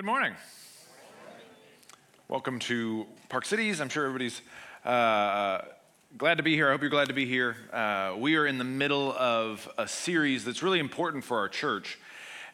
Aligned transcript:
good 0.00 0.06
morning. 0.06 0.34
Welcome 2.26 2.58
to 2.60 3.04
Park 3.28 3.44
Cities. 3.44 3.82
I'm 3.82 3.90
sure 3.90 4.06
everybody's 4.06 4.40
uh, 4.82 5.60
glad 6.16 6.38
to 6.38 6.42
be 6.42 6.54
here. 6.54 6.68
I 6.68 6.72
hope 6.72 6.80
you're 6.80 6.88
glad 6.88 7.08
to 7.08 7.12
be 7.12 7.26
here. 7.26 7.54
Uh, 7.70 8.14
we 8.16 8.36
are 8.36 8.46
in 8.46 8.56
the 8.56 8.64
middle 8.64 9.12
of 9.12 9.68
a 9.76 9.86
series 9.86 10.42
that's 10.46 10.62
really 10.62 10.78
important 10.78 11.22
for 11.22 11.36
our 11.36 11.50
church. 11.50 11.98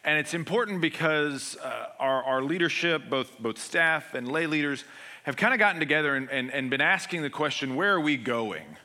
And 0.03 0.19
it's 0.19 0.35
important 0.35 0.81
because 0.81 1.57
uh, 1.63 1.91
our, 2.01 2.25
our 2.25 2.43
leadership, 2.43 3.09
both, 3.09 3.39
both 3.39 3.59
staff 3.59 4.15
and 4.15 4.27
lay 4.27 4.49
leaders, 4.49 4.83
have 5.23 5.37
kind 5.37 5.55
of 5.55 5.61
gotten 5.61 5.79
together 5.79 6.17
and, 6.17 6.29
and, 6.29 6.51
and 6.51 6.69
been 6.69 6.81
asking 6.81 7.23
the 7.23 7.31
question 7.31 7.77
where 7.77 7.95
are 7.95 8.01
we 8.01 8.17
going 8.17 8.77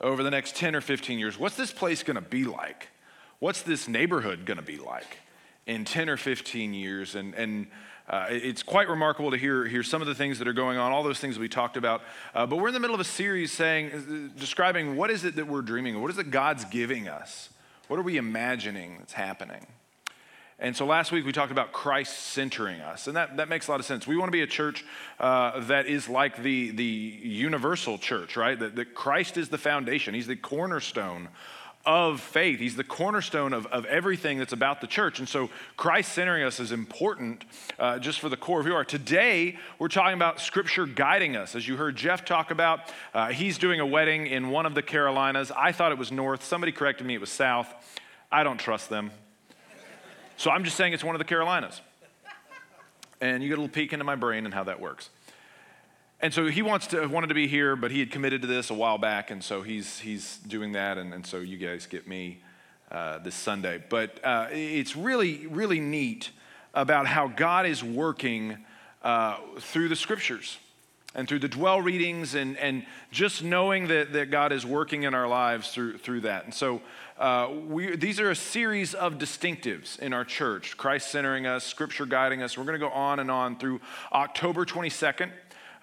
over 0.00 0.22
the 0.22 0.30
next 0.30 0.54
10 0.54 0.76
or 0.76 0.80
15 0.80 1.18
years? 1.18 1.40
What's 1.40 1.56
this 1.56 1.72
place 1.72 2.04
going 2.04 2.14
to 2.14 2.20
be 2.20 2.44
like? 2.44 2.86
What's 3.40 3.62
this 3.62 3.88
neighborhood 3.88 4.46
going 4.46 4.58
to 4.58 4.62
be 4.64 4.78
like? 4.78 5.18
in 5.66 5.84
10 5.84 6.08
or 6.08 6.16
15 6.16 6.74
years. 6.74 7.14
And, 7.14 7.34
and 7.34 7.66
uh, 8.08 8.26
it's 8.30 8.62
quite 8.62 8.88
remarkable 8.88 9.32
to 9.32 9.36
hear, 9.36 9.64
hear 9.64 9.82
some 9.82 10.00
of 10.00 10.06
the 10.06 10.14
things 10.14 10.38
that 10.38 10.46
are 10.46 10.52
going 10.52 10.78
on, 10.78 10.92
all 10.92 11.02
those 11.02 11.18
things 11.18 11.38
we 11.38 11.48
talked 11.48 11.76
about. 11.76 12.02
Uh, 12.34 12.46
but 12.46 12.56
we're 12.56 12.68
in 12.68 12.74
the 12.74 12.80
middle 12.80 12.94
of 12.94 13.00
a 13.00 13.04
series 13.04 13.50
saying, 13.50 14.30
uh, 14.34 14.38
describing 14.38 14.96
what 14.96 15.10
is 15.10 15.24
it 15.24 15.36
that 15.36 15.48
we're 15.48 15.62
dreaming 15.62 15.96
of? 15.96 16.02
What 16.02 16.10
is 16.10 16.18
it 16.18 16.30
God's 16.30 16.64
giving 16.66 17.08
us? 17.08 17.48
What 17.88 17.98
are 17.98 18.02
we 18.02 18.16
imagining 18.16 18.98
that's 18.98 19.12
happening? 19.12 19.66
And 20.58 20.74
so 20.74 20.86
last 20.86 21.12
week 21.12 21.26
we 21.26 21.32
talked 21.32 21.52
about 21.52 21.72
Christ 21.72 22.18
centering 22.18 22.80
us, 22.80 23.08
and 23.08 23.16
that, 23.16 23.36
that 23.36 23.48
makes 23.48 23.68
a 23.68 23.72
lot 23.72 23.80
of 23.80 23.84
sense. 23.84 24.06
We 24.06 24.16
want 24.16 24.28
to 24.28 24.32
be 24.32 24.40
a 24.40 24.46
church 24.46 24.86
uh, 25.20 25.60
that 25.66 25.86
is 25.86 26.08
like 26.08 26.42
the, 26.42 26.70
the 26.70 26.84
universal 26.84 27.98
church, 27.98 28.36
right? 28.36 28.58
That, 28.58 28.74
that 28.76 28.94
Christ 28.94 29.36
is 29.36 29.50
the 29.50 29.58
foundation, 29.58 30.14
He's 30.14 30.26
the 30.26 30.36
cornerstone 30.36 31.28
of 31.86 32.20
faith. 32.20 32.58
He's 32.58 32.74
the 32.74 32.84
cornerstone 32.84 33.52
of, 33.52 33.66
of 33.66 33.84
everything 33.86 34.38
that's 34.38 34.52
about 34.52 34.80
the 34.80 34.88
church. 34.88 35.20
And 35.20 35.28
so 35.28 35.48
Christ 35.76 36.12
centering 36.12 36.42
us 36.42 36.58
is 36.58 36.72
important 36.72 37.44
uh, 37.78 38.00
just 38.00 38.18
for 38.18 38.28
the 38.28 38.36
core 38.36 38.60
of 38.60 38.66
who 38.66 38.72
we 38.72 38.76
are. 38.76 38.84
Today, 38.84 39.56
we're 39.78 39.88
talking 39.88 40.14
about 40.14 40.40
Scripture 40.40 40.84
guiding 40.84 41.36
us. 41.36 41.54
As 41.54 41.66
you 41.66 41.76
heard 41.76 41.94
Jeff 41.94 42.24
talk 42.24 42.50
about, 42.50 42.80
uh, 43.14 43.28
he's 43.28 43.56
doing 43.56 43.78
a 43.78 43.86
wedding 43.86 44.26
in 44.26 44.50
one 44.50 44.66
of 44.66 44.74
the 44.74 44.82
Carolinas. 44.82 45.52
I 45.52 45.70
thought 45.70 45.92
it 45.92 45.98
was 45.98 46.10
north. 46.10 46.44
Somebody 46.44 46.72
corrected 46.72 47.06
me, 47.06 47.14
it 47.14 47.20
was 47.20 47.30
south. 47.30 47.72
I 48.30 48.42
don't 48.42 48.58
trust 48.58 48.90
them. 48.90 49.12
So 50.36 50.50
I'm 50.50 50.64
just 50.64 50.76
saying 50.76 50.92
it's 50.92 51.04
one 51.04 51.14
of 51.14 51.20
the 51.20 51.24
Carolinas. 51.24 51.80
And 53.20 53.42
you 53.42 53.48
get 53.48 53.56
a 53.56 53.62
little 53.62 53.72
peek 53.72 53.92
into 53.92 54.04
my 54.04 54.16
brain 54.16 54.44
and 54.44 54.52
how 54.52 54.64
that 54.64 54.80
works. 54.80 55.08
And 56.20 56.32
so 56.32 56.46
he 56.46 56.62
wants 56.62 56.86
to 56.88 57.06
wanted 57.06 57.26
to 57.26 57.34
be 57.34 57.46
here, 57.46 57.76
but 57.76 57.90
he 57.90 58.00
had 58.00 58.10
committed 58.10 58.40
to 58.40 58.48
this 58.48 58.70
a 58.70 58.74
while 58.74 58.96
back, 58.96 59.30
and 59.30 59.44
so 59.44 59.60
he's 59.60 59.98
he's 59.98 60.38
doing 60.38 60.72
that, 60.72 60.96
and, 60.96 61.12
and 61.12 61.26
so 61.26 61.38
you 61.38 61.58
guys 61.58 61.84
get 61.86 62.08
me 62.08 62.38
uh, 62.90 63.18
this 63.18 63.34
Sunday. 63.34 63.82
But 63.86 64.18
uh, 64.24 64.48
it's 64.50 64.96
really 64.96 65.46
really 65.46 65.78
neat 65.78 66.30
about 66.72 67.06
how 67.06 67.28
God 67.28 67.66
is 67.66 67.84
working 67.84 68.56
uh, 69.02 69.36
through 69.60 69.88
the 69.88 69.96
scriptures 69.96 70.58
and 71.14 71.28
through 71.28 71.40
the 71.40 71.48
dwell 71.48 71.82
readings, 71.82 72.34
and 72.34 72.56
and 72.56 72.86
just 73.10 73.44
knowing 73.44 73.88
that 73.88 74.14
that 74.14 74.30
God 74.30 74.52
is 74.52 74.64
working 74.64 75.02
in 75.02 75.12
our 75.12 75.28
lives 75.28 75.70
through 75.70 75.98
through 75.98 76.22
that. 76.22 76.44
And 76.44 76.54
so. 76.54 76.80
Uh, 77.18 77.48
we, 77.68 77.96
these 77.96 78.20
are 78.20 78.30
a 78.30 78.36
series 78.36 78.92
of 78.92 79.14
distinctives 79.14 79.98
in 80.00 80.12
our 80.12 80.22
church 80.22 80.76
Christ 80.76 81.10
centering 81.10 81.46
us, 81.46 81.64
Scripture 81.64 82.04
guiding 82.04 82.42
us. 82.42 82.58
We're 82.58 82.64
going 82.64 82.78
to 82.78 82.86
go 82.86 82.92
on 82.92 83.20
and 83.20 83.30
on 83.30 83.56
through 83.56 83.80
October 84.12 84.66
22nd 84.66 85.30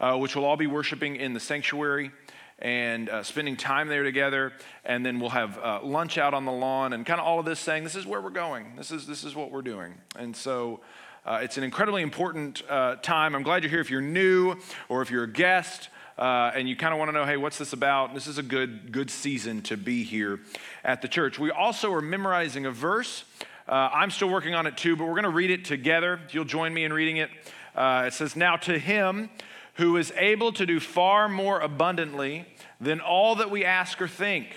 uh, 0.03 0.17
which 0.17 0.35
will 0.35 0.43
all 0.43 0.57
be 0.57 0.67
worshiping 0.67 1.15
in 1.15 1.33
the 1.33 1.39
sanctuary 1.39 2.11
and 2.59 3.07
uh, 3.07 3.23
spending 3.23 3.55
time 3.55 3.87
there 3.87 4.03
together. 4.03 4.51
And 4.83 5.05
then 5.05 5.17
we'll 5.21 5.29
have 5.29 5.57
uh, 5.57 5.79
lunch 5.81 6.17
out 6.17 6.33
on 6.33 6.43
the 6.43 6.51
lawn 6.51 6.91
and 6.91 7.05
kind 7.05 7.21
of 7.21 7.25
all 7.25 7.39
of 7.39 7.45
this 7.45 7.59
saying, 7.59 7.85
this 7.85 7.95
is 7.95 8.05
where 8.05 8.19
we're 8.19 8.29
going. 8.29 8.75
This 8.75 8.91
is, 8.91 9.07
this 9.07 9.23
is 9.23 9.33
what 9.33 9.49
we're 9.49 9.61
doing. 9.61 9.93
And 10.17 10.35
so 10.35 10.81
uh, 11.25 11.39
it's 11.41 11.57
an 11.57 11.63
incredibly 11.63 12.01
important 12.01 12.63
uh, 12.69 12.97
time. 12.97 13.33
I'm 13.33 13.43
glad 13.43 13.63
you're 13.63 13.69
here. 13.69 13.79
If 13.79 13.89
you're 13.89 14.01
new 14.01 14.57
or 14.89 15.01
if 15.01 15.09
you're 15.09 15.23
a 15.23 15.31
guest, 15.31 15.87
uh, 16.17 16.51
and 16.53 16.69
you 16.69 16.75
kind 16.75 16.93
of 16.93 16.99
want 16.99 17.09
to 17.09 17.13
know, 17.13 17.25
hey, 17.25 17.37
what's 17.37 17.57
this 17.57 17.73
about? 17.73 18.13
This 18.13 18.27
is 18.27 18.37
a 18.37 18.43
good, 18.43 18.91
good 18.91 19.09
season 19.09 19.63
to 19.63 19.77
be 19.77 20.03
here 20.03 20.41
at 20.83 21.01
the 21.01 21.07
church. 21.07 21.39
We 21.39 21.49
also 21.49 21.91
are 21.93 22.01
memorizing 22.01 22.67
a 22.67 22.71
verse. 22.71 23.23
Uh, 23.67 23.89
I'm 23.91 24.11
still 24.11 24.29
working 24.29 24.53
on 24.53 24.67
it 24.67 24.77
too, 24.77 24.95
but 24.95 25.05
we're 25.05 25.15
going 25.15 25.23
to 25.23 25.29
read 25.29 25.49
it 25.49 25.65
together. 25.65 26.19
You'll 26.29 26.45
join 26.45 26.71
me 26.71 26.83
in 26.83 26.93
reading 26.93 27.17
it. 27.17 27.31
it 27.75 28.13
says, 28.13 28.35
Now 28.35 28.57
to 28.57 28.77
him 28.77 29.31
who 29.75 29.97
is 29.97 30.13
able 30.17 30.51
to 30.53 30.65
do 30.65 30.79
far 30.79 31.27
more 31.27 31.59
abundantly 31.59 32.45
than 32.79 32.99
all 32.99 33.35
that 33.35 33.49
we 33.49 33.65
ask 33.65 34.01
or 34.01 34.07
think, 34.07 34.47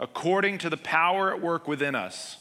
according 0.00 0.58
to 0.58 0.70
the 0.70 0.76
power 0.76 1.34
at 1.34 1.42
work 1.42 1.68
within 1.68 1.94
us. 1.94 2.38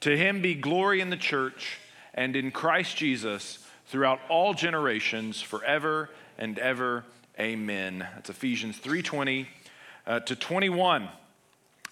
To 0.00 0.16
him 0.16 0.42
be 0.42 0.54
glory 0.54 1.00
in 1.00 1.10
the 1.10 1.16
church 1.16 1.78
and 2.14 2.36
in 2.36 2.50
Christ 2.50 2.96
Jesus 2.96 3.66
throughout 3.86 4.20
all 4.28 4.54
generations, 4.54 5.40
forever 5.40 6.10
and 6.38 6.58
ever. 6.58 7.04
Amen. 7.38 8.06
That's 8.14 8.30
Ephesians 8.30 8.78
3:20 8.78 9.46
uh, 10.06 10.20
to 10.20 10.36
21. 10.36 11.08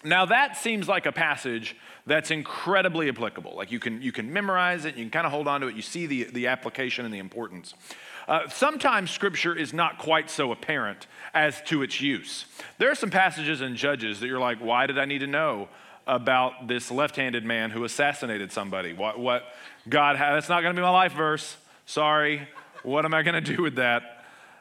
Now 0.03 0.25
that 0.25 0.55
seems 0.57 0.87
like 0.87 1.05
a 1.05 1.11
passage 1.11 1.75
that's 2.05 2.31
incredibly 2.31 3.09
applicable. 3.09 3.55
Like 3.55 3.71
you 3.71 3.79
can 3.79 4.01
you 4.01 4.11
can 4.11 4.31
memorize 4.31 4.85
it, 4.85 4.95
you 4.95 5.03
can 5.03 5.11
kind 5.11 5.25
of 5.25 5.31
hold 5.31 5.47
on 5.47 5.61
to 5.61 5.67
it, 5.67 5.75
you 5.75 5.81
see 5.81 6.05
the, 6.05 6.23
the 6.25 6.47
application 6.47 7.05
and 7.05 7.13
the 7.13 7.19
importance. 7.19 7.73
Uh, 8.27 8.47
sometimes 8.47 9.09
scripture 9.09 9.55
is 9.55 9.73
not 9.73 9.97
quite 9.97 10.29
so 10.29 10.51
apparent 10.51 11.07
as 11.33 11.61
to 11.63 11.81
its 11.81 11.99
use. 11.99 12.45
There 12.77 12.91
are 12.91 12.95
some 12.95 13.09
passages 13.09 13.61
in 13.61 13.75
Judges 13.75 14.19
that 14.19 14.27
you're 14.27 14.39
like, 14.39 14.59
why 14.59 14.85
did 14.85 14.99
I 14.99 15.05
need 15.05 15.19
to 15.19 15.27
know 15.27 15.67
about 16.05 16.67
this 16.67 16.91
left 16.91 17.15
handed 17.15 17.43
man 17.43 17.71
who 17.71 17.83
assassinated 17.83 18.51
somebody? 18.51 18.93
What, 18.93 19.19
what 19.19 19.43
God, 19.87 20.15
that's 20.15 20.47
not 20.47 20.61
going 20.61 20.75
to 20.75 20.79
be 20.79 20.83
my 20.83 20.91
life 20.91 21.13
verse. 21.13 21.57
Sorry. 21.87 22.47
What 22.83 23.03
am 23.03 23.13
I 23.15 23.23
going 23.23 23.43
to 23.43 23.55
do 23.55 23.63
with 23.63 23.75
that? 23.75 24.18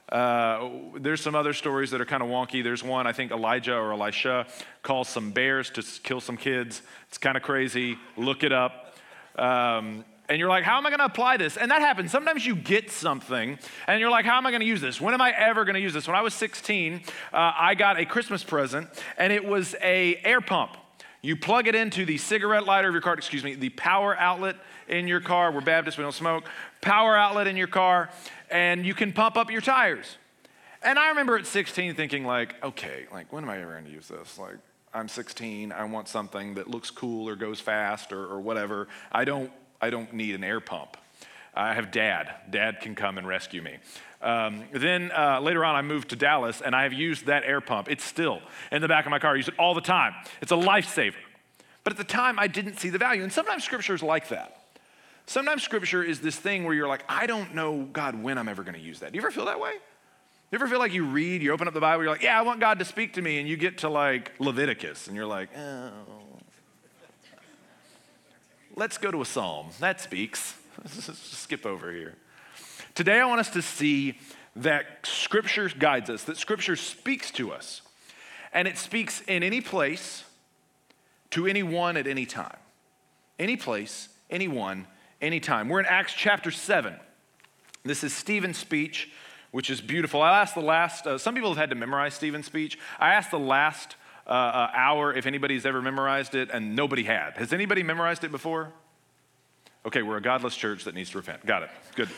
Uh, 0.09 0.71
there's 0.97 1.21
some 1.21 1.35
other 1.35 1.53
stories 1.53 1.91
that 1.91 2.01
are 2.01 2.07
kind 2.07 2.23
of 2.23 2.29
wonky. 2.29 2.65
There's 2.65 2.83
one, 2.83 3.07
I 3.07 3.13
think 3.13 3.31
Elijah 3.31 3.75
or 3.75 3.93
Elisha 3.93 4.47
calls 4.83 5.09
some 5.09 5.33
bears 5.33 5.71
to 5.71 5.83
kill 6.03 6.21
some 6.21 6.37
kids. 6.37 6.83
It's 7.09 7.19
kind 7.19 7.37
of 7.37 7.43
crazy. 7.43 7.99
Look 8.17 8.43
it 8.43 8.53
up. 8.53 8.97
Um, 9.37 10.05
and 10.29 10.39
you're 10.39 10.49
like, 10.49 10.65
how 10.65 10.77
am 10.77 10.87
I 10.87 10.91
going 10.91 10.99
to 10.99 11.07
apply 11.07 11.39
this? 11.39 11.57
And 11.57 11.71
that 11.71 11.81
happens. 11.81 12.11
Sometimes 12.11 12.45
you 12.45 12.55
get 12.55 12.91
something 12.91 13.59
and 13.87 14.01
you're 14.01 14.11
like, 14.11 14.27
how 14.27 14.37
am 14.37 14.47
I 14.47 14.51
going 14.51 14.61
to 14.61 14.67
use 14.67 14.81
this? 14.81 15.01
When 15.01 15.15
am 15.15 15.23
I 15.23 15.31
ever 15.31 15.65
going 15.65 15.75
to 15.75 15.81
use 15.81 15.95
this? 15.95 16.07
When 16.07 16.17
I 16.17 16.21
was 16.21 16.35
16, 16.35 17.03
uh, 17.33 17.53
I 17.57 17.75
got 17.75 17.99
a 17.99 18.05
Christmas 18.05 18.45
present 18.45 18.89
and 19.17 19.33
it 19.33 19.45
was 19.45 19.75
a 19.83 20.17
air 20.25 20.43
pump. 20.43 20.77
You 21.23 21.35
plug 21.35 21.67
it 21.67 21.75
into 21.75 22.05
the 22.05 22.17
cigarette 22.17 22.65
lighter 22.65 22.89
of 22.89 22.95
your 22.95 23.01
car, 23.01 23.15
excuse 23.15 23.43
me, 23.43 23.55
the 23.55 23.71
power 23.71 24.17
outlet 24.17 24.57
in 24.87 25.09
your 25.09 25.21
car. 25.21 25.51
We're 25.51 25.63
Baptist, 25.63 25.99
we 25.99 26.03
don't 26.03 26.13
smoke. 26.13 26.45
Power 26.81 27.17
outlet 27.17 27.49
in 27.49 27.57
your 27.57 27.67
car, 27.67 28.11
and 28.51 28.85
you 28.87 28.95
can 28.95 29.13
pump 29.13 29.37
up 29.37 29.51
your 29.51 29.61
tires. 29.61 30.17
And 30.83 30.99
I 30.99 31.09
remember 31.09 31.37
at 31.37 31.47
16 31.47 31.95
thinking, 31.95 32.25
like, 32.25 32.63
okay, 32.63 33.07
like, 33.13 33.33
when 33.33 33.45
am 33.45 33.51
I 33.51 33.61
ever 33.61 33.73
going 33.73 33.85
to 33.85 33.91
use 33.91 34.09
this? 34.09 34.39
Like, 34.39 34.57
I'm 34.95 35.09
16, 35.09 35.73
I 35.73 35.85
want 35.85 36.09
something 36.09 36.55
that 36.55 36.69
looks 36.69 36.91
cool 36.91 37.29
or 37.29 37.37
goes 37.37 37.61
fast 37.61 38.13
or, 38.13 38.25
or 38.25 38.41
whatever. 38.41 38.89
I 39.13 39.25
don't 39.25 39.53
I 39.81 39.91
don't 39.91 40.13
need 40.13 40.35
an 40.35 40.43
air 40.43 40.61
pump. 40.61 40.97
I 41.55 41.75
have 41.75 41.91
dad. 41.91 42.35
Dad 42.51 42.81
can 42.81 42.95
come 42.95 43.19
and 43.19 43.27
rescue 43.27 43.63
me. 43.63 43.79
Um, 44.21 44.65
then 44.73 45.11
uh, 45.13 45.41
later 45.41 45.65
on, 45.65 45.77
I 45.77 45.83
moved 45.83 46.11
to 46.11 46.17
Dallas 46.17 46.61
and 46.61 46.75
I 46.75 46.83
have 46.83 46.93
used 46.93 47.27
that 47.27 47.45
air 47.45 47.61
pump. 47.61 47.89
It's 47.91 48.05
still 48.05 48.41
in 48.73 48.83
the 48.83 48.89
back 48.89 49.07
of 49.07 49.11
my 49.11 49.19
car. 49.19 49.33
I 49.33 49.37
use 49.37 49.49
it 49.49 49.55
all 49.59 49.75
the 49.75 49.81
time. 49.81 50.15
It's 50.41 50.53
a 50.53 50.57
lifesaver. 50.57 51.15
But 51.85 51.93
at 51.93 51.97
the 51.97 52.05
time, 52.05 52.39
I 52.39 52.49
didn't 52.49 52.79
see 52.79 52.91
the 52.91 52.99
value. 52.99 53.23
And 53.23 53.33
sometimes 53.33 53.65
scripture 53.65 53.95
is 53.95 54.03
like 54.03 54.29
that. 54.29 54.58
Sometimes 55.29 55.63
scripture 55.63 56.03
is 56.03 56.21
this 56.21 56.37
thing 56.37 56.65
where 56.65 56.75
you're 56.75 56.89
like, 56.89 57.05
I 57.07 57.27
don't 57.27 57.55
know, 57.55 57.83
God, 57.93 58.23
when 58.23 58.39
I'm 58.39 58.49
ever 58.49 58.63
going 58.63 58.75
to 58.75 58.81
use 58.81 59.01
that. 59.01 59.13
Do 59.13 59.17
you 59.19 59.23
ever 59.23 59.31
feel 59.31 59.45
that 59.45 59.61
way? 59.61 59.73
You 60.51 60.57
ever 60.57 60.67
feel 60.67 60.79
like 60.79 60.95
you 60.95 61.05
read, 61.05 61.43
you 61.43 61.53
open 61.53 61.69
up 61.69 61.75
the 61.75 61.81
Bible, 61.81 62.03
you're 62.03 62.13
like, 62.13 62.23
yeah, 62.23 62.39
I 62.39 62.43
want 62.43 62.61
God 62.61 62.79
to 62.79 62.87
speak 62.87 63.13
to 63.13 63.23
me, 63.23 63.39
and 63.39 63.47
you 63.47 63.59
get 63.59 63.79
to 63.79 63.91
like 63.91 64.33
Leviticus, 64.39 65.07
and 65.07 65.15
you're 65.15 65.27
like, 65.27 65.51
oh, 65.55 65.91
Let's 68.75 68.97
go 68.97 69.11
to 69.11 69.21
a 69.21 69.25
psalm. 69.25 69.71
That 69.81 70.01
speaks. 70.01 70.55
Let's 70.83 71.19
skip 71.37 71.67
over 71.67 71.93
here. 71.93 72.15
Today, 72.95 73.21
I 73.21 73.27
want 73.27 73.41
us 73.41 73.51
to 73.51 73.61
see 73.61 74.19
that 74.55 75.05
Scripture 75.05 75.69
guides 75.69 76.09
us, 76.09 76.23
that 76.25 76.37
Scripture 76.37 76.77
speaks 76.77 77.33
to 77.33 77.53
us, 77.53 77.83
and 78.53 78.69
it 78.69 78.79
speaks 78.79 79.21
in 79.23 79.43
any 79.43 79.61
place, 79.61 80.25
to 81.31 81.47
anyone 81.47 81.97
at 81.97 82.07
any 82.07 82.25
time. 82.25 82.57
Any 83.39 83.57
place, 83.57 84.09
anyone, 84.31 84.87
anytime. 85.21 85.69
We're 85.69 85.81
in 85.81 85.87
Acts 85.87 86.13
chapter 86.15 86.51
7. 86.51 86.95
This 87.85 88.05
is 88.05 88.13
Stephen's 88.13 88.59
speech, 88.59 89.11
which 89.51 89.71
is 89.71 89.81
beautiful. 89.81 90.23
I 90.23 90.41
asked 90.41 90.55
the 90.55 90.61
last, 90.61 91.07
uh, 91.07 91.19
some 91.19 91.35
people 91.35 91.51
have 91.51 91.59
had 91.59 91.71
to 91.71 91.77
memorize 91.77 92.15
Stephen's 92.15 92.47
speech. 92.47 92.79
I 92.99 93.15
asked 93.15 93.31
the 93.31 93.39
last 93.39 93.97
uh, 94.27 94.31
uh, 94.31 94.71
hour 94.75 95.15
if 95.15 95.27
anybody's 95.27 95.65
ever 95.65 95.81
memorized 95.81 96.35
it, 96.35 96.51
and 96.53 96.77
nobody 96.77 97.05
had. 97.05 97.35
Has 97.37 97.53
anybody 97.53 97.83
memorized 97.83 98.25
it 98.25 98.31
before? 98.31 98.73
Okay, 99.87 100.03
we're 100.03 100.19
a 100.19 100.23
godless 100.23 100.55
church 100.55 100.85
that 100.85 100.95
needs 100.95 101.11
to 101.11 101.19
repent. 101.19 101.47
Got 101.47 101.63
it. 101.63 101.71
Good. 101.95 102.09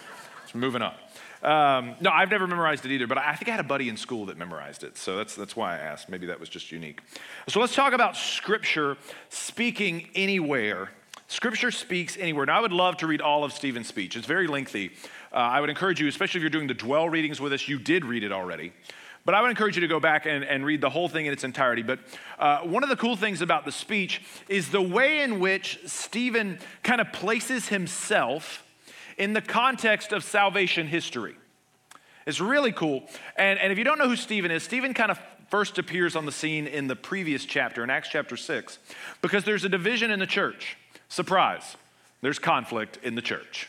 So 0.50 0.58
moving 0.58 0.82
on. 0.82 0.94
Um, 1.43 1.94
no, 2.00 2.11
I've 2.11 2.31
never 2.31 2.47
memorized 2.47 2.85
it 2.85 2.91
either, 2.91 3.06
but 3.06 3.17
I 3.17 3.35
think 3.35 3.49
I 3.49 3.52
had 3.52 3.61
a 3.61 3.69
buddy 3.69 3.88
in 3.88 3.97
school 3.97 4.26
that 4.26 4.37
memorized 4.37 4.82
it. 4.82 4.99
So 4.99 5.17
that's, 5.17 5.35
that's 5.37 5.56
why 5.56 5.76
I 5.76 5.79
asked. 5.79 6.08
Maybe 6.08 6.26
that 6.26 6.41
was 6.41 6.49
just 6.49 6.73
unique. 6.73 7.00
So 7.49 7.61
let's 7.61 7.75
talk 7.75 7.93
about 7.93 8.17
Scripture 8.17 8.97
speaking 9.29 10.11
anywhere, 10.14 10.91
Scripture 11.30 11.70
speaks 11.70 12.16
anywhere. 12.16 12.44
Now, 12.44 12.58
I 12.58 12.60
would 12.60 12.72
love 12.72 12.96
to 12.98 13.06
read 13.06 13.20
all 13.20 13.44
of 13.44 13.52
Stephen's 13.52 13.86
speech. 13.86 14.16
It's 14.16 14.26
very 14.26 14.48
lengthy. 14.48 14.90
Uh, 15.32 15.36
I 15.36 15.60
would 15.60 15.70
encourage 15.70 16.00
you, 16.00 16.08
especially 16.08 16.38
if 16.38 16.42
you're 16.42 16.50
doing 16.50 16.66
the 16.66 16.74
dwell 16.74 17.08
readings 17.08 17.40
with 17.40 17.52
us, 17.52 17.68
you 17.68 17.78
did 17.78 18.04
read 18.04 18.24
it 18.24 18.32
already. 18.32 18.72
But 19.24 19.36
I 19.36 19.40
would 19.40 19.50
encourage 19.50 19.76
you 19.76 19.80
to 19.82 19.86
go 19.86 20.00
back 20.00 20.26
and, 20.26 20.42
and 20.42 20.66
read 20.66 20.80
the 20.80 20.90
whole 20.90 21.08
thing 21.08 21.26
in 21.26 21.32
its 21.32 21.44
entirety. 21.44 21.82
But 21.82 22.00
uh, 22.36 22.62
one 22.62 22.82
of 22.82 22.88
the 22.88 22.96
cool 22.96 23.14
things 23.14 23.42
about 23.42 23.64
the 23.64 23.70
speech 23.70 24.22
is 24.48 24.70
the 24.70 24.82
way 24.82 25.22
in 25.22 25.38
which 25.38 25.78
Stephen 25.86 26.58
kind 26.82 27.00
of 27.00 27.12
places 27.12 27.68
himself 27.68 28.66
in 29.16 29.32
the 29.32 29.40
context 29.40 30.12
of 30.12 30.24
salvation 30.24 30.88
history. 30.88 31.36
It's 32.26 32.40
really 32.40 32.72
cool. 32.72 33.04
And, 33.36 33.56
and 33.60 33.70
if 33.70 33.78
you 33.78 33.84
don't 33.84 33.98
know 33.98 34.08
who 34.08 34.16
Stephen 34.16 34.50
is, 34.50 34.64
Stephen 34.64 34.94
kind 34.94 35.12
of 35.12 35.20
first 35.48 35.78
appears 35.78 36.16
on 36.16 36.26
the 36.26 36.32
scene 36.32 36.66
in 36.66 36.88
the 36.88 36.96
previous 36.96 37.44
chapter, 37.44 37.84
in 37.84 37.90
Acts 37.90 38.08
chapter 38.08 38.36
6, 38.36 38.80
because 39.22 39.44
there's 39.44 39.62
a 39.62 39.68
division 39.68 40.10
in 40.10 40.18
the 40.18 40.26
church. 40.26 40.76
Surprise, 41.10 41.76
there's 42.22 42.38
conflict 42.38 42.98
in 43.02 43.16
the 43.16 43.22
church. 43.22 43.68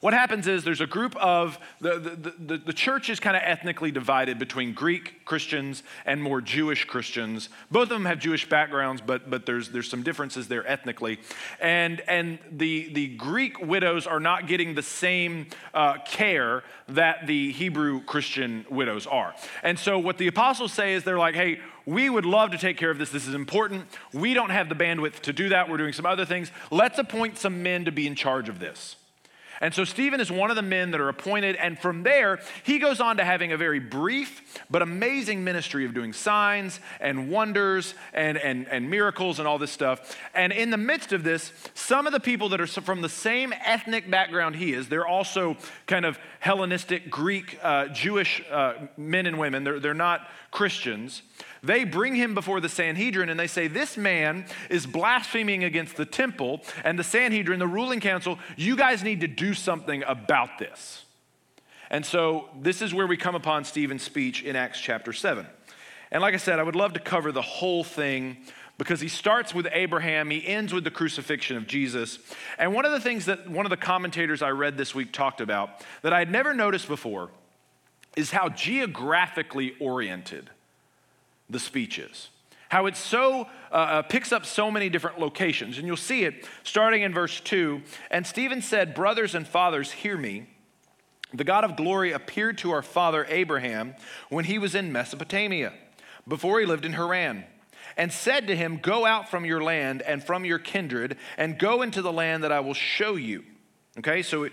What 0.00 0.12
happens 0.12 0.46
is 0.46 0.64
there's 0.64 0.82
a 0.82 0.86
group 0.86 1.16
of, 1.16 1.58
the, 1.80 1.98
the, 1.98 2.34
the, 2.38 2.58
the 2.58 2.72
church 2.74 3.08
is 3.08 3.18
kind 3.18 3.36
of 3.36 3.42
ethnically 3.42 3.90
divided 3.90 4.38
between 4.38 4.74
Greek 4.74 5.24
Christians 5.24 5.82
and 6.04 6.22
more 6.22 6.42
Jewish 6.42 6.84
Christians. 6.84 7.48
Both 7.70 7.84
of 7.84 7.88
them 7.88 8.04
have 8.04 8.18
Jewish 8.18 8.46
backgrounds, 8.46 9.00
but, 9.04 9.30
but 9.30 9.46
there's, 9.46 9.70
there's 9.70 9.88
some 9.88 10.02
differences 10.02 10.46
there 10.46 10.64
ethnically. 10.68 11.20
And, 11.58 12.02
and 12.06 12.38
the, 12.52 12.92
the 12.92 13.16
Greek 13.16 13.58
widows 13.60 14.06
are 14.06 14.20
not 14.20 14.46
getting 14.46 14.74
the 14.74 14.82
same 14.82 15.46
uh, 15.72 15.94
care 16.04 16.64
that 16.90 17.26
the 17.26 17.50
Hebrew 17.52 18.02
Christian 18.02 18.66
widows 18.70 19.06
are. 19.06 19.34
And 19.62 19.78
so 19.78 19.98
what 19.98 20.18
the 20.18 20.26
apostles 20.26 20.74
say 20.74 20.92
is 20.92 21.02
they're 21.02 21.18
like, 21.18 21.34
hey, 21.34 21.60
we 21.86 22.08
would 22.08 22.26
love 22.26 22.50
to 22.52 22.58
take 22.58 22.76
care 22.76 22.90
of 22.90 22.98
this. 22.98 23.10
This 23.10 23.26
is 23.26 23.34
important. 23.34 23.86
We 24.12 24.34
don't 24.34 24.50
have 24.50 24.68
the 24.68 24.74
bandwidth 24.74 25.20
to 25.20 25.32
do 25.32 25.50
that. 25.50 25.68
We're 25.68 25.76
doing 25.76 25.92
some 25.92 26.06
other 26.06 26.24
things. 26.24 26.50
Let's 26.70 26.98
appoint 26.98 27.38
some 27.38 27.62
men 27.62 27.84
to 27.84 27.92
be 27.92 28.06
in 28.06 28.14
charge 28.14 28.48
of 28.48 28.58
this. 28.58 28.96
And 29.60 29.72
so 29.72 29.84
Stephen 29.84 30.20
is 30.20 30.30
one 30.30 30.50
of 30.50 30.56
the 30.56 30.62
men 30.62 30.90
that 30.90 31.00
are 31.00 31.08
appointed. 31.08 31.56
And 31.56 31.78
from 31.78 32.02
there, 32.02 32.40
he 32.64 32.78
goes 32.78 33.00
on 33.00 33.18
to 33.18 33.24
having 33.24 33.52
a 33.52 33.56
very 33.56 33.78
brief 33.78 34.60
but 34.70 34.82
amazing 34.82 35.44
ministry 35.44 35.84
of 35.84 35.94
doing 35.94 36.12
signs 36.12 36.80
and 37.00 37.30
wonders 37.30 37.94
and, 38.12 38.36
and, 38.36 38.66
and 38.68 38.90
miracles 38.90 39.38
and 39.38 39.46
all 39.46 39.58
this 39.58 39.70
stuff. 39.70 40.18
And 40.34 40.52
in 40.52 40.70
the 40.70 40.76
midst 40.76 41.12
of 41.12 41.22
this, 41.22 41.52
some 41.74 42.06
of 42.06 42.12
the 42.12 42.20
people 42.20 42.48
that 42.50 42.60
are 42.60 42.66
from 42.66 43.02
the 43.02 43.08
same 43.08 43.54
ethnic 43.64 44.10
background 44.10 44.56
he 44.56 44.72
is, 44.72 44.88
they're 44.88 45.06
also 45.06 45.56
kind 45.86 46.04
of 46.04 46.18
Hellenistic, 46.40 47.08
Greek, 47.08 47.58
uh, 47.62 47.86
Jewish 47.88 48.42
uh, 48.50 48.74
men 48.96 49.26
and 49.26 49.38
women. 49.38 49.64
They're, 49.64 49.80
they're 49.80 49.94
not 49.94 50.28
Christians. 50.54 51.22
They 51.64 51.82
bring 51.82 52.14
him 52.14 52.32
before 52.32 52.60
the 52.60 52.68
Sanhedrin 52.68 53.28
and 53.28 53.38
they 53.38 53.48
say, 53.48 53.66
This 53.66 53.96
man 53.96 54.46
is 54.70 54.86
blaspheming 54.86 55.64
against 55.64 55.96
the 55.96 56.06
temple 56.06 56.62
and 56.84 56.96
the 56.96 57.02
Sanhedrin, 57.02 57.58
the 57.58 57.66
ruling 57.66 57.98
council. 57.98 58.38
You 58.56 58.76
guys 58.76 59.02
need 59.02 59.20
to 59.22 59.26
do 59.26 59.52
something 59.52 60.04
about 60.06 60.60
this. 60.60 61.04
And 61.90 62.06
so 62.06 62.48
this 62.60 62.82
is 62.82 62.94
where 62.94 63.08
we 63.08 63.16
come 63.16 63.34
upon 63.34 63.64
Stephen's 63.64 64.04
speech 64.04 64.44
in 64.44 64.54
Acts 64.54 64.80
chapter 64.80 65.12
7. 65.12 65.44
And 66.12 66.22
like 66.22 66.34
I 66.34 66.38
said, 66.38 66.60
I 66.60 66.62
would 66.62 66.76
love 66.76 66.92
to 66.92 67.00
cover 67.00 67.32
the 67.32 67.42
whole 67.42 67.82
thing 67.82 68.36
because 68.78 69.00
he 69.00 69.08
starts 69.08 69.52
with 69.52 69.66
Abraham, 69.72 70.30
he 70.30 70.46
ends 70.46 70.72
with 70.72 70.84
the 70.84 70.90
crucifixion 70.90 71.56
of 71.56 71.66
Jesus. 71.66 72.20
And 72.58 72.72
one 72.72 72.84
of 72.84 72.92
the 72.92 73.00
things 73.00 73.26
that 73.26 73.50
one 73.50 73.66
of 73.66 73.70
the 73.70 73.76
commentators 73.76 74.40
I 74.40 74.50
read 74.50 74.76
this 74.76 74.94
week 74.94 75.12
talked 75.12 75.40
about 75.40 75.84
that 76.02 76.12
I 76.12 76.20
had 76.20 76.30
never 76.30 76.54
noticed 76.54 76.86
before 76.86 77.30
is 78.16 78.30
how 78.30 78.48
geographically 78.48 79.74
oriented 79.80 80.50
the 81.50 81.58
speech 81.58 81.98
is. 81.98 82.28
How 82.68 82.86
it 82.86 82.96
so 82.96 83.42
uh, 83.70 83.74
uh, 83.74 84.02
picks 84.02 84.32
up 84.32 84.46
so 84.46 84.70
many 84.70 84.88
different 84.88 85.20
locations. 85.20 85.78
And 85.78 85.86
you'll 85.86 85.96
see 85.96 86.24
it 86.24 86.48
starting 86.62 87.02
in 87.02 87.12
verse 87.14 87.40
2. 87.40 87.82
And 88.10 88.26
Stephen 88.26 88.62
said, 88.62 88.94
Brothers 88.94 89.34
and 89.34 89.46
fathers, 89.46 89.92
hear 89.92 90.16
me. 90.16 90.46
The 91.32 91.44
God 91.44 91.64
of 91.64 91.76
glory 91.76 92.12
appeared 92.12 92.58
to 92.58 92.70
our 92.70 92.82
father 92.82 93.26
Abraham 93.28 93.94
when 94.28 94.44
he 94.44 94.58
was 94.58 94.74
in 94.74 94.92
Mesopotamia, 94.92 95.72
before 96.28 96.60
he 96.60 96.66
lived 96.66 96.84
in 96.84 96.92
Haran, 96.92 97.44
and 97.96 98.12
said 98.12 98.46
to 98.46 98.56
him, 98.56 98.78
Go 98.78 99.04
out 99.04 99.28
from 99.28 99.44
your 99.44 99.62
land 99.62 100.02
and 100.02 100.22
from 100.22 100.44
your 100.44 100.58
kindred, 100.58 101.16
and 101.36 101.58
go 101.58 101.82
into 101.82 102.02
the 102.02 102.12
land 102.12 102.44
that 102.44 102.52
I 102.52 102.60
will 102.60 102.74
show 102.74 103.16
you. 103.16 103.44
Okay, 103.98 104.22
so 104.22 104.48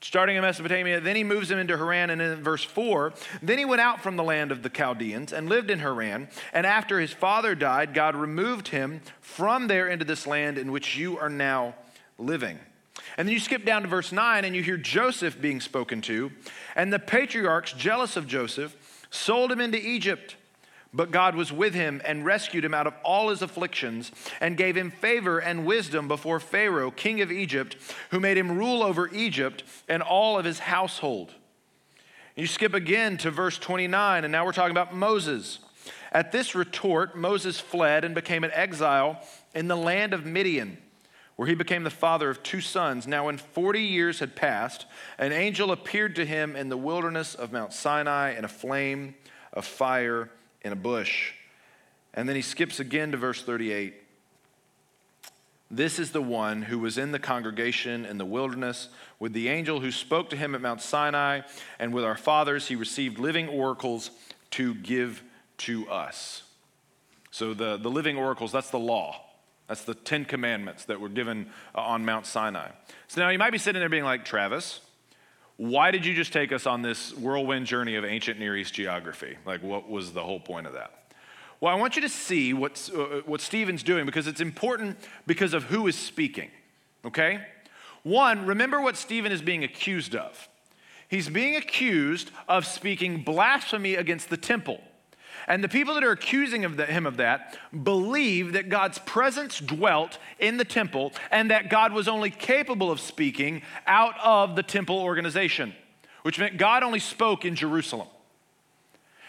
starting 0.00 0.36
in 0.36 0.42
Mesopotamia. 0.42 1.00
Then 1.00 1.16
he 1.16 1.24
moves 1.24 1.50
him 1.50 1.58
into 1.58 1.76
Haran. 1.76 2.10
And 2.10 2.20
in 2.20 2.42
verse 2.42 2.64
4, 2.64 3.12
then 3.42 3.58
he 3.58 3.64
went 3.64 3.80
out 3.80 4.00
from 4.00 4.16
the 4.16 4.22
land 4.22 4.52
of 4.52 4.62
the 4.62 4.68
Chaldeans 4.68 5.32
and 5.32 5.48
lived 5.48 5.70
in 5.70 5.80
Haran. 5.80 6.28
And 6.52 6.66
after 6.66 7.00
his 7.00 7.12
father 7.12 7.54
died, 7.54 7.94
God 7.94 8.14
removed 8.14 8.68
him 8.68 9.00
from 9.20 9.68
there 9.68 9.88
into 9.88 10.04
this 10.04 10.26
land 10.26 10.58
in 10.58 10.72
which 10.72 10.96
you 10.96 11.18
are 11.18 11.30
now 11.30 11.74
living. 12.18 12.58
And 13.16 13.26
then 13.26 13.32
you 13.32 13.40
skip 13.40 13.64
down 13.64 13.82
to 13.82 13.88
verse 13.88 14.12
9 14.12 14.44
and 14.44 14.54
you 14.54 14.62
hear 14.62 14.76
Joseph 14.76 15.40
being 15.40 15.60
spoken 15.60 16.00
to. 16.02 16.32
And 16.74 16.92
the 16.92 16.98
patriarchs, 16.98 17.72
jealous 17.72 18.16
of 18.16 18.26
Joseph, 18.26 18.76
sold 19.10 19.50
him 19.50 19.60
into 19.60 19.78
Egypt. 19.78 20.36
But 20.96 21.10
God 21.10 21.36
was 21.36 21.52
with 21.52 21.74
him 21.74 22.00
and 22.06 22.24
rescued 22.24 22.64
him 22.64 22.72
out 22.72 22.86
of 22.86 22.94
all 23.04 23.28
his 23.28 23.42
afflictions 23.42 24.10
and 24.40 24.56
gave 24.56 24.74
him 24.76 24.90
favor 24.90 25.38
and 25.38 25.66
wisdom 25.66 26.08
before 26.08 26.40
Pharaoh, 26.40 26.90
king 26.90 27.20
of 27.20 27.30
Egypt, 27.30 27.76
who 28.10 28.18
made 28.18 28.38
him 28.38 28.56
rule 28.56 28.82
over 28.82 29.14
Egypt 29.14 29.62
and 29.88 30.02
all 30.02 30.38
of 30.38 30.46
his 30.46 30.58
household. 30.58 31.34
You 32.34 32.46
skip 32.46 32.72
again 32.72 33.18
to 33.18 33.30
verse 33.30 33.58
29, 33.58 34.24
and 34.24 34.32
now 34.32 34.46
we're 34.46 34.52
talking 34.52 34.70
about 34.70 34.94
Moses. 34.94 35.58
At 36.12 36.32
this 36.32 36.54
retort, 36.54 37.14
Moses 37.14 37.60
fled 37.60 38.02
and 38.02 38.14
became 38.14 38.42
an 38.42 38.50
exile 38.54 39.20
in 39.54 39.68
the 39.68 39.76
land 39.76 40.14
of 40.14 40.24
Midian, 40.24 40.78
where 41.36 41.48
he 41.48 41.54
became 41.54 41.84
the 41.84 41.90
father 41.90 42.30
of 42.30 42.42
two 42.42 42.62
sons. 42.62 43.06
Now, 43.06 43.26
when 43.26 43.36
40 43.36 43.82
years 43.82 44.20
had 44.20 44.34
passed, 44.34 44.86
an 45.18 45.32
angel 45.32 45.72
appeared 45.72 46.16
to 46.16 46.24
him 46.24 46.56
in 46.56 46.70
the 46.70 46.76
wilderness 46.78 47.34
of 47.34 47.52
Mount 47.52 47.74
Sinai 47.74 48.34
in 48.34 48.46
a 48.46 48.48
flame 48.48 49.14
of 49.52 49.66
fire 49.66 50.30
in 50.66 50.72
a 50.72 50.76
bush. 50.76 51.32
And 52.12 52.28
then 52.28 52.36
he 52.36 52.42
skips 52.42 52.80
again 52.80 53.12
to 53.12 53.16
verse 53.16 53.42
38. 53.42 53.94
This 55.70 55.98
is 55.98 56.12
the 56.12 56.22
one 56.22 56.62
who 56.62 56.78
was 56.78 56.96
in 56.96 57.12
the 57.12 57.18
congregation 57.18 58.04
in 58.04 58.18
the 58.18 58.24
wilderness 58.24 58.88
with 59.18 59.32
the 59.32 59.48
angel 59.48 59.80
who 59.80 59.90
spoke 59.90 60.30
to 60.30 60.36
him 60.36 60.54
at 60.54 60.60
Mount 60.60 60.80
Sinai, 60.80 61.40
and 61.78 61.92
with 61.92 62.04
our 62.04 62.16
fathers 62.16 62.68
he 62.68 62.76
received 62.76 63.18
living 63.18 63.48
oracles 63.48 64.10
to 64.52 64.74
give 64.74 65.22
to 65.58 65.88
us. 65.88 66.44
So 67.30 67.52
the, 67.52 67.76
the 67.76 67.90
living 67.90 68.16
oracles, 68.16 68.52
that's 68.52 68.70
the 68.70 68.78
law. 68.78 69.20
That's 69.66 69.82
the 69.82 69.94
Ten 69.94 70.24
Commandments 70.24 70.84
that 70.84 71.00
were 71.00 71.08
given 71.08 71.48
uh, 71.74 71.80
on 71.80 72.04
Mount 72.04 72.26
Sinai. 72.26 72.70
So 73.08 73.20
now 73.20 73.30
you 73.30 73.38
might 73.38 73.50
be 73.50 73.58
sitting 73.58 73.80
there 73.80 73.88
being 73.88 74.04
like, 74.04 74.24
Travis, 74.24 74.80
why 75.56 75.90
did 75.90 76.04
you 76.04 76.14
just 76.14 76.32
take 76.32 76.52
us 76.52 76.66
on 76.66 76.82
this 76.82 77.14
whirlwind 77.14 77.66
journey 77.66 77.96
of 77.96 78.04
ancient 78.04 78.38
Near 78.38 78.56
East 78.56 78.74
geography? 78.74 79.36
Like, 79.46 79.62
what 79.62 79.88
was 79.88 80.12
the 80.12 80.22
whole 80.22 80.40
point 80.40 80.66
of 80.66 80.74
that? 80.74 81.14
Well, 81.60 81.74
I 81.74 81.78
want 81.78 81.96
you 81.96 82.02
to 82.02 82.08
see 82.08 82.52
what's, 82.52 82.90
uh, 82.90 83.22
what 83.24 83.40
Stephen's 83.40 83.82
doing 83.82 84.04
because 84.04 84.26
it's 84.26 84.42
important 84.42 84.98
because 85.26 85.54
of 85.54 85.64
who 85.64 85.86
is 85.86 85.96
speaking, 85.96 86.50
okay? 87.04 87.46
One, 88.02 88.44
remember 88.44 88.80
what 88.80 88.96
Stephen 88.96 89.32
is 89.32 89.40
being 89.40 89.64
accused 89.64 90.14
of. 90.14 90.48
He's 91.08 91.28
being 91.30 91.56
accused 91.56 92.30
of 92.48 92.66
speaking 92.66 93.22
blasphemy 93.22 93.94
against 93.94 94.28
the 94.28 94.36
temple. 94.36 94.80
And 95.46 95.62
the 95.62 95.68
people 95.68 95.94
that 95.94 96.02
are 96.02 96.10
accusing 96.10 96.64
of 96.64 96.76
the, 96.76 96.86
him 96.86 97.06
of 97.06 97.18
that 97.18 97.56
believe 97.84 98.54
that 98.54 98.68
God's 98.68 98.98
presence 98.98 99.60
dwelt 99.60 100.18
in 100.38 100.56
the 100.56 100.64
temple 100.64 101.12
and 101.30 101.50
that 101.50 101.70
God 101.70 101.92
was 101.92 102.08
only 102.08 102.30
capable 102.30 102.90
of 102.90 102.98
speaking 102.98 103.62
out 103.86 104.14
of 104.22 104.56
the 104.56 104.62
temple 104.62 104.98
organization, 104.98 105.74
which 106.22 106.38
meant 106.38 106.56
God 106.58 106.82
only 106.82 106.98
spoke 106.98 107.44
in 107.44 107.54
Jerusalem. 107.54 108.08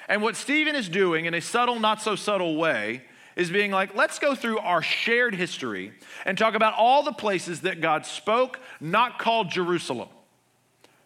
And 0.09 0.21
what 0.21 0.35
Stephen 0.35 0.75
is 0.75 0.89
doing 0.89 1.25
in 1.25 1.33
a 1.33 1.41
subtle, 1.41 1.79
not 1.79 2.01
so 2.01 2.15
subtle 2.15 2.55
way 2.55 3.03
is 3.35 3.51
being 3.51 3.71
like, 3.71 3.93
let's 3.93 4.17
go 4.17 4.33
through 4.33 4.57
our 4.59 4.81
shared 4.81 5.35
history 5.35 5.93
and 6.25 6.37
talk 6.37 6.55
about 6.55 6.73
all 6.73 7.03
the 7.03 7.11
places 7.11 7.61
that 7.61 7.81
God 7.81 8.05
spoke, 8.05 8.59
not 8.81 9.19
called 9.19 9.51
Jerusalem 9.51 10.09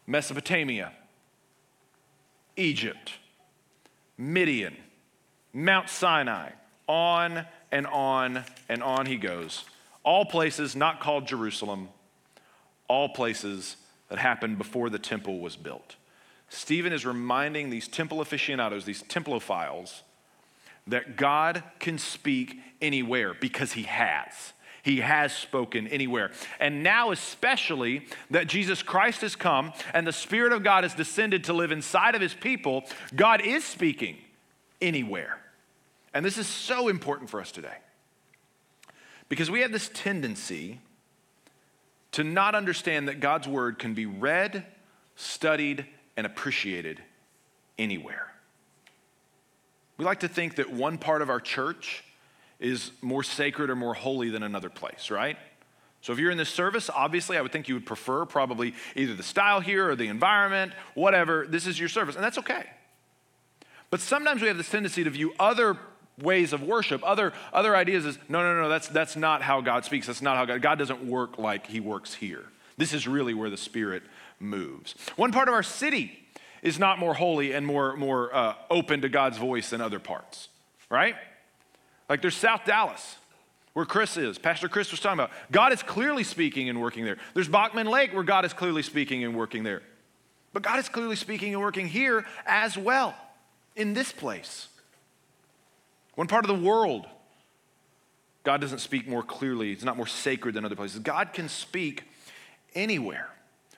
Mesopotamia, 0.07 0.93
Egypt, 2.55 3.13
Midian. 4.17 4.75
Mount 5.53 5.89
Sinai, 5.89 6.51
on 6.87 7.45
and 7.71 7.87
on 7.87 8.43
and 8.69 8.83
on 8.83 9.05
he 9.05 9.17
goes. 9.17 9.65
All 10.03 10.25
places 10.25 10.75
not 10.75 10.99
called 10.99 11.27
Jerusalem, 11.27 11.89
all 12.87 13.09
places 13.09 13.77
that 14.09 14.19
happened 14.19 14.57
before 14.57 14.89
the 14.89 14.99
temple 14.99 15.39
was 15.39 15.55
built. 15.55 15.95
Stephen 16.49 16.91
is 16.91 17.05
reminding 17.05 17.69
these 17.69 17.87
temple 17.87 18.19
aficionados, 18.19 18.83
these 18.83 19.03
templophiles, 19.03 20.01
that 20.87 21.15
God 21.15 21.63
can 21.79 21.97
speak 21.97 22.59
anywhere 22.81 23.33
because 23.39 23.71
he 23.71 23.83
has. 23.83 24.53
He 24.83 24.97
has 24.97 25.33
spoken 25.33 25.87
anywhere. 25.87 26.31
And 26.59 26.83
now, 26.83 27.11
especially 27.11 28.07
that 28.31 28.47
Jesus 28.47 28.81
Christ 28.81 29.21
has 29.21 29.35
come 29.35 29.73
and 29.93 30.05
the 30.05 30.11
Spirit 30.11 30.53
of 30.53 30.63
God 30.63 30.83
has 30.83 30.95
descended 30.95 31.45
to 31.45 31.53
live 31.53 31.71
inside 31.71 32.15
of 32.15 32.21
his 32.21 32.33
people, 32.33 32.83
God 33.15 33.41
is 33.41 33.63
speaking 33.63 34.17
anywhere. 34.81 35.40
And 36.13 36.25
this 36.25 36.37
is 36.37 36.47
so 36.47 36.87
important 36.87 37.29
for 37.29 37.39
us 37.39 37.51
today. 37.51 37.77
Because 39.29 39.49
we 39.49 39.61
have 39.61 39.71
this 39.71 39.89
tendency 39.93 40.79
to 42.11 42.23
not 42.23 42.55
understand 42.55 43.07
that 43.07 43.19
God's 43.19 43.47
word 43.47 43.79
can 43.79 43.93
be 43.93 44.05
read, 44.05 44.65
studied, 45.15 45.85
and 46.17 46.25
appreciated 46.25 47.01
anywhere. 47.77 48.27
We 49.97 50.05
like 50.05 50.19
to 50.21 50.27
think 50.27 50.55
that 50.55 50.71
one 50.71 50.97
part 50.97 51.21
of 51.21 51.29
our 51.29 51.39
church 51.39 52.03
is 52.59 52.91
more 53.01 53.23
sacred 53.23 53.69
or 53.69 53.75
more 53.75 53.93
holy 53.93 54.29
than 54.29 54.43
another 54.43 54.69
place, 54.69 55.09
right? 55.09 55.37
So 56.01 56.11
if 56.11 56.19
you're 56.19 56.31
in 56.31 56.37
this 56.37 56.49
service, 56.49 56.89
obviously 56.89 57.37
I 57.37 57.41
would 57.41 57.51
think 57.51 57.67
you 57.67 57.75
would 57.75 57.85
prefer 57.85 58.25
probably 58.25 58.73
either 58.95 59.13
the 59.13 59.23
style 59.23 59.59
here 59.59 59.89
or 59.89 59.95
the 59.95 60.07
environment, 60.07 60.73
whatever. 60.95 61.45
This 61.47 61.67
is 61.67 61.79
your 61.79 61.89
service, 61.89 62.15
and 62.15 62.23
that's 62.23 62.39
okay. 62.39 62.65
But 63.89 63.99
sometimes 63.99 64.41
we 64.41 64.47
have 64.47 64.57
this 64.57 64.69
tendency 64.69 65.03
to 65.03 65.09
view 65.09 65.33
other 65.39 65.77
ways 66.21 66.53
of 66.53 66.61
worship, 66.63 67.01
other, 67.03 67.33
other 67.51 67.75
ideas 67.75 68.05
is 68.05 68.17
no, 68.29 68.41
no, 68.41 68.61
no, 68.61 68.69
that's, 68.69 68.87
that's 68.87 69.15
not 69.15 69.41
how 69.41 69.61
God 69.61 69.85
speaks. 69.85 70.07
That's 70.07 70.21
not 70.21 70.37
how 70.37 70.45
God, 70.45 70.61
God 70.61 70.79
doesn't 70.79 71.03
work 71.03 71.37
like 71.37 71.67
he 71.67 71.79
works 71.79 72.13
here. 72.13 72.45
This 72.77 72.93
is 72.93 73.07
really 73.07 73.33
where 73.33 73.49
the 73.49 73.57
Spirit 73.57 74.03
moves. 74.39 74.95
One 75.15 75.31
part 75.31 75.47
of 75.47 75.53
our 75.53 75.63
city 75.63 76.17
is 76.61 76.79
not 76.79 76.99
more 76.99 77.13
holy 77.13 77.53
and 77.53 77.65
more, 77.65 77.95
more 77.95 78.33
uh, 78.33 78.55
open 78.69 79.01
to 79.01 79.09
God's 79.09 79.37
voice 79.37 79.69
than 79.71 79.81
other 79.81 79.99
parts, 79.99 80.47
right? 80.89 81.15
Like 82.09 82.21
there's 82.21 82.35
South 82.35 82.65
Dallas, 82.65 83.17
where 83.73 83.85
Chris 83.85 84.17
is. 84.17 84.37
Pastor 84.37 84.67
Chris 84.67 84.91
was 84.91 84.99
talking 84.99 85.19
about. 85.19 85.31
God 85.51 85.73
is 85.73 85.81
clearly 85.81 86.23
speaking 86.23 86.69
and 86.69 86.81
working 86.81 87.05
there. 87.05 87.17
There's 87.33 87.47
Bachman 87.47 87.87
Lake, 87.87 88.13
where 88.13 88.23
God 88.23 88.45
is 88.45 88.53
clearly 88.53 88.83
speaking 88.83 89.23
and 89.23 89.35
working 89.35 89.63
there. 89.63 89.81
But 90.53 90.63
God 90.63 90.79
is 90.79 90.89
clearly 90.89 91.15
speaking 91.15 91.53
and 91.53 91.61
working 91.61 91.87
here 91.87 92.25
as 92.45 92.77
well, 92.77 93.15
in 93.75 93.93
this 93.93 94.11
place. 94.11 94.67
One 96.15 96.27
part 96.27 96.43
of 96.43 96.49
the 96.49 96.65
world, 96.65 97.07
God 98.43 98.61
doesn't 98.61 98.79
speak 98.79 99.07
more 99.07 99.23
clearly, 99.23 99.71
it's 99.71 99.83
not 99.83 99.97
more 99.97 100.07
sacred 100.07 100.55
than 100.55 100.65
other 100.65 100.75
places. 100.75 100.99
God 100.99 101.33
can 101.33 101.49
speak 101.49 102.03
anywhere. 102.75 103.29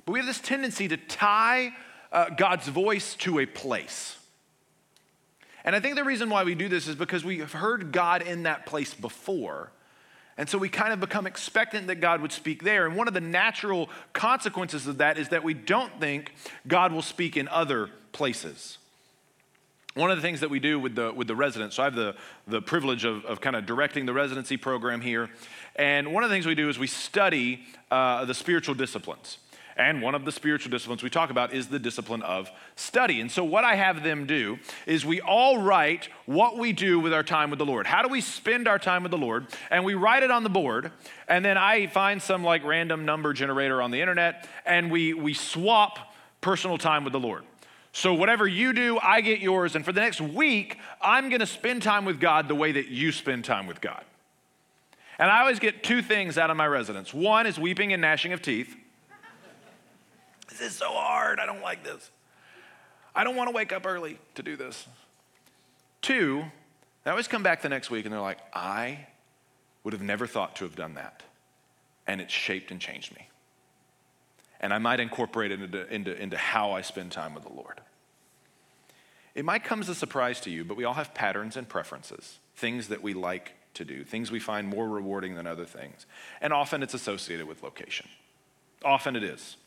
But 0.06 0.14
we 0.14 0.20
have 0.20 0.26
this 0.26 0.40
tendency 0.40 0.88
to 0.88 0.98
tie 0.98 1.74
uh, 2.12 2.30
God's 2.30 2.68
voice 2.68 3.16
to 3.16 3.40
a 3.40 3.46
place. 3.46 4.18
And 5.66 5.76
I 5.76 5.80
think 5.80 5.96
the 5.96 6.04
reason 6.04 6.30
why 6.30 6.44
we 6.44 6.56
do 6.56 6.68
this 6.68 6.88
is 6.88 6.96
because 6.96 7.24
we 7.24 7.40
have 7.40 7.54
heard 7.54 7.92
God 7.92 8.22
in 8.22 8.44
that 8.44 8.66
place 8.66 8.94
before. 8.94 9.72
And 10.38 10.50
so 10.50 10.58
we 10.58 10.68
kind 10.68 10.92
of 10.92 11.00
become 11.00 11.28
expectant 11.28 11.88
that 11.88 12.02
God 12.02 12.22
would 12.22 12.32
speak 12.32 12.64
there. 12.64 12.86
And 12.86 12.98
one 12.98 13.08
of 13.08 13.14
the 13.14 13.22
natural 13.22 13.90
consequences 14.14 14.88
of 14.88 14.98
that 14.98 15.18
is 15.18 15.30
that 15.30 15.44
we 15.44 15.54
don't 15.54 16.00
think 16.00 16.34
God 16.68 16.92
will 16.92 17.04
speak 17.04 17.38
in 17.38 17.48
other 17.48 17.90
places. 18.12 18.78
One 19.96 20.10
of 20.10 20.18
the 20.18 20.24
things 20.24 20.40
that 20.40 20.50
we 20.50 20.60
do 20.60 20.80
with 20.80 20.96
the, 20.96 21.14
with 21.14 21.28
the 21.28 21.36
residents, 21.36 21.76
so 21.76 21.84
I 21.84 21.86
have 21.86 21.96
the, 21.96 22.16
the 22.48 22.62
privilege 22.62 23.06
of, 23.06 23.24
of 23.26 23.42
kind 23.42 23.56
of 23.56 23.68
directing 23.68 24.08
the 24.08 24.14
residency 24.14 24.58
program 24.58 25.02
here. 25.02 25.30
And 25.76 26.14
one 26.14 26.24
of 26.24 26.32
the 26.32 26.36
things 26.36 26.48
we 26.48 26.56
do 26.56 26.68
is 26.68 26.80
we 26.80 26.88
study 26.88 27.64
uh, 27.92 28.26
the 28.26 28.34
spiritual 28.34 28.74
disciplines. 28.74 29.38
And 29.76 30.02
one 30.02 30.14
of 30.14 30.26
the 30.26 30.32
spiritual 30.32 30.72
disciplines 30.72 31.02
we 31.02 31.10
talk 31.10 31.30
about 31.30 31.54
is 31.54 31.68
the 31.68 31.80
discipline 31.80 32.22
of 32.22 32.50
study. 32.76 33.22
And 33.22 33.32
so, 33.32 33.44
what 33.44 33.64
I 33.64 33.76
have 33.76 34.04
them 34.04 34.26
do 34.26 34.60
is 34.86 35.04
we 35.04 35.20
all 35.20 35.58
write 35.60 36.10
what 36.26 36.58
we 36.58 36.74
do 36.74 37.00
with 37.00 37.14
our 37.14 37.24
time 37.24 37.50
with 37.50 37.60
the 37.60 37.66
Lord. 37.66 37.88
How 37.88 38.04
do 38.04 38.08
we 38.08 38.22
spend 38.22 38.68
our 38.68 38.78
time 38.78 39.02
with 39.04 39.12
the 39.12 39.18
Lord? 39.18 39.48
And 39.72 39.84
we 39.84 39.96
write 39.96 40.22
it 40.22 40.30
on 40.30 40.44
the 40.44 40.50
board. 40.50 40.92
And 41.28 41.44
then 41.44 41.58
I 41.58 41.88
find 41.88 42.22
some 42.22 42.44
like 42.44 42.64
random 42.64 43.06
number 43.06 43.34
generator 43.34 43.82
on 43.82 43.90
the 43.90 44.02
internet 44.02 44.48
and 44.66 44.92
we, 44.92 45.14
we 45.14 45.34
swap 45.34 46.14
personal 46.42 46.78
time 46.78 47.04
with 47.04 47.14
the 47.14 47.20
Lord. 47.20 47.44
So, 47.96 48.16
whatever 48.16 48.48
you 48.48 48.74
do, 48.74 48.98
I 49.02 49.22
get 49.22 49.40
yours. 49.40 49.76
And 49.76 49.86
for 49.86 49.92
the 49.94 50.02
next 50.02 50.20
week, 50.20 50.80
I'm 51.00 51.30
going 51.30 51.42
to 51.42 51.46
spend 51.46 51.84
time 51.84 52.06
with 52.06 52.20
God 52.20 52.48
the 52.48 52.56
way 52.56 52.72
that 52.72 52.88
you 52.88 53.12
spend 53.12 53.46
time 53.46 53.68
with 53.68 53.82
God. 53.82 54.04
And 55.20 55.30
I 55.30 55.42
always 55.42 55.60
get 55.60 55.84
two 55.84 56.02
things 56.02 56.40
out 56.40 56.50
of 56.50 56.58
my 56.58 56.66
residents 56.66 57.14
one 57.14 57.46
is 57.46 57.60
weeping 57.60 57.94
and 57.94 58.02
gnashing 58.02 58.34
of 58.34 58.42
teeth. 58.42 58.76
This 60.50 60.60
is 60.60 60.76
so 60.76 60.90
hard. 60.90 61.40
I 61.40 61.46
don't 61.46 61.62
like 61.62 61.84
this. 61.84 62.10
I 63.16 63.24
don't 63.24 63.36
want 63.36 63.50
to 63.50 63.56
wake 63.56 63.72
up 63.72 63.86
early 63.86 64.18
to 64.36 64.44
do 64.44 64.56
this. 64.56 64.88
Two, 66.02 66.44
they 67.04 67.12
always 67.12 67.28
come 67.28 67.44
back 67.44 67.62
the 67.62 67.70
next 67.70 67.92
week 67.92 68.06
and 68.06 68.14
they're 68.14 68.22
like, 68.22 68.40
I 68.54 69.08
would 69.84 69.94
have 69.94 70.02
never 70.02 70.26
thought 70.26 70.56
to 70.58 70.64
have 70.64 70.76
done 70.76 70.96
that. 70.96 71.22
And 72.08 72.20
it 72.20 72.32
shaped 72.32 72.72
and 72.72 72.82
changed 72.82 73.16
me. 73.16 73.28
And 74.64 74.74
I 74.74 74.78
might 74.78 75.02
incorporate 75.02 75.52
it 75.52 75.62
into, 75.62 75.94
into, 75.94 76.20
into 76.20 76.38
how 76.38 76.72
I 76.72 76.82
spend 76.82 77.12
time 77.12 77.36
with 77.36 77.44
the 77.44 77.52
Lord. 77.52 77.82
It 79.36 79.44
might 79.44 79.66
come 79.66 79.82
as 79.82 79.90
a 79.90 79.96
surprise 79.96 80.40
to 80.42 80.50
you, 80.50 80.64
but 80.64 80.78
we 80.78 80.86
all 80.86 80.94
have 80.94 81.14
patterns 81.14 81.58
and 81.58 81.68
preferences, 81.68 82.40
things 82.56 82.88
that 82.88 83.04
we 83.04 83.14
like 83.14 83.52
to 83.74 83.84
do, 83.84 84.06
things 84.06 84.32
we 84.32 84.40
find 84.40 84.70
more 84.70 84.88
rewarding 84.88 85.36
than 85.36 85.48
other 85.48 85.66
things. 85.66 86.06
And 86.40 86.54
often 86.54 86.82
it's 86.82 86.94
associated 86.94 87.46
with 87.46 87.62
location. 87.62 88.08
Often 88.86 89.18
it 89.18 89.24
is. 89.24 89.58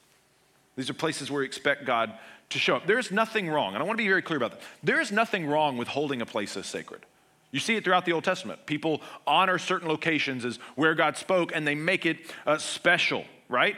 These 0.76 0.88
are 0.88 0.94
places 0.94 1.30
where 1.30 1.40
we 1.40 1.46
expect 1.46 1.84
God 1.84 2.14
to 2.48 2.58
show 2.58 2.76
up. 2.76 2.86
There's 2.86 3.10
nothing 3.10 3.50
wrong, 3.50 3.74
and 3.74 3.82
I 3.82 3.86
want 3.86 3.98
to 3.98 4.02
be 4.02 4.08
very 4.08 4.22
clear 4.22 4.38
about 4.38 4.52
that. 4.52 4.62
There 4.82 5.00
is 5.00 5.12
nothing 5.12 5.46
wrong 5.46 5.76
with 5.76 5.88
holding 5.88 6.22
a 6.22 6.26
place 6.26 6.56
as 6.56 6.66
sacred. 6.66 7.04
You 7.50 7.60
see 7.60 7.76
it 7.76 7.84
throughout 7.84 8.06
the 8.06 8.12
Old 8.12 8.24
Testament. 8.24 8.64
People 8.64 9.02
honor 9.26 9.58
certain 9.58 9.88
locations 9.88 10.46
as 10.46 10.56
where 10.74 10.94
God 10.94 11.18
spoke, 11.18 11.52
and 11.54 11.66
they 11.66 11.74
make 11.74 12.06
it 12.06 12.18
uh, 12.46 12.56
special, 12.56 13.26
right? 13.50 13.76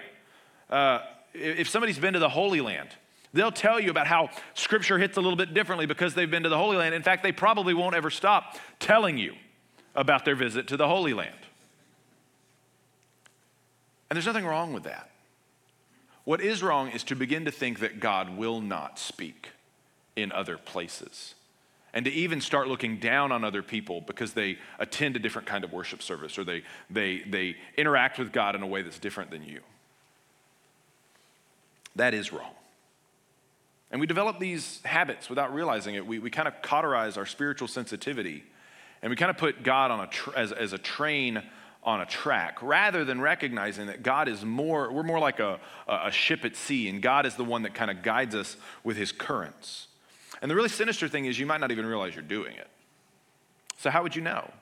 Uh, 0.71 1.01
if 1.35 1.69
somebody's 1.69 1.99
been 1.99 2.15
to 2.15 2.19
the 2.19 2.29
Holy 2.29 2.61
Land, 2.61 2.91
they'll 3.33 3.53
tell 3.53 3.79
you 3.81 3.91
about 3.91 4.07
how 4.07 4.31
Scripture 4.55 4.99
hits 4.99 5.17
a 5.17 5.21
little 5.21 5.37
bit 5.37 5.55
differently 5.55 5.87
because 5.87 6.15
they've 6.15 6.31
been 6.31 6.43
to 6.43 6.49
the 6.49 6.59
Holy 6.59 6.77
Land. 6.77 6.95
In 6.95 7.03
fact, 7.03 7.23
they 7.23 7.33
probably 7.33 7.75
won't 7.75 7.95
ever 7.95 8.11
stop 8.11 8.57
telling 8.79 9.19
you 9.19 9.35
about 9.95 10.25
their 10.25 10.37
visit 10.37 10.69
to 10.69 10.77
the 10.77 10.89
Holy 10.89 11.15
Land. 11.15 11.35
And 14.11 14.17
there's 14.17 14.27
nothing 14.27 14.47
wrong 14.47 14.73
with 14.73 14.85
that. 14.85 15.11
What 16.25 16.41
is 16.41 16.63
wrong 16.63 16.91
is 16.91 17.05
to 17.05 17.17
begin 17.17 17.45
to 17.47 17.51
think 17.51 17.81
that 17.81 18.01
God 18.01 18.37
will 18.37 18.61
not 18.61 18.99
speak 18.99 19.51
in 20.17 20.33
other 20.33 20.59
places 20.59 21.35
and 21.95 22.05
to 22.05 22.11
even 22.11 22.41
start 22.41 22.69
looking 22.69 22.99
down 22.99 23.33
on 23.33 23.45
other 23.45 23.63
people 23.63 24.03
because 24.03 24.35
they 24.35 24.59
attend 24.79 25.17
a 25.17 25.19
different 25.19 25.49
kind 25.49 25.65
of 25.65 25.73
worship 25.73 26.03
service 26.03 26.39
or 26.39 26.45
they, 26.45 26.63
they, 26.91 27.23
they 27.27 27.57
interact 27.77 28.19
with 28.19 28.31
God 28.31 28.55
in 28.55 28.63
a 28.63 28.67
way 28.67 28.83
that's 28.83 28.99
different 28.99 29.31
than 29.31 29.43
you. 29.43 29.61
That 31.99 32.15
is 32.15 32.33
wrong. 32.33 32.55
And 33.91 34.01
we 34.01 34.07
develop 34.07 34.39
these 34.39 34.81
habits 34.85 35.29
without 35.29 35.55
realizing 35.55 35.95
it. 35.95 36.07
We, 36.07 36.19
we 36.19 36.31
kind 36.31 36.49
of 36.49 36.61
cauterize 36.63 37.17
our 37.17 37.27
spiritual 37.27 37.69
sensitivity 37.69 38.45
and 39.03 39.11
we 39.11 39.17
kind 39.17 39.31
of 39.31 39.39
put 39.39 39.63
God 39.63 39.91
on 39.91 40.01
a 40.01 40.07
tr- 40.09 40.35
as, 40.37 40.53
as 40.53 40.73
a 40.73 40.79
train 40.79 41.43
on 41.85 42.01
a 42.01 42.07
track 42.07 42.59
rather 42.63 43.05
than 43.05 43.21
recognizing 43.21 43.87
that 43.87 44.03
God 44.03 44.29
is 44.29 44.45
more, 44.45 44.93
we're 44.93 45.05
more 45.05 45.21
like 45.21 45.39
a, 45.39 45.61
a 45.87 46.11
ship 46.11 46.45
at 46.45 46.57
sea, 46.57 46.89
and 46.89 47.01
God 47.01 47.25
is 47.25 47.37
the 47.37 47.45
one 47.45 47.63
that 47.63 47.75
kind 47.75 47.91
of 47.91 48.03
guides 48.03 48.35
us 48.35 48.57
with 48.83 48.97
his 48.97 49.13
currents. 49.13 49.87
And 50.43 50.51
the 50.51 50.57
really 50.57 50.69
sinister 50.69 51.09
thing 51.09 51.27
is, 51.27 51.39
you 51.39 51.47
might 51.47 51.61
not 51.61 51.71
even 51.71 51.87
realize 51.87 52.15
you're 52.15 52.25
doing 52.25 52.57
it. 52.57 52.69
So, 53.79 53.91
how 53.91 54.03
would 54.03 54.15
you 54.17 54.23
know? 54.23 54.53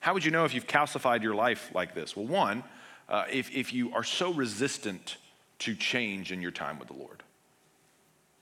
How 0.00 0.14
would 0.14 0.24
you 0.24 0.30
know 0.30 0.44
if 0.44 0.54
you've 0.54 0.66
calcified 0.66 1.22
your 1.22 1.34
life 1.34 1.70
like 1.74 1.94
this? 1.94 2.16
Well, 2.16 2.26
one, 2.26 2.62
uh, 3.08 3.24
if, 3.30 3.50
if 3.50 3.72
you 3.72 3.92
are 3.94 4.04
so 4.04 4.32
resistant 4.32 5.16
to 5.60 5.74
change 5.74 6.32
in 6.32 6.40
your 6.42 6.50
time 6.50 6.78
with 6.78 6.88
the 6.88 6.94
Lord. 6.94 7.22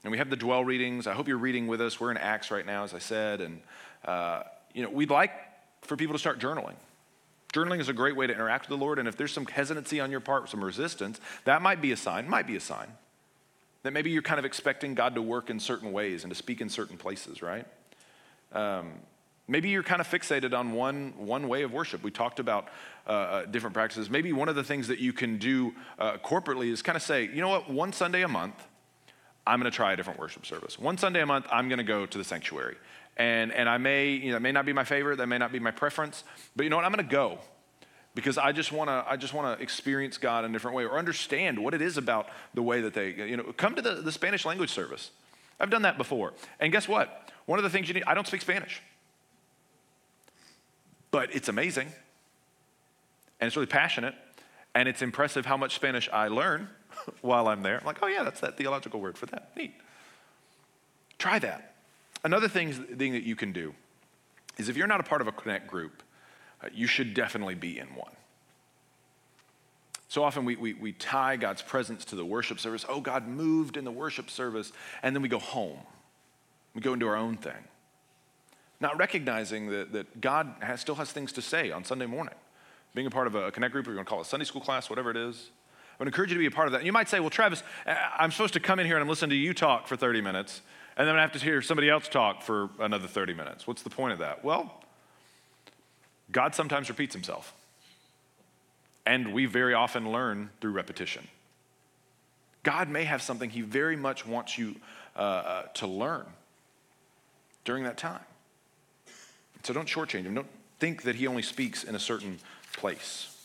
And 0.04 0.10
we 0.10 0.18
have 0.18 0.30
the 0.30 0.36
dwell 0.36 0.64
readings. 0.64 1.06
I 1.06 1.14
hope 1.14 1.28
you're 1.28 1.36
reading 1.36 1.66
with 1.66 1.80
us. 1.80 1.98
We're 1.98 2.10
in 2.10 2.16
Acts 2.16 2.50
right 2.50 2.64
now, 2.64 2.84
as 2.84 2.94
I 2.94 2.98
said. 2.98 3.40
And, 3.40 3.60
uh, 4.04 4.42
you 4.72 4.82
know, 4.82 4.90
we'd 4.90 5.10
like 5.10 5.32
for 5.82 5.96
people 5.96 6.14
to 6.14 6.18
start 6.18 6.38
journaling. 6.38 6.76
Journaling 7.52 7.80
is 7.80 7.88
a 7.88 7.92
great 7.92 8.16
way 8.16 8.26
to 8.26 8.32
interact 8.32 8.68
with 8.68 8.78
the 8.78 8.84
Lord, 8.84 8.98
and 8.98 9.08
if 9.08 9.16
there's 9.16 9.32
some 9.32 9.46
hesitancy 9.46 9.98
on 10.00 10.10
your 10.10 10.20
part, 10.20 10.48
some 10.50 10.62
resistance, 10.62 11.20
that 11.44 11.62
might 11.62 11.80
be 11.80 11.92
a 11.92 11.96
sign, 11.96 12.28
might 12.28 12.46
be 12.46 12.56
a 12.56 12.60
sign 12.60 12.88
that 13.86 13.92
maybe 13.92 14.10
you're 14.10 14.20
kind 14.20 14.40
of 14.40 14.44
expecting 14.44 14.94
God 14.94 15.14
to 15.14 15.22
work 15.22 15.48
in 15.48 15.60
certain 15.60 15.92
ways 15.92 16.24
and 16.24 16.32
to 16.32 16.34
speak 16.36 16.60
in 16.60 16.68
certain 16.68 16.96
places, 16.96 17.40
right? 17.40 17.64
Um, 18.50 18.94
maybe 19.48 19.68
you're 19.68 19.82
kind 19.82 20.00
of 20.00 20.08
fixated 20.08 20.56
on 20.56 20.72
one, 20.72 21.12
one 21.16 21.48
way 21.48 21.62
of 21.62 21.72
worship. 21.72 22.02
We 22.02 22.10
talked 22.10 22.38
about 22.38 22.68
uh, 23.06 23.10
uh 23.10 23.44
different 23.46 23.74
practices. 23.74 24.10
Maybe 24.10 24.32
one 24.32 24.48
of 24.48 24.56
the 24.56 24.64
things 24.64 24.88
that 24.88 24.98
you 24.98 25.12
can 25.12 25.38
do 25.38 25.74
uh, 25.98 26.18
corporately 26.18 26.70
is 26.70 26.82
kind 26.82 26.96
of 26.96 27.02
say, 27.02 27.24
you 27.24 27.40
know 27.40 27.48
what, 27.48 27.70
one 27.70 27.92
Sunday 27.92 28.22
a 28.22 28.28
month, 28.28 28.66
I'm 29.46 29.60
going 29.60 29.70
to 29.70 29.76
try 29.76 29.92
a 29.92 29.96
different 29.96 30.18
worship 30.18 30.44
service. 30.44 30.78
One 30.78 30.98
Sunday 30.98 31.20
a 31.20 31.26
month, 31.26 31.46
I'm 31.52 31.68
going 31.68 31.78
to 31.78 31.84
go 31.84 32.04
to 32.04 32.18
the 32.18 32.24
sanctuary. 32.24 32.76
And, 33.16 33.52
and 33.52 33.68
I 33.68 33.78
may, 33.78 34.10
you 34.10 34.30
know, 34.30 34.36
it 34.36 34.40
may 34.40 34.52
not 34.52 34.66
be 34.66 34.72
my 34.72 34.84
favorite, 34.84 35.16
that 35.16 35.26
may 35.26 35.38
not 35.38 35.52
be 35.52 35.60
my 35.60 35.70
preference, 35.70 36.24
but 36.54 36.64
you 36.64 36.70
know 36.70 36.76
what? 36.76 36.84
I'm 36.84 36.92
going 36.92 37.06
to 37.06 37.10
go 37.10 37.38
because 38.16 38.38
I 38.38 38.50
just 38.50 38.72
want 38.72 38.88
to 38.88 39.04
I 39.08 39.16
just 39.16 39.34
want 39.34 39.56
to 39.56 39.62
experience 39.62 40.18
God 40.18 40.44
in 40.44 40.50
a 40.50 40.52
different 40.52 40.76
way 40.76 40.84
or 40.84 40.98
understand 40.98 41.58
what 41.58 41.74
it 41.74 41.82
is 41.82 41.98
about 41.98 42.28
the 42.54 42.62
way 42.62 42.80
that 42.80 42.94
they 42.94 43.10
you 43.10 43.36
know 43.36 43.52
come 43.56 43.76
to 43.76 43.82
the, 43.82 43.96
the 43.96 44.10
Spanish 44.10 44.44
language 44.44 44.70
service. 44.70 45.12
I've 45.60 45.70
done 45.70 45.82
that 45.82 45.96
before. 45.96 46.32
And 46.58 46.72
guess 46.72 46.88
what? 46.88 47.30
One 47.44 47.58
of 47.58 47.62
the 47.62 47.70
things 47.70 47.88
you 47.88 47.94
need 47.94 48.04
I 48.06 48.14
don't 48.14 48.26
speak 48.26 48.40
Spanish. 48.40 48.82
But 51.16 51.34
it's 51.34 51.48
amazing. 51.48 51.86
And 53.40 53.46
it's 53.46 53.56
really 53.56 53.64
passionate 53.64 54.14
and 54.74 54.86
it's 54.86 55.00
impressive 55.00 55.46
how 55.46 55.56
much 55.56 55.74
Spanish 55.74 56.10
I 56.12 56.28
learn 56.28 56.68
while 57.22 57.48
I'm 57.48 57.62
there. 57.62 57.78
I'm 57.78 57.86
like, 57.86 58.00
"Oh 58.02 58.06
yeah, 58.06 58.22
that's 58.22 58.40
that 58.40 58.58
theological 58.58 59.00
word 59.00 59.16
for 59.16 59.24
that." 59.24 59.56
Neat. 59.56 59.72
Try 61.16 61.38
that. 61.38 61.74
Another 62.22 62.48
thing, 62.48 62.70
thing 62.70 63.12
that 63.12 63.22
you 63.22 63.34
can 63.34 63.50
do 63.50 63.74
is 64.58 64.68
if 64.68 64.76
you're 64.76 64.86
not 64.86 65.00
a 65.00 65.04
part 65.04 65.22
of 65.22 65.26
a 65.26 65.32
connect 65.32 65.66
group, 65.68 66.02
uh, 66.62 66.68
you 66.74 66.86
should 66.86 67.14
definitely 67.14 67.54
be 67.54 67.78
in 67.78 67.86
one. 67.94 68.12
So 70.08 70.22
often 70.22 70.44
we, 70.44 70.56
we, 70.56 70.74
we 70.74 70.92
tie 70.92 71.36
God's 71.36 71.62
presence 71.62 72.04
to 72.06 72.14
the 72.14 72.26
worship 72.26 72.60
service. 72.60 72.84
Oh, 72.90 73.00
God 73.00 73.26
moved 73.26 73.78
in 73.78 73.84
the 73.84 73.90
worship 73.90 74.28
service, 74.28 74.70
and 75.02 75.16
then 75.16 75.22
we 75.22 75.30
go 75.30 75.38
home. 75.38 75.78
We 76.74 76.82
go 76.82 76.92
into 76.92 77.06
our 77.06 77.16
own 77.16 77.38
thing. 77.38 77.64
Not 78.80 78.98
recognizing 78.98 79.70
that, 79.70 79.92
that 79.92 80.20
God 80.20 80.54
has, 80.60 80.80
still 80.80 80.96
has 80.96 81.10
things 81.10 81.32
to 81.32 81.42
say 81.42 81.70
on 81.70 81.84
Sunday 81.84 82.06
morning. 82.06 82.34
Being 82.94 83.06
a 83.06 83.10
part 83.10 83.26
of 83.26 83.34
a 83.34 83.50
connect 83.50 83.72
group, 83.72 83.86
or 83.86 83.90
you're 83.90 83.96
going 83.96 84.06
to 84.06 84.08
call 84.08 84.20
it 84.20 84.26
a 84.26 84.28
Sunday 84.28 84.44
school 84.44 84.60
class, 84.60 84.90
whatever 84.90 85.10
it 85.10 85.16
is. 85.16 85.50
I 85.98 86.02
would 86.02 86.08
encourage 86.08 86.30
you 86.30 86.34
to 86.34 86.40
be 86.40 86.46
a 86.46 86.50
part 86.50 86.68
of 86.68 86.72
that. 86.72 86.78
And 86.78 86.86
you 86.86 86.92
might 86.92 87.08
say, 87.08 87.20
well, 87.20 87.30
Travis, 87.30 87.62
I'm 87.86 88.30
supposed 88.30 88.54
to 88.54 88.60
come 88.60 88.78
in 88.78 88.86
here 88.86 88.96
and 88.96 89.02
I'm 89.02 89.08
listening 89.08 89.30
to 89.30 89.36
you 89.36 89.54
talk 89.54 89.86
for 89.86 89.96
30 89.96 90.20
minutes, 90.20 90.60
and 90.96 91.08
then 91.08 91.16
I 91.16 91.22
have 91.22 91.32
to 91.32 91.38
hear 91.38 91.62
somebody 91.62 91.88
else 91.88 92.08
talk 92.08 92.42
for 92.42 92.68
another 92.78 93.08
30 93.08 93.32
minutes. 93.34 93.66
What's 93.66 93.82
the 93.82 93.90
point 93.90 94.12
of 94.12 94.18
that? 94.18 94.44
Well, 94.44 94.82
God 96.30 96.54
sometimes 96.54 96.88
repeats 96.88 97.14
himself. 97.14 97.54
And 99.06 99.32
we 99.32 99.46
very 99.46 99.72
often 99.72 100.10
learn 100.10 100.50
through 100.60 100.72
repetition. 100.72 101.28
God 102.62 102.88
may 102.88 103.04
have 103.04 103.22
something 103.22 103.48
he 103.48 103.60
very 103.60 103.96
much 103.96 104.26
wants 104.26 104.58
you 104.58 104.74
uh, 105.14 105.20
uh, 105.20 105.62
to 105.74 105.86
learn 105.86 106.26
during 107.64 107.84
that 107.84 107.96
time. 107.96 108.20
So 109.66 109.72
don't 109.74 109.88
shortchange 109.88 110.22
him. 110.22 110.34
Don't 110.34 110.46
think 110.78 111.02
that 111.02 111.16
he 111.16 111.26
only 111.26 111.42
speaks 111.42 111.82
in 111.82 111.96
a 111.96 111.98
certain 111.98 112.38
place. 112.74 113.36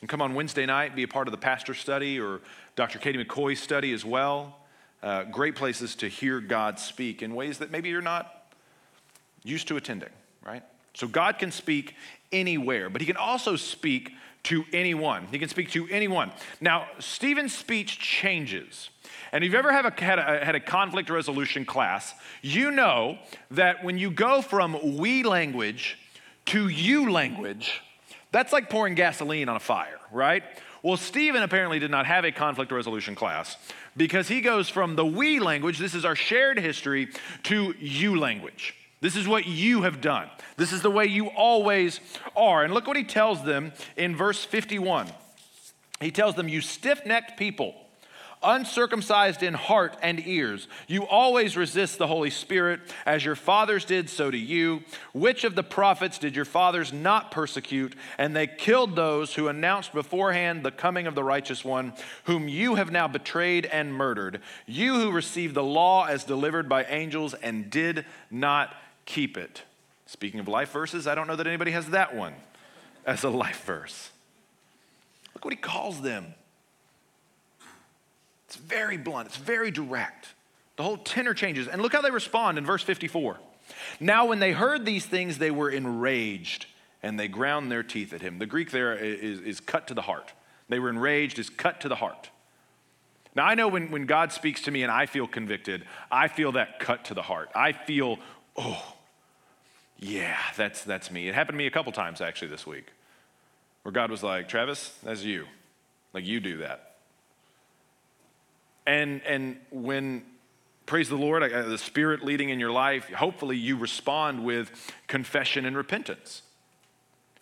And 0.00 0.08
come 0.08 0.22
on 0.22 0.32
Wednesday 0.32 0.64
night, 0.64 0.96
be 0.96 1.02
a 1.02 1.08
part 1.08 1.28
of 1.28 1.32
the 1.32 1.36
pastor 1.36 1.74
study 1.74 2.18
or 2.18 2.40
Dr. 2.74 2.98
Katie 2.98 3.22
McCoy's 3.22 3.60
study 3.60 3.92
as 3.92 4.02
well. 4.02 4.56
Uh, 5.02 5.24
great 5.24 5.54
places 5.54 5.94
to 5.96 6.08
hear 6.08 6.40
God 6.40 6.78
speak 6.78 7.22
in 7.22 7.34
ways 7.34 7.58
that 7.58 7.70
maybe 7.70 7.90
you're 7.90 8.00
not 8.00 8.50
used 9.44 9.68
to 9.68 9.76
attending, 9.76 10.08
right? 10.42 10.62
So 10.94 11.06
God 11.06 11.38
can 11.38 11.52
speak 11.52 11.96
anywhere, 12.32 12.88
but 12.88 13.02
he 13.02 13.06
can 13.06 13.18
also 13.18 13.56
speak 13.56 14.12
to 14.46 14.64
anyone. 14.72 15.26
He 15.30 15.38
can 15.38 15.48
speak 15.48 15.70
to 15.72 15.88
anyone. 15.88 16.30
Now, 16.60 16.86
Stephen's 17.00 17.54
speech 17.54 17.98
changes. 17.98 18.90
And 19.32 19.42
if 19.42 19.48
you've 19.48 19.58
ever 19.58 19.72
have 19.72 19.86
a, 19.86 20.00
had, 20.00 20.18
a, 20.18 20.44
had 20.44 20.54
a 20.54 20.60
conflict 20.60 21.10
resolution 21.10 21.64
class, 21.64 22.14
you 22.42 22.70
know 22.70 23.18
that 23.50 23.82
when 23.82 23.98
you 23.98 24.10
go 24.10 24.42
from 24.42 24.98
we 24.98 25.24
language 25.24 25.98
to 26.46 26.68
you 26.68 27.10
language, 27.10 27.82
that's 28.30 28.52
like 28.52 28.70
pouring 28.70 28.94
gasoline 28.94 29.48
on 29.48 29.56
a 29.56 29.60
fire, 29.60 29.98
right? 30.12 30.44
Well, 30.82 30.96
Stephen 30.96 31.42
apparently 31.42 31.80
did 31.80 31.90
not 31.90 32.06
have 32.06 32.24
a 32.24 32.30
conflict 32.30 32.70
resolution 32.70 33.16
class 33.16 33.56
because 33.96 34.28
he 34.28 34.40
goes 34.40 34.68
from 34.68 34.94
the 34.94 35.04
we 35.04 35.40
language, 35.40 35.78
this 35.78 35.94
is 35.94 36.04
our 36.04 36.14
shared 36.14 36.58
history, 36.60 37.08
to 37.44 37.74
you 37.80 38.16
language. 38.16 38.74
This 39.00 39.16
is 39.16 39.28
what 39.28 39.46
you 39.46 39.82
have 39.82 40.00
done. 40.00 40.28
This 40.56 40.72
is 40.72 40.82
the 40.82 40.90
way 40.90 41.06
you 41.06 41.26
always 41.28 42.00
are. 42.34 42.64
And 42.64 42.72
look 42.72 42.86
what 42.86 42.96
he 42.96 43.04
tells 43.04 43.44
them 43.44 43.72
in 43.96 44.16
verse 44.16 44.44
51. 44.44 45.08
He 46.00 46.10
tells 46.10 46.34
them, 46.34 46.48
You 46.48 46.60
stiff 46.60 47.04
necked 47.04 47.38
people, 47.38 47.74
uncircumcised 48.42 49.42
in 49.42 49.54
heart 49.54 49.96
and 50.02 50.24
ears, 50.26 50.68
you 50.86 51.06
always 51.06 51.56
resist 51.56 51.98
the 51.98 52.06
Holy 52.06 52.30
Spirit, 52.30 52.80
as 53.04 53.24
your 53.24 53.34
fathers 53.34 53.84
did, 53.84 54.08
so 54.08 54.30
do 54.30 54.36
you. 54.36 54.82
Which 55.12 55.44
of 55.44 55.54
the 55.54 55.62
prophets 55.62 56.18
did 56.18 56.36
your 56.36 56.44
fathers 56.44 56.92
not 56.92 57.30
persecute? 57.30 57.94
And 58.18 58.36
they 58.36 58.46
killed 58.46 58.94
those 58.94 59.34
who 59.34 59.48
announced 59.48 59.92
beforehand 59.92 60.62
the 60.62 60.70
coming 60.70 61.06
of 61.06 61.14
the 61.14 61.24
righteous 61.24 61.64
one, 61.64 61.92
whom 62.24 62.48
you 62.48 62.76
have 62.76 62.90
now 62.90 63.08
betrayed 63.08 63.66
and 63.66 63.92
murdered. 63.92 64.40
You 64.66 64.94
who 64.94 65.10
received 65.10 65.54
the 65.54 65.62
law 65.62 66.06
as 66.06 66.24
delivered 66.24 66.68
by 66.68 66.84
angels 66.84 67.34
and 67.34 67.70
did 67.70 68.04
not 68.30 68.74
keep 69.06 69.38
it. 69.38 69.62
Speaking 70.04 70.38
of 70.38 70.48
life 70.48 70.70
verses, 70.70 71.06
I 71.06 71.14
don't 71.14 71.26
know 71.26 71.36
that 71.36 71.46
anybody 71.46 71.70
has 71.70 71.86
that 71.86 72.14
one 72.14 72.34
as 73.06 73.24
a 73.24 73.30
life 73.30 73.64
verse. 73.64 74.10
Look 75.34 75.44
what 75.44 75.54
he 75.54 75.60
calls 75.60 76.02
them. 76.02 76.34
It's 78.46 78.56
very 78.56 78.96
blunt, 78.96 79.28
it's 79.28 79.36
very 79.36 79.70
direct. 79.70 80.34
The 80.76 80.82
whole 80.82 80.98
tenor 80.98 81.34
changes. 81.34 81.68
And 81.68 81.80
look 81.80 81.92
how 81.92 82.02
they 82.02 82.10
respond 82.10 82.58
in 82.58 82.66
verse 82.66 82.82
54. 82.82 83.38
Now, 83.98 84.26
when 84.26 84.40
they 84.40 84.52
heard 84.52 84.84
these 84.84 85.06
things, 85.06 85.38
they 85.38 85.50
were 85.50 85.70
enraged 85.70 86.66
and 87.02 87.18
they 87.18 87.28
ground 87.28 87.72
their 87.72 87.82
teeth 87.82 88.12
at 88.12 88.20
him. 88.20 88.38
The 88.38 88.46
Greek 88.46 88.70
there 88.70 88.94
is, 88.94 89.40
is 89.40 89.60
cut 89.60 89.88
to 89.88 89.94
the 89.94 90.02
heart. 90.02 90.32
They 90.68 90.78
were 90.78 90.90
enraged, 90.90 91.38
is 91.38 91.48
cut 91.48 91.80
to 91.80 91.88
the 91.88 91.96
heart. 91.96 92.30
Now, 93.34 93.44
I 93.44 93.54
know 93.54 93.68
when, 93.68 93.90
when 93.90 94.06
God 94.06 94.32
speaks 94.32 94.62
to 94.62 94.70
me 94.70 94.82
and 94.82 94.90
I 94.90 95.06
feel 95.06 95.26
convicted, 95.26 95.84
I 96.10 96.28
feel 96.28 96.52
that 96.52 96.80
cut 96.80 97.04
to 97.06 97.14
the 97.14 97.22
heart. 97.22 97.50
I 97.54 97.72
feel, 97.72 98.18
oh, 98.56 98.95
yeah, 99.98 100.38
that's, 100.56 100.84
that's 100.84 101.10
me. 101.10 101.28
It 101.28 101.34
happened 101.34 101.54
to 101.54 101.58
me 101.58 101.66
a 101.66 101.70
couple 101.70 101.92
times 101.92 102.20
actually 102.20 102.48
this 102.48 102.66
week 102.66 102.86
where 103.82 103.92
God 103.92 104.10
was 104.10 104.22
like, 104.22 104.48
Travis, 104.48 104.96
that's 105.02 105.22
you. 105.22 105.46
Like, 106.12 106.26
you 106.26 106.40
do 106.40 106.58
that. 106.58 106.96
And, 108.86 109.22
and 109.22 109.58
when, 109.70 110.22
praise 110.86 111.08
the 111.08 111.16
Lord, 111.16 111.42
uh, 111.42 111.62
the 111.62 111.78
Spirit 111.78 112.24
leading 112.24 112.50
in 112.50 112.60
your 112.60 112.70
life, 112.70 113.08
hopefully 113.10 113.56
you 113.56 113.76
respond 113.76 114.44
with 114.44 114.92
confession 115.06 115.64
and 115.64 115.76
repentance. 115.76 116.42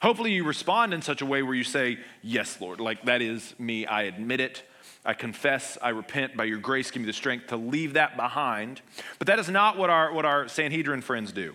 Hopefully 0.02 0.32
you 0.32 0.44
respond 0.44 0.92
in 0.92 1.02
such 1.02 1.22
a 1.22 1.26
way 1.26 1.42
where 1.42 1.54
you 1.54 1.64
say, 1.64 1.98
Yes, 2.22 2.60
Lord, 2.60 2.78
like 2.78 3.04
that 3.06 3.22
is 3.22 3.54
me. 3.58 3.86
I 3.86 4.02
admit 4.02 4.40
it. 4.40 4.62
I 5.02 5.14
confess, 5.14 5.78
I 5.80 5.90
repent. 5.90 6.36
By 6.36 6.44
your 6.44 6.58
grace, 6.58 6.90
give 6.90 7.00
me 7.00 7.06
the 7.06 7.12
strength 7.14 7.48
to 7.48 7.56
leave 7.56 7.94
that 7.94 8.16
behind. 8.16 8.82
But 9.18 9.28
that 9.28 9.38
is 9.38 9.48
not 9.48 9.78
what 9.78 9.88
our, 9.88 10.12
what 10.12 10.24
our 10.24 10.48
Sanhedrin 10.48 11.00
friends 11.00 11.32
do. 11.32 11.54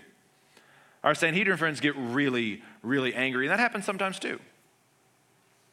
Our 1.04 1.16
Sanhedrin 1.16 1.58
friends 1.58 1.80
get 1.80 1.96
really, 1.96 2.62
really 2.84 3.14
angry, 3.14 3.46
and 3.46 3.52
that 3.52 3.60
happens 3.60 3.86
sometimes 3.86 4.20
too. 4.20 4.40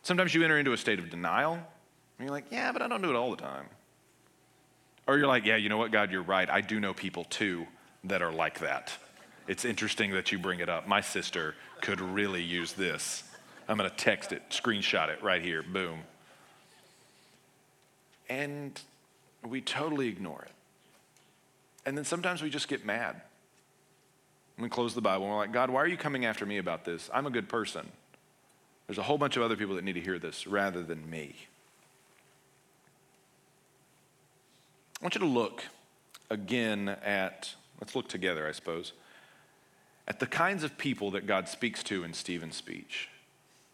Sometimes 0.02 0.34
you 0.34 0.44
enter 0.44 0.58
into 0.58 0.72
a 0.72 0.76
state 0.76 0.98
of 0.98 1.10
denial, 1.10 1.54
and 1.54 1.64
you're 2.20 2.30
like, 2.30 2.46
yeah, 2.50 2.70
but 2.72 2.80
I 2.80 2.88
don't 2.88 3.02
do 3.02 3.10
it 3.10 3.16
all 3.16 3.30
the 3.30 3.36
time. 3.36 3.66
Or 5.06 5.18
you're 5.18 5.26
like, 5.26 5.44
yeah, 5.44 5.56
you 5.56 5.68
know 5.68 5.78
what, 5.78 5.92
God, 5.92 6.10
you're 6.10 6.22
right. 6.22 6.48
I 6.48 6.60
do 6.60 6.80
know 6.80 6.94
people 6.94 7.24
too 7.24 7.66
that 8.04 8.22
are 8.22 8.32
like 8.32 8.60
that. 8.60 8.92
It's 9.48 9.64
interesting 9.64 10.12
that 10.12 10.32
you 10.32 10.38
bring 10.38 10.60
it 10.60 10.68
up. 10.68 10.88
My 10.88 11.00
sister 11.00 11.54
could 11.80 12.00
really 12.00 12.42
use 12.42 12.72
this. 12.72 13.24
I'm 13.68 13.76
going 13.76 13.90
to 13.90 13.96
text 13.96 14.32
it, 14.32 14.42
screenshot 14.50 15.08
it 15.08 15.22
right 15.22 15.42
here, 15.42 15.62
boom. 15.62 16.00
And 18.28 18.80
we 19.44 19.60
totally 19.60 20.08
ignore 20.08 20.42
it. 20.42 20.50
And 21.84 21.96
then 21.96 22.04
sometimes 22.04 22.42
we 22.42 22.50
just 22.50 22.66
get 22.68 22.84
mad. 22.84 23.22
And 24.56 24.64
we 24.64 24.70
close 24.70 24.94
the 24.94 25.00
Bible 25.00 25.24
and 25.24 25.32
we're 25.32 25.38
like, 25.38 25.52
God, 25.52 25.70
why 25.70 25.82
are 25.82 25.86
you 25.86 25.96
coming 25.96 26.24
after 26.24 26.46
me 26.46 26.58
about 26.58 26.84
this? 26.84 27.10
I'm 27.12 27.26
a 27.26 27.30
good 27.30 27.48
person. 27.48 27.86
There's 28.86 28.98
a 28.98 29.02
whole 29.02 29.18
bunch 29.18 29.36
of 29.36 29.42
other 29.42 29.56
people 29.56 29.74
that 29.74 29.84
need 29.84 29.94
to 29.94 30.00
hear 30.00 30.18
this 30.18 30.46
rather 30.46 30.82
than 30.82 31.08
me. 31.10 31.34
I 35.00 35.04
want 35.04 35.14
you 35.14 35.20
to 35.20 35.26
look 35.26 35.64
again 36.30 36.88
at, 36.88 37.54
let's 37.80 37.94
look 37.94 38.08
together, 38.08 38.48
I 38.48 38.52
suppose, 38.52 38.92
at 40.08 40.20
the 40.20 40.26
kinds 40.26 40.64
of 40.64 40.78
people 40.78 41.10
that 41.10 41.26
God 41.26 41.48
speaks 41.48 41.82
to 41.84 42.04
in 42.04 42.14
Stephen's 42.14 42.56
speech. 42.56 43.08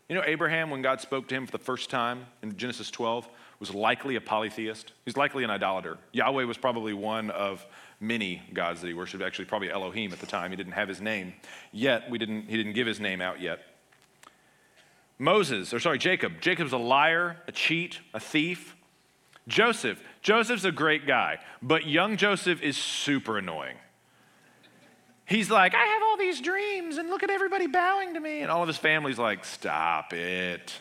You 0.08 0.16
know, 0.16 0.24
Abraham, 0.26 0.70
when 0.70 0.82
God 0.82 1.00
spoke 1.00 1.28
to 1.28 1.34
him 1.34 1.46
for 1.46 1.52
the 1.52 1.58
first 1.58 1.90
time 1.90 2.26
in 2.42 2.56
Genesis 2.56 2.90
12, 2.90 3.28
was 3.60 3.72
likely 3.72 4.16
a 4.16 4.20
polytheist. 4.20 4.92
He's 5.04 5.16
likely 5.16 5.44
an 5.44 5.50
idolater. 5.50 5.96
Yahweh 6.12 6.44
was 6.44 6.56
probably 6.56 6.92
one 6.92 7.30
of 7.30 7.64
many 8.02 8.42
gods 8.52 8.80
that 8.80 8.88
he 8.88 8.94
worshiped, 8.94 9.22
actually, 9.22 9.44
probably 9.46 9.70
Elohim 9.70 10.12
at 10.12 10.18
the 10.18 10.26
time. 10.26 10.50
He 10.50 10.56
didn't 10.56 10.72
have 10.72 10.88
his 10.88 11.00
name 11.00 11.34
yet. 11.70 12.10
We 12.10 12.18
didn't, 12.18 12.48
he 12.48 12.56
didn't 12.56 12.72
give 12.72 12.86
his 12.86 13.00
name 13.00 13.20
out 13.20 13.40
yet. 13.40 13.60
Moses, 15.18 15.72
or 15.72 15.78
sorry, 15.78 15.98
Jacob. 15.98 16.40
Jacob's 16.40 16.72
a 16.72 16.78
liar, 16.78 17.36
a 17.46 17.52
cheat, 17.52 18.00
a 18.12 18.20
thief. 18.20 18.76
Joseph. 19.48 20.02
Joseph's 20.20 20.64
a 20.64 20.72
great 20.72 21.06
guy, 21.06 21.38
but 21.62 21.86
young 21.86 22.16
Joseph 22.16 22.62
is 22.62 22.76
super 22.76 23.38
annoying. 23.38 23.76
He's 25.24 25.50
like, 25.50 25.74
I 25.74 25.84
have 25.84 26.02
all 26.02 26.16
these 26.16 26.40
dreams, 26.40 26.96
and 26.96 27.08
look 27.08 27.22
at 27.22 27.30
everybody 27.30 27.66
bowing 27.66 28.14
to 28.14 28.20
me. 28.20 28.40
And 28.40 28.50
all 28.50 28.62
of 28.62 28.68
his 28.68 28.76
family's 28.76 29.18
like, 29.18 29.44
Stop 29.44 30.12
it. 30.12 30.72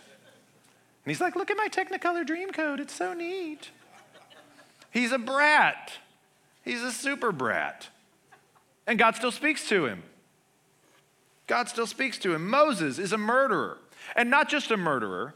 And 1.05 1.11
he's 1.11 1.21
like, 1.21 1.35
Look 1.35 1.49
at 1.49 1.57
my 1.57 1.69
Technicolor 1.69 2.25
dream 2.25 2.51
code. 2.51 2.79
It's 2.79 2.93
so 2.93 3.13
neat. 3.13 3.69
He's 4.91 5.11
a 5.11 5.17
brat. 5.17 5.93
He's 6.63 6.81
a 6.81 6.91
super 6.91 7.31
brat. 7.31 7.89
And 8.87 8.99
God 8.99 9.15
still 9.15 9.31
speaks 9.31 9.67
to 9.69 9.85
him. 9.85 10.03
God 11.47 11.69
still 11.69 11.87
speaks 11.87 12.17
to 12.19 12.33
him. 12.33 12.49
Moses 12.49 12.97
is 12.97 13.13
a 13.13 13.17
murderer. 13.17 13.77
And 14.15 14.29
not 14.29 14.49
just 14.49 14.71
a 14.71 14.77
murderer, 14.77 15.33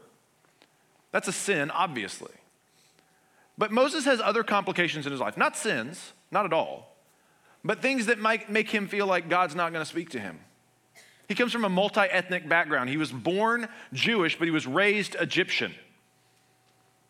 that's 1.12 1.28
a 1.28 1.32
sin, 1.32 1.70
obviously. 1.70 2.32
But 3.58 3.72
Moses 3.72 4.04
has 4.04 4.20
other 4.20 4.42
complications 4.42 5.06
in 5.06 5.12
his 5.12 5.20
life. 5.20 5.36
Not 5.36 5.56
sins, 5.56 6.12
not 6.30 6.44
at 6.44 6.52
all, 6.52 6.96
but 7.64 7.80
things 7.80 8.06
that 8.06 8.18
might 8.18 8.50
make 8.50 8.70
him 8.70 8.86
feel 8.86 9.06
like 9.06 9.28
God's 9.28 9.54
not 9.54 9.72
going 9.72 9.84
to 9.84 9.88
speak 9.88 10.10
to 10.10 10.20
him. 10.20 10.40
He 11.28 11.34
comes 11.34 11.52
from 11.52 11.64
a 11.64 11.68
multi 11.68 12.00
ethnic 12.00 12.48
background. 12.48 12.90
He 12.90 12.96
was 12.96 13.10
born 13.10 13.68
Jewish, 13.92 14.38
but 14.38 14.46
he 14.46 14.52
was 14.52 14.66
raised 14.66 15.16
Egyptian. 15.18 15.74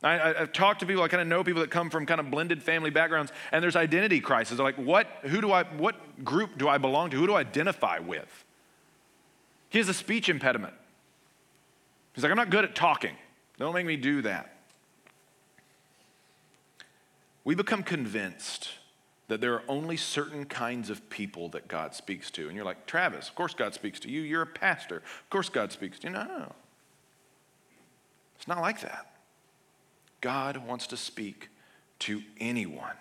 I, 0.07 0.35
have 0.39 0.53
talked 0.53 0.81
to 0.81 0.87
people, 0.87 1.03
I 1.03 1.09
kind 1.09 1.21
of 1.21 1.27
know 1.27 1.43
people 1.43 1.63
that 1.63 1.71
come 1.71 1.91
from 1.91 2.07
kind 2.07 2.21
of 2.21 2.31
blended 2.31 2.63
family 2.63 2.91
backgrounds, 2.91 3.33
and 3.53 3.63
there's 3.63 3.77
identity 3.77 4.21
crisis. 4.21 4.57
They're 4.57 4.65
like, 4.65 4.77
what, 4.77 5.07
who 5.23 5.41
do 5.41 5.53
I, 5.53 5.65
what 5.65 6.25
group 6.25 6.59
do 6.59 6.69
I 6.69 6.79
belong 6.79 7.11
to? 7.11 7.17
Who 7.17 7.27
do 7.27 7.35
I 7.35 7.41
identify 7.41 7.99
with? 7.99 8.45
He 9.69 9.79
has 9.79 9.89
a 9.89 9.95
speech 9.95 10.29
impediment. 10.29 10.75
He's 12.15 12.23
like, 12.23 12.31
I'm 12.31 12.37
not 12.37 12.51
good 12.51 12.65
at 12.65 12.75
talking. 12.75 13.15
Don't 13.59 13.75
make 13.75 13.87
me 13.87 13.97
do 13.97 14.23
that. 14.23 14.57
We 17.45 17.55
become 17.55 17.83
convinced 17.83 18.71
that 19.29 19.41
there 19.41 19.55
are 19.55 19.63
only 19.69 19.97
certain 19.97 20.45
kinds 20.45 20.89
of 20.89 21.09
people 21.11 21.49
that 21.51 21.69
God 21.69 21.95
speaks 21.95 22.31
to. 22.33 22.47
And 22.47 22.55
you're 22.55 22.65
like, 22.65 22.87
Travis, 22.87 23.29
of 23.29 23.35
course 23.35 23.55
God 23.55 23.75
speaks 23.75 23.99
to 24.01 24.11
you. 24.11 24.21
You're 24.21 24.43
a 24.43 24.47
pastor. 24.47 24.99
Of 24.99 25.31
course 25.31 25.49
God 25.49 25.73
speaks 25.73 25.99
to 26.01 26.09
you. 26.09 26.13
No, 26.13 26.25
no. 26.25 26.53
It's 28.37 28.47
not 28.47 28.61
like 28.61 28.81
that. 28.83 29.16
God 30.21 30.57
wants 30.67 30.87
to 30.89 30.97
speak 30.97 31.49
to 32.01 32.23
anyone. 32.39 32.97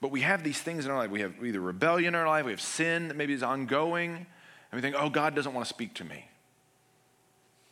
But 0.00 0.10
we 0.10 0.22
have 0.22 0.42
these 0.42 0.60
things 0.60 0.86
in 0.86 0.90
our 0.90 0.96
life. 0.96 1.10
We 1.10 1.20
have 1.20 1.44
either 1.44 1.60
rebellion 1.60 2.14
in 2.14 2.20
our 2.20 2.26
life, 2.26 2.46
we 2.46 2.52
have 2.52 2.60
sin 2.60 3.08
that 3.08 3.16
maybe 3.16 3.34
is 3.34 3.42
ongoing, 3.42 4.14
and 4.14 4.26
we 4.72 4.80
think, 4.80 4.96
oh, 4.98 5.10
God 5.10 5.34
doesn't 5.34 5.52
want 5.52 5.66
to 5.66 5.72
speak 5.72 5.94
to 5.94 6.04
me. 6.04 6.26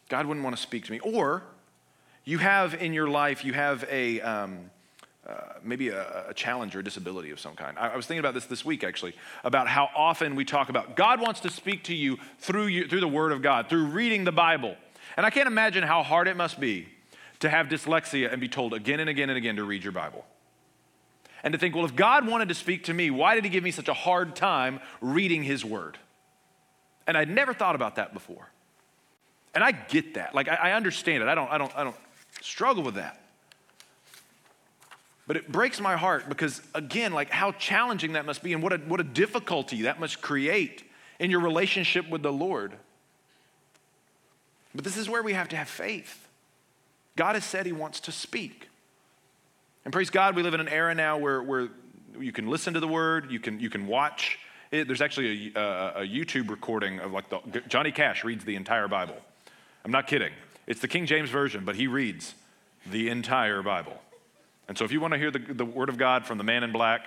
God 0.09 0.27
wouldn't 0.27 0.45
want 0.45 0.57
to 0.57 0.63
speak 0.63 0.85
to 0.87 0.93
me. 0.93 1.01
Or 1.01 1.43
you 2.25 2.39
have 2.39 2.75
in 2.75 2.93
your 2.93 3.09
life, 3.09 3.45
you 3.45 3.55
have 3.55 3.85
a, 3.91 4.21
um, 4.21 4.71
uh, 5.27 5.33
maybe 5.63 5.89
a, 5.89 6.27
a, 6.29 6.35
challenge 6.35 6.75
or 6.75 6.81
a 6.81 6.85
disability 6.85 7.31
of 7.31 7.41
some 7.41 7.55
kind. 7.55 7.79
I, 7.79 7.89
I, 7.89 7.97
was 7.97 8.07
thinking 8.07 8.21
about 8.21 8.35
this 8.35 8.47
this 8.47 8.65
week 8.65 8.85
actually, 8.85 9.15
about 9.45 9.69
how 9.69 9.89
often 9.97 10.35
we 10.35 10.45
talk 10.45 10.69
about 10.71 10.97
God 10.97 11.21
wants 11.21 11.41
to 11.41 11.51
speak 11.51 11.85
to 11.85 11.95
you 11.95 12.19
through, 12.39 12.67
you, 12.67 12.89
through 12.89 13.01
the 13.01 13.09
Word 13.09 13.33
of 13.33 13.43
God, 13.43 13.69
through 13.69 13.87
reading 13.87 14.25
the 14.25 14.33
Bible. 14.33 14.77
And 15.19 15.27
I 15.27 15.31
can't 15.31 15.49
imagine 15.49 15.83
how 15.83 16.05
hard 16.05 16.29
it 16.29 16.37
must 16.37 16.61
be 16.61 16.87
to 17.41 17.49
have 17.49 17.67
dyslexia 17.67 18.33
and 18.33 18.41
be 18.41 18.47
told 18.47 18.73
again 18.73 19.01
and 19.01 19.11
again 19.11 19.29
and 19.29 19.37
again 19.37 19.57
to 19.57 19.65
read 19.65 19.83
your 19.83 19.93
Bible. 19.93 20.25
And 21.43 21.51
to 21.53 21.59
think, 21.59 21.75
well, 21.75 21.85
if 21.85 21.97
God 21.97 22.25
wanted 22.25 22.51
to 22.51 22.55
speak 22.55 22.85
to 22.85 22.95
me, 22.95 23.11
why 23.11 23.35
did 23.35 23.43
He 23.43 23.51
give 23.51 23.65
me 23.65 23.73
such 23.73 23.89
a 23.89 23.95
hard 23.95 24.37
time 24.37 24.79
reading 25.01 25.43
His 25.43 25.65
Word? 25.65 25.99
And 27.09 27.17
I'd 27.17 27.29
never 27.29 27.53
thought 27.53 27.75
about 27.75 27.97
that 27.97 28.15
before. 28.15 28.49
And 29.57 29.65
I 29.65 29.73
get 29.73 30.15
that. 30.15 30.37
Like, 30.37 30.47
I, 30.47 30.55
I 30.55 30.73
understand 30.75 31.21
it. 31.21 31.29
I 31.29 31.35
don't, 31.35 31.51
I, 31.51 31.59
don't, 31.59 31.77
I 31.77 31.83
don't 31.83 31.97
struggle 32.41 32.85
with 32.85 32.95
that. 32.95 33.21
But 35.27 35.37
it 35.37 35.51
breaks 35.51 35.81
my 35.81 35.97
heart 35.97 36.29
because, 36.29 36.63
again, 36.77 37.13
like 37.13 37.31
how 37.31 37.51
challenging 37.51 38.13
that 38.13 38.25
must 38.25 38.41
be 38.41 38.53
and 38.53 38.63
what 38.63 38.73
a, 38.73 38.77
what 38.77 39.01
a 39.01 39.05
difficulty 39.05 39.83
that 39.83 39.99
must 39.99 40.23
create 40.23 40.85
in 41.19 41.29
your 41.29 41.41
relationship 41.41 42.09
with 42.09 42.23
the 42.23 42.33
Lord. 42.33 42.75
But 44.79 44.85
this 44.85 44.97
is 44.97 45.11
where 45.11 45.25
we 45.25 45.33
have 45.33 45.49
to 45.49 45.57
have 45.57 45.69
faith. 45.69 46.29
God 47.17 47.35
has 47.35 47.45
said 47.45 47.67
He 47.67 47.73
wants 47.73 47.99
to 47.99 48.13
speak. 48.13 48.69
And 49.85 49.93
praise 49.93 50.09
God, 50.09 50.37
we 50.37 50.43
live 50.45 50.55
in 50.55 50.61
an 50.61 50.69
era 50.69 50.95
now 50.95 51.19
where, 51.19 51.43
where 51.43 51.71
you 52.17 52.31
can 52.31 52.47
listen 52.47 52.75
to 52.75 52.79
the 52.79 52.87
Word, 52.87 53.33
you 53.33 53.41
can, 53.41 53.59
you 53.59 53.71
can 53.71 53.89
watch 53.89 54.39
it. 54.71 54.87
There's 54.87 55.01
actually 55.01 55.53
a, 55.57 55.61
a, 55.61 55.89
a 56.03 56.07
YouTube 56.07 56.49
recording 56.49 57.01
of 57.01 57.11
like 57.11 57.29
the, 57.29 57.41
Johnny 57.67 57.91
Cash 57.91 58.23
reads 58.23 58.45
the 58.45 58.55
entire 58.55 58.87
Bible. 58.87 59.17
I'm 59.85 59.91
not 59.91 60.07
kidding. 60.07 60.31
It's 60.69 60.79
the 60.79 60.87
King 60.87 61.07
James 61.07 61.29
Version, 61.29 61.65
but 61.65 61.75
he 61.75 61.89
reads 61.89 62.37
the 62.89 63.09
entire 63.09 63.65
Bible. 63.65 64.01
And 64.69 64.79
so 64.79 64.85
if 64.85 64.93
you 64.93 65.01
want 65.01 65.13
to 65.13 65.19
hear 65.19 65.33
the, 65.33 65.41
the 65.41 65.65
Word 65.65 65.89
of 65.89 65.99
God 65.99 66.25
from 66.25 66.39
the 66.39 66.45
man 66.45 66.63
in 66.63 66.71
black, 66.71 67.05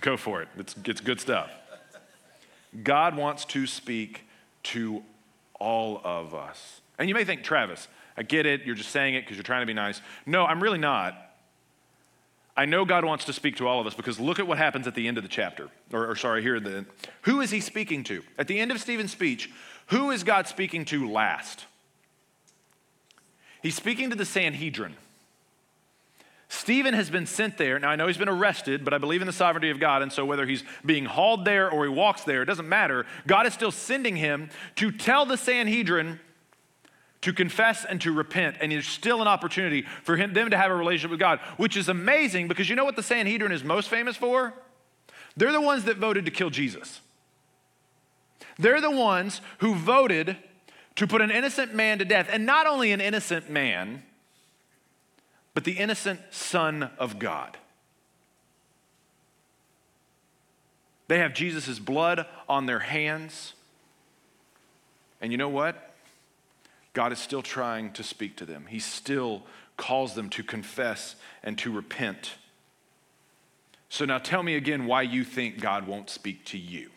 go 0.00 0.16
for 0.16 0.42
it. 0.42 0.48
It's, 0.58 0.74
it's 0.84 1.00
good 1.00 1.20
stuff. 1.20 1.52
God 2.82 3.14
wants 3.14 3.44
to 3.44 3.68
speak 3.68 4.24
to 4.64 5.04
all 5.60 6.00
of 6.02 6.34
us. 6.34 6.80
And 6.98 7.08
you 7.08 7.14
may 7.14 7.24
think, 7.24 7.44
Travis, 7.44 7.86
I 8.16 8.24
get 8.24 8.46
it. 8.46 8.62
You're 8.64 8.74
just 8.74 8.90
saying 8.90 9.14
it 9.14 9.20
because 9.20 9.36
you're 9.36 9.44
trying 9.44 9.62
to 9.62 9.66
be 9.66 9.74
nice. 9.74 10.00
No, 10.26 10.44
I'm 10.44 10.62
really 10.62 10.78
not. 10.78 11.14
I 12.56 12.66
know 12.66 12.84
God 12.84 13.04
wants 13.04 13.24
to 13.26 13.32
speak 13.32 13.56
to 13.56 13.68
all 13.68 13.80
of 13.80 13.86
us 13.86 13.94
because 13.94 14.18
look 14.18 14.38
at 14.38 14.46
what 14.46 14.58
happens 14.58 14.86
at 14.86 14.94
the 14.94 15.06
end 15.06 15.16
of 15.16 15.22
the 15.22 15.28
chapter. 15.28 15.68
Or, 15.92 16.10
or 16.10 16.16
sorry, 16.16 16.42
here, 16.42 16.58
the, 16.60 16.84
who 17.22 17.40
is 17.40 17.50
he 17.50 17.60
speaking 17.60 18.04
to? 18.04 18.22
At 18.36 18.48
the 18.48 18.58
end 18.58 18.70
of 18.70 18.80
Stephen's 18.80 19.12
speech, 19.12 19.50
who 19.86 20.10
is 20.10 20.24
God 20.24 20.46
speaking 20.46 20.84
to 20.86 21.10
last? 21.10 21.64
He's 23.62 23.74
speaking 23.74 24.10
to 24.10 24.16
the 24.16 24.24
Sanhedrin. 24.24 24.94
Stephen 26.52 26.94
has 26.94 27.08
been 27.10 27.26
sent 27.26 27.58
there. 27.58 27.78
Now, 27.78 27.90
I 27.90 27.96
know 27.96 28.08
he's 28.08 28.18
been 28.18 28.28
arrested, 28.28 28.84
but 28.84 28.92
I 28.92 28.98
believe 28.98 29.20
in 29.20 29.28
the 29.28 29.32
sovereignty 29.32 29.70
of 29.70 29.78
God. 29.78 30.02
And 30.02 30.12
so, 30.12 30.24
whether 30.24 30.44
he's 30.44 30.64
being 30.84 31.04
hauled 31.04 31.44
there 31.44 31.70
or 31.70 31.84
he 31.84 31.88
walks 31.88 32.24
there, 32.24 32.42
it 32.42 32.46
doesn't 32.46 32.68
matter. 32.68 33.06
God 33.24 33.46
is 33.46 33.54
still 33.54 33.70
sending 33.70 34.16
him 34.16 34.50
to 34.74 34.90
tell 34.90 35.24
the 35.24 35.36
Sanhedrin 35.36 36.18
to 37.20 37.32
confess 37.32 37.84
and 37.84 38.00
to 38.00 38.10
repent. 38.10 38.56
And 38.60 38.72
there's 38.72 38.88
still 38.88 39.22
an 39.22 39.28
opportunity 39.28 39.82
for 40.02 40.16
him, 40.16 40.32
them 40.32 40.50
to 40.50 40.56
have 40.56 40.72
a 40.72 40.74
relationship 40.74 41.12
with 41.12 41.20
God, 41.20 41.38
which 41.56 41.76
is 41.76 41.88
amazing 41.88 42.48
because 42.48 42.68
you 42.68 42.74
know 42.74 42.84
what 42.84 42.96
the 42.96 43.02
Sanhedrin 43.04 43.52
is 43.52 43.62
most 43.62 43.88
famous 43.88 44.16
for? 44.16 44.52
They're 45.36 45.52
the 45.52 45.60
ones 45.60 45.84
that 45.84 45.98
voted 45.98 46.24
to 46.24 46.32
kill 46.32 46.50
Jesus. 46.50 47.00
They're 48.58 48.80
the 48.80 48.90
ones 48.90 49.40
who 49.58 49.76
voted 49.76 50.36
to 50.96 51.06
put 51.06 51.22
an 51.22 51.30
innocent 51.30 51.76
man 51.76 52.00
to 52.00 52.04
death. 52.04 52.28
And 52.28 52.44
not 52.44 52.66
only 52.66 52.90
an 52.90 53.00
innocent 53.00 53.48
man, 53.48 54.02
but 55.54 55.64
the 55.64 55.72
innocent 55.72 56.20
Son 56.30 56.90
of 56.98 57.18
God. 57.18 57.56
They 61.08 61.18
have 61.18 61.34
Jesus' 61.34 61.78
blood 61.78 62.26
on 62.48 62.66
their 62.66 62.78
hands. 62.78 63.54
And 65.20 65.32
you 65.32 65.38
know 65.38 65.48
what? 65.48 65.92
God 66.92 67.12
is 67.12 67.18
still 67.18 67.42
trying 67.42 67.92
to 67.94 68.02
speak 68.02 68.36
to 68.36 68.44
them. 68.44 68.66
He 68.68 68.78
still 68.78 69.42
calls 69.76 70.14
them 70.14 70.28
to 70.30 70.42
confess 70.42 71.16
and 71.42 71.58
to 71.58 71.72
repent. 71.72 72.34
So 73.88 74.04
now 74.04 74.18
tell 74.18 74.42
me 74.42 74.54
again 74.54 74.86
why 74.86 75.02
you 75.02 75.24
think 75.24 75.60
God 75.60 75.86
won't 75.86 76.10
speak 76.10 76.44
to 76.46 76.58
you. 76.58 76.90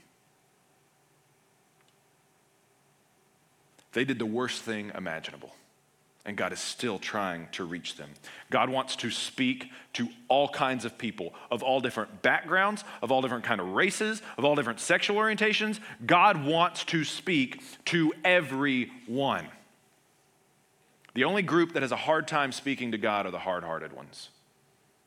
They 3.93 4.05
did 4.05 4.19
the 4.19 4.25
worst 4.25 4.61
thing 4.61 4.91
imaginable. 4.95 5.55
And 6.25 6.37
God 6.37 6.53
is 6.53 6.59
still 6.59 6.99
trying 6.99 7.49
to 7.51 7.65
reach 7.65 7.97
them. 7.97 8.09
God 8.49 8.69
wants 8.69 8.95
to 8.97 9.11
speak 9.11 9.69
to 9.93 10.07
all 10.29 10.47
kinds 10.47 10.85
of 10.85 10.97
people 10.97 11.33
of 11.51 11.61
all 11.61 11.81
different 11.81 12.21
backgrounds, 12.21 12.85
of 13.01 13.11
all 13.11 13.21
different 13.21 13.43
kind 13.43 13.59
of 13.59 13.67
races, 13.73 14.21
of 14.37 14.45
all 14.45 14.55
different 14.55 14.79
sexual 14.79 15.17
orientations. 15.17 15.81
God 16.05 16.45
wants 16.45 16.85
to 16.85 17.03
speak 17.03 17.61
to 17.85 18.13
everyone. 18.23 19.47
The 21.13 21.25
only 21.25 21.41
group 21.41 21.73
that 21.73 21.81
has 21.81 21.91
a 21.91 21.97
hard 21.97 22.27
time 22.27 22.53
speaking 22.53 22.93
to 22.93 22.97
God 22.97 23.25
are 23.25 23.31
the 23.31 23.39
hard-hearted 23.39 23.91
ones. 23.91 24.29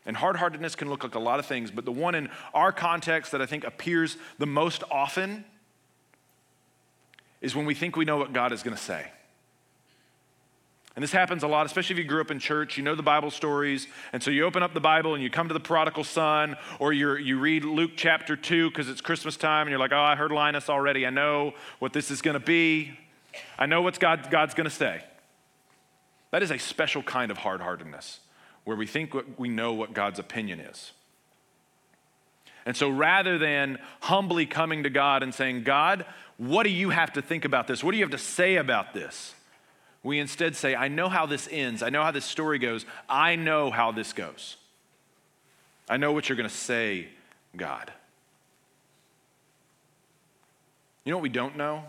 And 0.04 0.16
hard 0.16 0.36
heartedness 0.36 0.76
can 0.76 0.88
look 0.88 1.02
like 1.02 1.14
a 1.14 1.18
lot 1.18 1.40
of 1.40 1.46
things, 1.46 1.70
but 1.70 1.84
the 1.84 1.92
one 1.92 2.14
in 2.14 2.28
our 2.54 2.72
context 2.72 3.32
that 3.32 3.40
I 3.42 3.46
think 3.46 3.64
appears 3.64 4.18
the 4.38 4.46
most 4.46 4.84
often 4.90 5.44
is 7.40 7.56
when 7.56 7.66
we 7.66 7.74
think 7.74 7.96
we 7.96 8.04
know 8.04 8.18
what 8.18 8.32
God 8.32 8.52
is 8.52 8.62
going 8.62 8.76
to 8.76 8.82
say. 8.82 9.10
And 10.96 11.02
this 11.02 11.12
happens 11.12 11.42
a 11.42 11.46
lot, 11.46 11.66
especially 11.66 11.92
if 11.94 11.98
you 11.98 12.04
grew 12.04 12.22
up 12.22 12.30
in 12.30 12.38
church, 12.38 12.78
you 12.78 12.82
know 12.82 12.94
the 12.94 13.02
Bible 13.02 13.30
stories. 13.30 13.86
And 14.14 14.22
so 14.22 14.30
you 14.30 14.44
open 14.44 14.62
up 14.62 14.72
the 14.72 14.80
Bible 14.80 15.12
and 15.12 15.22
you 15.22 15.28
come 15.28 15.46
to 15.46 15.54
the 15.54 15.60
prodigal 15.60 16.04
son, 16.04 16.56
or 16.78 16.94
you 16.94 17.16
you 17.16 17.38
read 17.38 17.64
Luke 17.64 17.92
chapter 17.96 18.34
2 18.34 18.70
because 18.70 18.88
it's 18.88 19.02
Christmas 19.02 19.36
time, 19.36 19.66
and 19.66 19.70
you're 19.70 19.78
like, 19.78 19.92
oh, 19.92 20.00
I 20.00 20.16
heard 20.16 20.32
Linus 20.32 20.70
already. 20.70 21.06
I 21.06 21.10
know 21.10 21.52
what 21.80 21.92
this 21.92 22.10
is 22.10 22.22
going 22.22 22.32
to 22.32 22.44
be. 22.44 22.98
I 23.58 23.66
know 23.66 23.82
what 23.82 24.00
God, 24.00 24.30
God's 24.30 24.54
going 24.54 24.68
to 24.68 24.74
say. 24.74 25.04
That 26.30 26.42
is 26.42 26.50
a 26.50 26.58
special 26.58 27.02
kind 27.02 27.30
of 27.30 27.38
hard 27.38 27.60
heartedness 27.60 28.20
where 28.64 28.76
we 28.76 28.86
think 28.86 29.14
we 29.38 29.48
know 29.48 29.74
what 29.74 29.92
God's 29.92 30.18
opinion 30.18 30.60
is. 30.60 30.92
And 32.64 32.76
so 32.76 32.88
rather 32.88 33.38
than 33.38 33.78
humbly 34.00 34.44
coming 34.44 34.82
to 34.82 34.90
God 34.90 35.22
and 35.22 35.32
saying, 35.32 35.62
God, 35.62 36.04
what 36.36 36.64
do 36.64 36.70
you 36.70 36.90
have 36.90 37.12
to 37.12 37.22
think 37.22 37.44
about 37.44 37.68
this? 37.68 37.84
What 37.84 37.92
do 37.92 37.98
you 37.98 38.02
have 38.02 38.10
to 38.10 38.18
say 38.18 38.56
about 38.56 38.92
this? 38.92 39.35
We 40.06 40.20
instead 40.20 40.54
say, 40.54 40.76
I 40.76 40.86
know 40.86 41.08
how 41.08 41.26
this 41.26 41.48
ends. 41.50 41.82
I 41.82 41.90
know 41.90 42.00
how 42.00 42.12
this 42.12 42.24
story 42.24 42.60
goes. 42.60 42.86
I 43.08 43.34
know 43.34 43.72
how 43.72 43.90
this 43.90 44.12
goes. 44.12 44.56
I 45.88 45.96
know 45.96 46.12
what 46.12 46.28
you're 46.28 46.36
going 46.36 46.48
to 46.48 46.54
say, 46.54 47.08
God. 47.56 47.92
You 51.04 51.10
know 51.10 51.16
what 51.16 51.24
we 51.24 51.28
don't 51.28 51.56
know? 51.56 51.82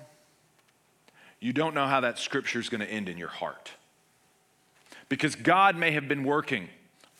You 1.39 1.53
don't 1.53 1.75
know 1.75 1.85
how 1.85 1.99
that 1.99 2.17
scripture 2.17 2.59
is 2.59 2.69
going 2.69 2.81
to 2.81 2.89
end 2.89 3.07
in 3.07 3.19
your 3.19 3.27
heart. 3.27 3.69
Because 5.09 5.35
God 5.35 5.77
may 5.77 5.91
have 5.91 6.07
been 6.07 6.23
working 6.23 6.69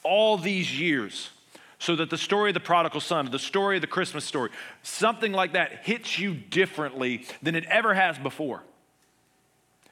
all 0.02 0.36
these 0.36 0.80
years 0.80 1.30
so 1.78 1.96
that 1.96 2.10
the 2.10 2.18
story 2.18 2.50
of 2.50 2.56
the 2.56 2.60
prodigal 2.60 3.02
son, 3.02 3.30
the 3.30 3.38
story 3.38 3.76
of 3.78 3.82
the 3.82 3.88
Christmas 3.88 4.26
story, 4.26 4.50
something 4.82 5.32
like 5.32 5.54
that 5.54 5.86
hits 5.86 6.18
you 6.18 6.34
differently 6.34 7.24
than 7.44 7.54
it 7.54 7.66
ever 7.66 7.94
has 7.94 8.18
before. 8.18 8.64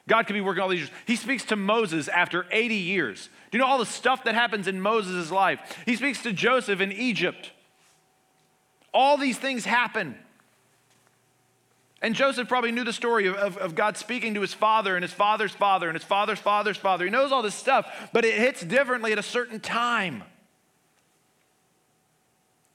God 0.08 0.26
could 0.26 0.34
be 0.34 0.40
working 0.40 0.62
all 0.62 0.68
these 0.68 0.80
years. 0.80 0.90
He 1.06 1.16
speaks 1.16 1.44
to 1.46 1.56
Moses 1.56 2.08
after 2.08 2.46
80 2.50 2.76
years. 2.76 3.28
Do 3.50 3.58
you 3.58 3.60
know 3.60 3.66
all 3.66 3.78
the 3.78 3.86
stuff 3.86 4.24
that 4.24 4.34
happens 4.34 4.68
in 4.68 4.80
Moses' 4.80 5.30
life? 5.30 5.82
He 5.84 5.96
speaks 5.96 6.22
to 6.22 6.32
Joseph 6.32 6.80
in 6.80 6.92
Egypt. 6.92 7.50
All 8.94 9.16
these 9.16 9.38
things 9.38 9.64
happen. 9.64 10.16
And 12.02 12.14
Joseph 12.14 12.46
probably 12.46 12.72
knew 12.72 12.84
the 12.84 12.92
story 12.92 13.26
of, 13.26 13.34
of, 13.36 13.56
of, 13.56 13.74
God 13.74 13.96
speaking 13.96 14.34
to 14.34 14.40
his 14.40 14.54
father 14.54 14.96
and 14.96 15.02
his 15.02 15.12
father's 15.12 15.52
father 15.52 15.88
and 15.88 15.96
his 15.96 16.04
father's 16.04 16.38
father's 16.38 16.76
father. 16.76 17.04
He 17.04 17.10
knows 17.10 17.32
all 17.32 17.42
this 17.42 17.54
stuff, 17.54 18.10
but 18.12 18.24
it 18.24 18.38
hits 18.38 18.62
differently 18.62 19.12
at 19.12 19.18
a 19.18 19.22
certain 19.22 19.60
time. 19.60 20.22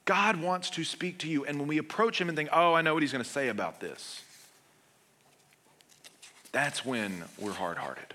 God 0.04 0.36
wants 0.36 0.70
to 0.70 0.84
speak 0.84 1.18
to 1.18 1.28
you. 1.28 1.44
And 1.44 1.58
when 1.58 1.68
we 1.68 1.78
approach 1.78 2.20
him 2.20 2.28
and 2.28 2.36
think, 2.36 2.50
oh, 2.52 2.74
I 2.74 2.82
know 2.82 2.94
what 2.94 3.02
he's 3.02 3.12
going 3.12 3.24
to 3.24 3.30
say 3.30 3.48
about 3.48 3.80
this, 3.80 4.22
that's 6.52 6.84
when 6.84 7.24
we're 7.38 7.52
hard 7.52 7.78
hearted, 7.78 8.14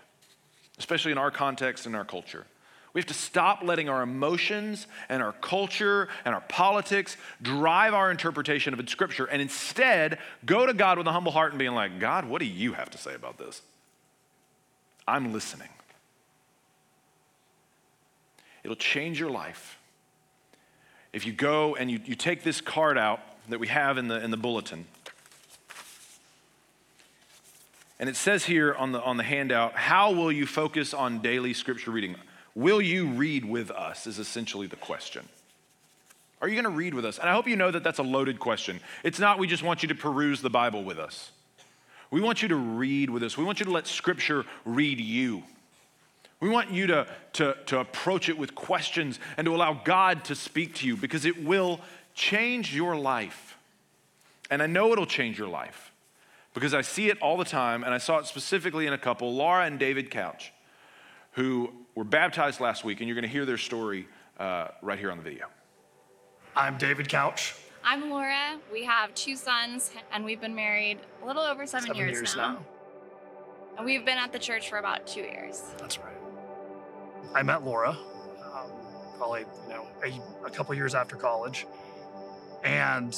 especially 0.78 1.12
in 1.12 1.18
our 1.18 1.32
context 1.32 1.86
and 1.86 1.96
our 1.96 2.06
culture. 2.06 2.46
We 2.94 3.02
have 3.02 3.08
to 3.08 3.14
stop 3.14 3.62
letting 3.64 3.90
our 3.90 4.02
emotions 4.02 4.88
and 5.10 5.22
our 5.22 5.34
culture 5.34 6.08
and 6.26 6.34
our 6.34 6.42
politics 6.42 7.18
drive 7.42 7.94
our 7.94 8.10
interpretation 8.10 8.74
of 8.74 8.90
Scripture 8.90 9.26
and 9.26 9.42
instead 9.42 10.18
go 10.46 10.66
to 10.66 10.74
God 10.74 10.98
with 10.98 11.06
a 11.06 11.12
humble 11.12 11.32
heart 11.32 11.52
and 11.52 11.60
being 11.60 11.74
like, 11.74 12.00
God, 12.00 12.26
what 12.26 12.40
do 12.40 12.46
you 12.46 12.74
have 12.74 12.90
to 12.92 12.98
say 12.98 13.14
about 13.14 13.38
this? 13.38 13.62
I'm 15.08 15.32
listening. 15.32 15.70
It'll 18.64 18.76
change 18.76 19.20
your 19.20 19.30
life. 19.30 19.78
If 21.14 21.26
you 21.26 21.34
go 21.34 21.76
and 21.76 21.90
you, 21.90 22.00
you 22.04 22.16
take 22.16 22.44
this 22.44 22.62
card 22.62 22.98
out 22.98 23.20
that 23.50 23.60
we 23.60 23.68
have 23.68 23.98
in 23.98 24.08
the, 24.08 24.24
in 24.24 24.32
the 24.32 24.38
bulletin, 24.38 24.86
and 28.00 28.10
it 28.10 28.16
says 28.16 28.46
here 28.46 28.74
on 28.76 28.92
the, 28.92 29.02
on 29.02 29.18
the 29.18 29.24
handout, 29.24 29.74
how 29.76 30.12
will 30.12 30.32
you 30.32 30.46
focus 30.46 30.94
on 30.94 31.20
daily 31.20 31.54
scripture 31.54 31.92
reading? 31.92 32.16
Will 32.54 32.82
you 32.82 33.08
read 33.08 33.44
with 33.44 33.72
us? 33.72 34.06
Is 34.06 34.20
essentially 34.20 34.68
the 34.68 34.76
question. 34.76 35.28
Are 36.42 36.48
you 36.48 36.54
going 36.54 36.72
to 36.72 36.78
read 36.78 36.94
with 36.94 37.06
us? 37.06 37.18
And 37.18 37.28
I 37.28 37.34
hope 37.34 37.48
you 37.48 37.56
know 37.56 37.72
that 37.72 37.84
that's 37.84 37.98
a 37.98 38.04
loaded 38.04 38.40
question. 38.40 38.80
It's 39.04 39.20
not 39.20 39.40
we 39.40 39.48
just 39.48 39.64
want 39.64 39.82
you 39.82 39.90
to 39.90 39.96
peruse 39.96 40.42
the 40.42 40.50
Bible 40.52 40.84
with 40.84 41.00
us. 41.00 41.32
We 42.12 42.22
want 42.22 42.42
you 42.42 42.48
to 42.50 42.56
read 42.56 43.10
with 43.10 43.24
us. 43.24 43.38
We 43.38 43.44
want 43.44 43.60
you 43.60 43.66
to 43.66 43.72
let 43.72 43.88
Scripture 43.88 44.46
read 44.64 45.00
you. 45.00 45.44
We 46.40 46.50
want 46.50 46.72
you 46.72 46.88
to, 46.88 47.08
to, 47.34 47.58
to 47.66 47.80
approach 47.80 48.30
it 48.30 48.38
with 48.38 48.54
questions 48.54 49.20
and 49.38 49.46
to 49.46 49.56
allow 49.56 49.74
God 49.74 50.24
to 50.26 50.36
speak 50.36 50.76
to 50.76 50.88
you 50.88 50.96
because 50.96 51.26
it 51.26 51.44
will 51.44 51.82
change 52.14 52.76
your 52.76 52.96
life. 52.96 53.58
And 54.52 54.62
I 54.62 54.68
know 54.68 54.92
it'll 54.92 55.08
change 55.08 55.40
your 55.40 55.48
life 55.48 55.87
because 56.58 56.74
I 56.74 56.82
see 56.82 57.10
it 57.10 57.22
all 57.22 57.38
the 57.38 57.46
time, 57.46 57.84
and 57.84 57.94
I 57.94 58.00
saw 58.00 58.18
it 58.18 58.26
specifically 58.26 58.88
in 58.88 58.94
a 58.94 58.98
couple, 58.98 59.32
Laura 59.32 59.66
and 59.66 59.78
David 59.78 60.10
Couch, 60.10 60.52
who 61.34 61.72
were 61.94 62.04
baptized 62.04 62.60
last 62.60 62.84
week, 62.84 63.00
and 63.00 63.08
you're 63.08 63.14
going 63.14 63.22
to 63.28 63.30
hear 63.30 63.46
their 63.46 63.60
story 63.60 64.08
uh, 64.40 64.70
right 64.82 64.98
here 64.98 65.12
on 65.12 65.18
the 65.18 65.24
video. 65.24 65.46
I'm 66.56 66.80
David 66.80 67.10
Couch. 67.10 67.54
I'm 67.84 68.10
Laura. 68.10 68.58
We 68.74 68.84
have 68.86 69.14
two 69.14 69.36
sons, 69.36 69.92
and 70.12 70.26
we've 70.26 70.42
been 70.42 70.56
married 70.56 70.98
a 71.22 71.28
little 71.28 71.44
over 71.44 71.68
seven, 71.68 71.90
Seven 71.90 71.98
years, 71.98 72.14
years 72.14 72.36
now. 72.36 72.54
now. 72.54 72.66
And 73.78 73.86
we've 73.86 74.04
been 74.04 74.18
at 74.18 74.32
the 74.32 74.40
church 74.40 74.68
for 74.68 74.80
about 74.80 75.06
two 75.06 75.22
years. 75.22 75.62
That's 75.78 76.00
right. 76.00 76.18
I 77.36 77.44
met 77.44 77.64
Laura 77.64 77.92
um, 77.92 78.72
probably 79.16 79.42
you 79.42 79.70
know 79.70 79.88
a, 80.04 80.48
a 80.48 80.50
couple 80.50 80.74
years 80.74 80.96
after 80.96 81.16
college, 81.16 81.68
and 82.64 83.16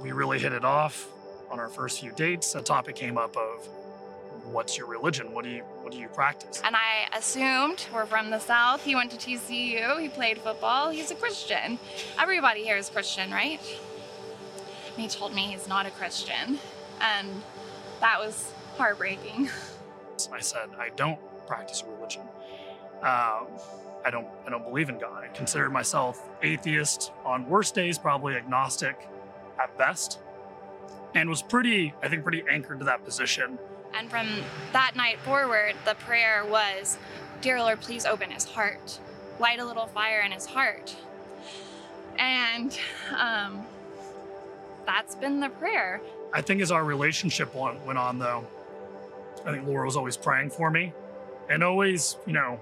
we 0.00 0.10
really 0.10 0.40
hit 0.40 0.52
it 0.52 0.64
off 0.64 1.06
on 1.52 1.60
our 1.60 1.68
first 1.68 2.00
few 2.00 2.10
dates. 2.12 2.54
A 2.54 2.62
topic 2.62 2.96
came 2.96 3.18
up 3.18 3.36
of 3.36 3.68
what's 4.50 4.76
your 4.76 4.86
religion? 4.86 5.32
What 5.32 5.44
do 5.44 5.50
you 5.50 5.62
what 5.82 5.92
do 5.92 5.98
you 5.98 6.08
practice? 6.08 6.62
And 6.64 6.74
I 6.74 7.06
assumed 7.16 7.86
we're 7.94 8.06
from 8.06 8.30
the 8.30 8.38
South. 8.38 8.82
He 8.82 8.94
went 8.94 9.10
to 9.12 9.16
TCU. 9.18 10.00
He 10.00 10.08
played 10.08 10.38
football. 10.38 10.90
He's 10.90 11.10
a 11.10 11.14
Christian. 11.14 11.78
Everybody 12.18 12.64
here 12.64 12.76
is 12.76 12.88
Christian, 12.88 13.30
right? 13.30 13.60
And 14.94 15.02
he 15.02 15.08
told 15.08 15.34
me 15.34 15.42
he's 15.42 15.68
not 15.68 15.86
a 15.86 15.90
Christian. 15.90 16.58
And 17.00 17.28
that 18.00 18.18
was 18.18 18.52
heartbreaking. 18.76 19.50
I 20.32 20.40
said 20.40 20.70
I 20.78 20.88
don't 20.96 21.18
practice 21.46 21.84
religion. 21.86 22.22
Um, 23.02 23.46
I 24.04 24.10
don't 24.10 24.26
I 24.46 24.50
don't 24.50 24.64
believe 24.64 24.88
in 24.88 24.98
God. 24.98 25.22
I 25.22 25.28
consider 25.28 25.68
myself 25.68 26.28
atheist 26.42 27.12
on 27.26 27.46
worst 27.46 27.74
days, 27.74 27.98
probably 27.98 28.36
agnostic 28.36 29.08
at 29.60 29.76
best, 29.76 30.18
and 31.14 31.28
was 31.28 31.42
pretty 31.42 31.94
I 32.02 32.08
think 32.08 32.22
pretty 32.22 32.44
anchored 32.48 32.78
to 32.80 32.84
that 32.86 33.04
position. 33.04 33.58
And 33.94 34.10
from 34.10 34.28
that 34.72 34.96
night 34.96 35.18
forward, 35.20 35.74
the 35.84 35.94
prayer 35.94 36.44
was, 36.46 36.96
Dear 37.42 37.60
Lord, 37.60 37.80
please 37.80 38.06
open 38.06 38.30
his 38.30 38.44
heart, 38.44 38.98
light 39.38 39.58
a 39.58 39.64
little 39.64 39.86
fire 39.86 40.20
in 40.20 40.32
his 40.32 40.46
heart. 40.46 40.96
And 42.18 42.78
um, 43.16 43.66
that's 44.86 45.14
been 45.14 45.40
the 45.40 45.48
prayer. 45.48 46.00
I 46.32 46.40
think 46.40 46.62
as 46.62 46.70
our 46.70 46.84
relationship 46.84 47.54
went, 47.54 47.84
went 47.84 47.98
on, 47.98 48.18
though, 48.18 48.46
I 49.44 49.52
think 49.52 49.66
Laura 49.66 49.84
was 49.84 49.96
always 49.96 50.16
praying 50.16 50.50
for 50.50 50.70
me, 50.70 50.92
and 51.50 51.62
always, 51.62 52.16
you 52.26 52.32
know, 52.32 52.60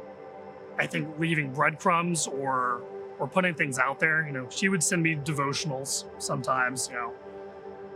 I 0.79 0.87
think 0.87 1.19
leaving 1.19 1.53
breadcrumbs 1.53 2.27
or 2.27 2.83
or 3.19 3.29
putting 3.29 3.55
things 3.55 3.79
out 3.79 4.01
there. 4.01 4.27
You 4.27 4.33
know, 4.33 4.49
she 4.51 4.69
would 4.69 4.83
send 4.83 5.03
me 5.03 5.15
devotionals 5.15 6.07
sometimes, 6.19 6.89
you 6.89 6.95
know, 6.95 7.13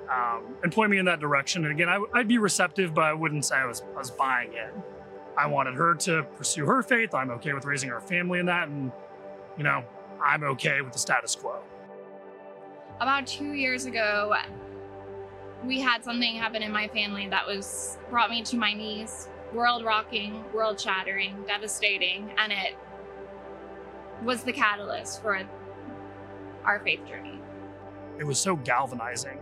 um, 0.09 0.57
and 0.63 0.73
point 0.73 0.91
me 0.91 0.99
in 0.99 1.05
that 1.07 1.21
direction. 1.21 1.65
And 1.65 1.73
again, 1.73 1.89
I, 1.89 1.99
would 1.99 2.29
be 2.29 2.39
receptive, 2.39 2.95
but 2.95 3.05
I 3.05 3.13
wouldn't 3.13 3.45
say 3.45 3.57
I 3.57 3.67
was 3.67 3.83
I 3.95 3.99
was 3.99 4.11
buying 4.11 4.53
it. 4.53 4.75
I 5.37 5.47
wanted 5.47 5.75
her 5.75 5.95
to 5.95 6.23
pursue 6.37 6.65
her 6.67 6.83
faith. 6.83 7.15
I'm 7.15 7.31
okay 7.33 7.53
with 7.53 7.65
raising 7.65 7.91
our 7.91 8.01
family 8.01 8.39
in 8.39 8.47
that, 8.47 8.69
and 8.69 8.93
you 9.57 9.65
know, 9.65 9.85
I'm 10.23 10.45
okay 10.45 10.81
with 10.81 10.93
the 10.93 10.99
status 10.99 11.35
quo. 11.35 11.61
About 13.01 13.27
two 13.27 13.53
years 13.53 13.87
ago, 13.87 14.35
we 15.65 15.81
had 15.81 16.05
something 16.05 16.37
happen 16.37 16.63
in 16.63 16.71
my 16.71 16.89
family 16.89 17.29
that 17.29 17.47
was 17.47 17.99
brought 18.11 18.31
me 18.31 18.43
to 18.43 18.57
my 18.57 18.73
knees, 18.73 19.29
world 19.53 19.85
rocking, 19.85 20.45
world 20.53 20.81
shattering, 20.81 21.45
devastating, 21.47 22.31
and 22.39 22.53
it 22.53 22.77
was 24.23 24.45
the 24.45 24.53
catalyst 24.53 25.21
for 25.23 25.43
our 26.65 26.79
faith 26.81 27.05
journey. 27.09 27.41
It 28.19 28.25
was 28.25 28.39
so 28.39 28.55
galvanizing 28.55 29.39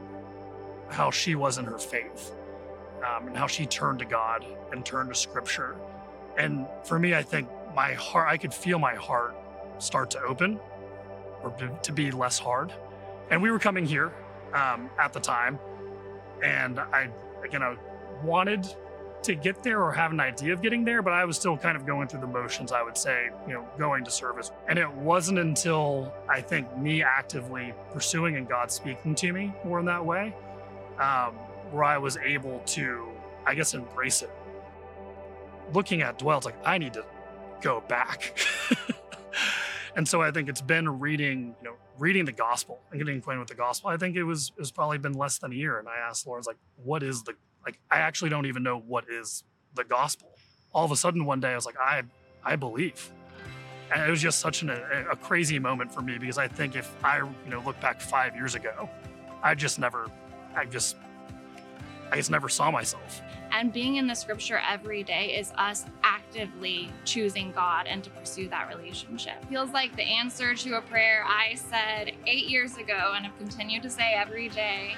how 0.92 1.10
she 1.10 1.34
was 1.34 1.58
in 1.58 1.64
her 1.64 1.78
faith 1.78 2.32
um, 3.06 3.28
and 3.28 3.36
how 3.36 3.46
she 3.46 3.66
turned 3.66 3.98
to 4.00 4.04
God 4.04 4.44
and 4.72 4.84
turned 4.84 5.08
to 5.08 5.14
Scripture. 5.14 5.76
And 6.36 6.66
for 6.84 6.98
me, 6.98 7.14
I 7.14 7.22
think 7.22 7.48
my 7.74 7.92
heart, 7.94 8.28
I 8.28 8.36
could 8.36 8.54
feel 8.54 8.78
my 8.78 8.94
heart 8.94 9.34
start 9.78 10.10
to 10.10 10.20
open 10.22 10.60
or 11.42 11.50
to, 11.82 11.92
be 11.92 12.10
less 12.10 12.38
hard. 12.38 12.72
And 13.30 13.42
we 13.42 13.50
were 13.50 13.58
coming 13.58 13.84
here 13.84 14.12
um, 14.54 14.88
at 14.98 15.12
the 15.12 15.20
time, 15.20 15.58
and 16.42 16.78
I, 16.78 17.08
again, 17.44 17.62
I 17.62 17.76
wanted 18.22 18.66
to 19.22 19.34
get 19.34 19.62
there 19.62 19.82
or 19.82 19.92
have 19.92 20.12
an 20.12 20.20
idea 20.20 20.52
of 20.52 20.62
getting 20.62 20.84
there, 20.84 21.00
but 21.00 21.12
I 21.12 21.24
was 21.24 21.36
still 21.36 21.56
kind 21.56 21.76
of 21.76 21.86
going 21.86 22.08
through 22.08 22.20
the 22.20 22.26
motions, 22.26 22.72
I 22.72 22.82
would 22.82 22.96
say, 22.96 23.30
you 23.46 23.54
know, 23.54 23.66
going 23.78 24.04
to 24.04 24.10
service. 24.10 24.50
And 24.68 24.78
it 24.78 24.90
wasn't 24.90 25.38
until 25.38 26.12
I 26.28 26.40
think 26.40 26.76
me 26.76 27.02
actively 27.02 27.72
pursuing 27.92 28.36
and 28.36 28.48
God 28.48 28.70
speaking 28.70 29.14
to 29.16 29.32
me 29.32 29.52
more 29.64 29.78
in 29.78 29.86
that 29.86 30.04
way, 30.04 30.34
um, 31.02 31.34
where 31.72 31.84
I 31.84 31.98
was 31.98 32.16
able 32.18 32.60
to, 32.66 33.08
I 33.44 33.54
guess, 33.54 33.74
embrace 33.74 34.22
it. 34.22 34.30
Looking 35.72 36.02
at 36.02 36.18
Dwell, 36.18 36.38
it's 36.38 36.46
like, 36.46 36.56
I 36.64 36.78
need 36.78 36.92
to 36.94 37.04
go 37.60 37.80
back. 37.88 38.38
and 39.96 40.06
so 40.06 40.22
I 40.22 40.30
think 40.30 40.48
it's 40.48 40.60
been 40.60 41.00
reading, 41.00 41.54
you 41.60 41.68
know, 41.68 41.74
reading 41.98 42.24
the 42.24 42.32
gospel 42.32 42.80
and 42.90 43.00
getting 43.00 43.18
acquainted 43.18 43.40
with 43.40 43.48
the 43.48 43.54
gospel. 43.54 43.90
I 43.90 43.96
think 43.96 44.16
it 44.16 44.22
was 44.22 44.52
it's 44.58 44.70
probably 44.70 44.98
been 44.98 45.14
less 45.14 45.38
than 45.38 45.52
a 45.52 45.54
year. 45.54 45.78
And 45.78 45.88
I 45.88 45.96
asked 45.96 46.26
Lawrence, 46.26 46.46
like, 46.46 46.58
what 46.82 47.02
is 47.02 47.22
the 47.22 47.34
like 47.64 47.78
I 47.90 47.98
actually 47.98 48.30
don't 48.30 48.46
even 48.46 48.62
know 48.62 48.78
what 48.78 49.04
is 49.08 49.44
the 49.74 49.84
gospel. 49.84 50.28
All 50.74 50.84
of 50.84 50.90
a 50.90 50.96
sudden 50.96 51.24
one 51.24 51.40
day 51.40 51.48
I 51.48 51.54
was 51.54 51.66
like, 51.66 51.78
I 51.78 52.02
I 52.44 52.56
believe. 52.56 53.10
And 53.92 54.02
it 54.02 54.10
was 54.10 54.22
just 54.22 54.40
such 54.40 54.62
an, 54.62 54.70
a, 54.70 55.10
a 55.12 55.16
crazy 55.16 55.58
moment 55.58 55.92
for 55.92 56.00
me 56.00 56.16
because 56.16 56.38
I 56.38 56.48
think 56.48 56.76
if 56.76 56.92
I 57.04 57.18
you 57.18 57.50
know 57.50 57.60
look 57.60 57.80
back 57.80 58.00
five 58.00 58.34
years 58.34 58.54
ago, 58.54 58.88
I 59.42 59.54
just 59.54 59.78
never 59.78 60.10
I 60.56 60.64
just 60.66 60.96
I 62.10 62.16
just 62.16 62.30
never 62.30 62.48
saw 62.48 62.70
myself. 62.70 63.22
And 63.52 63.72
being 63.72 63.96
in 63.96 64.06
the 64.06 64.14
scripture 64.14 64.60
every 64.68 65.02
day 65.02 65.34
is 65.38 65.52
us 65.56 65.86
actively 66.02 66.90
choosing 67.04 67.52
God 67.52 67.86
and 67.86 68.04
to 68.04 68.10
pursue 68.10 68.48
that 68.48 68.68
relationship. 68.74 69.44
Feels 69.48 69.70
like 69.70 69.96
the 69.96 70.02
answer 70.02 70.54
to 70.54 70.76
a 70.76 70.82
prayer 70.82 71.24
I 71.26 71.54
said 71.54 72.12
eight 72.26 72.48
years 72.48 72.76
ago 72.76 73.12
and 73.14 73.24
have 73.24 73.36
continued 73.38 73.82
to 73.82 73.90
say 73.90 74.14
every 74.14 74.48
day. 74.50 74.94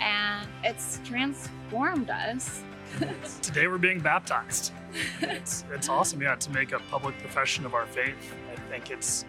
And 0.00 0.46
it's 0.62 1.00
transformed 1.04 2.10
us. 2.10 2.62
Today 3.42 3.66
we're 3.66 3.78
being 3.78 4.00
baptized. 4.00 4.72
It's, 5.20 5.64
it's 5.72 5.88
awesome, 5.88 6.20
yeah, 6.20 6.34
to 6.34 6.50
make 6.50 6.72
a 6.72 6.80
public 6.90 7.18
profession 7.18 7.64
of 7.64 7.72
our 7.72 7.86
faith. 7.86 8.34
I 8.52 8.60
think 8.70 8.90
it's 8.90 9.24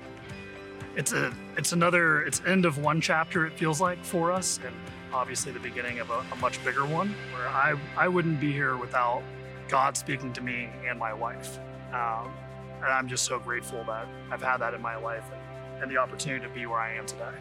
it's 0.95 1.11
a 1.11 1.33
it's 1.57 1.71
another 1.73 2.21
it's 2.21 2.41
end 2.45 2.65
of 2.65 2.77
one 2.77 3.01
chapter 3.01 3.47
it 3.47 3.53
feels 3.57 3.81
like 3.81 4.03
for 4.03 4.31
us 4.31 4.59
and 4.63 4.75
obviously 5.13 5.51
the 5.51 5.59
beginning 5.59 5.99
of 5.99 6.09
a, 6.09 6.25
a, 6.31 6.35
much 6.37 6.63
bigger 6.65 6.85
one 6.85 7.09
where 7.33 7.47
I, 7.47 7.75
I 7.95 8.07
wouldn't 8.07 8.39
be 8.39 8.51
here 8.51 8.75
without 8.77 9.21
God 9.67 9.95
speaking 9.95 10.33
to 10.33 10.41
me 10.41 10.69
and 10.87 10.97
my 10.97 11.13
wife. 11.13 11.59
Um, 11.93 12.31
and 12.77 12.91
I'm 12.91 13.07
just 13.07 13.23
so 13.23 13.39
grateful 13.39 13.83
that 13.85 14.07
I've 14.31 14.41
had 14.41 14.57
that 14.57 14.73
in 14.73 14.81
my 14.81 14.95
life 14.95 15.23
and, 15.31 15.83
and 15.83 15.91
the 15.91 15.97
opportunity 15.97 16.45
to 16.45 16.53
be 16.53 16.65
where 16.65 16.79
I 16.79 16.95
am 16.95 17.05
today. 17.05 17.31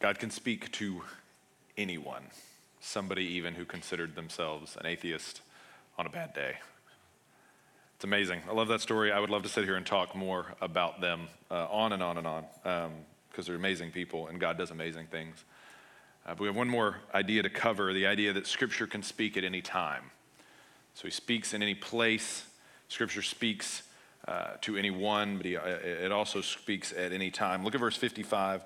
God 0.00 0.20
can 0.20 0.30
speak 0.30 0.70
to 0.72 1.02
anyone, 1.76 2.22
somebody 2.80 3.24
even 3.24 3.54
who 3.54 3.64
considered 3.64 4.14
themselves 4.14 4.76
an 4.78 4.86
atheist 4.86 5.40
on 5.98 6.06
a 6.06 6.10
bad 6.10 6.32
day. 6.32 6.56
It's 7.98 8.04
amazing. 8.04 8.42
I 8.48 8.52
love 8.52 8.68
that 8.68 8.80
story. 8.80 9.10
I 9.10 9.18
would 9.18 9.28
love 9.28 9.42
to 9.42 9.48
sit 9.48 9.64
here 9.64 9.74
and 9.74 9.84
talk 9.84 10.14
more 10.14 10.54
about 10.60 11.00
them 11.00 11.26
uh, 11.50 11.66
on 11.68 11.92
and 11.92 12.00
on 12.00 12.16
and 12.16 12.28
on 12.28 12.44
because 12.62 12.86
um, 12.86 13.44
they're 13.44 13.56
amazing 13.56 13.90
people 13.90 14.28
and 14.28 14.38
God 14.38 14.56
does 14.56 14.70
amazing 14.70 15.08
things. 15.08 15.42
Uh, 16.24 16.28
but 16.28 16.38
we 16.42 16.46
have 16.46 16.54
one 16.54 16.68
more 16.68 16.98
idea 17.12 17.42
to 17.42 17.50
cover 17.50 17.92
the 17.92 18.06
idea 18.06 18.32
that 18.32 18.46
Scripture 18.46 18.86
can 18.86 19.02
speak 19.02 19.36
at 19.36 19.42
any 19.42 19.60
time. 19.60 20.04
So 20.94 21.08
he 21.08 21.10
speaks 21.10 21.52
in 21.54 21.60
any 21.60 21.74
place. 21.74 22.46
Scripture 22.86 23.20
speaks 23.20 23.82
uh, 24.28 24.50
to 24.60 24.76
anyone, 24.76 25.36
but 25.36 25.46
he, 25.46 25.56
uh, 25.56 25.66
it 25.66 26.12
also 26.12 26.40
speaks 26.40 26.92
at 26.92 27.12
any 27.12 27.32
time. 27.32 27.64
Look 27.64 27.74
at 27.74 27.80
verse 27.80 27.96
55. 27.96 28.62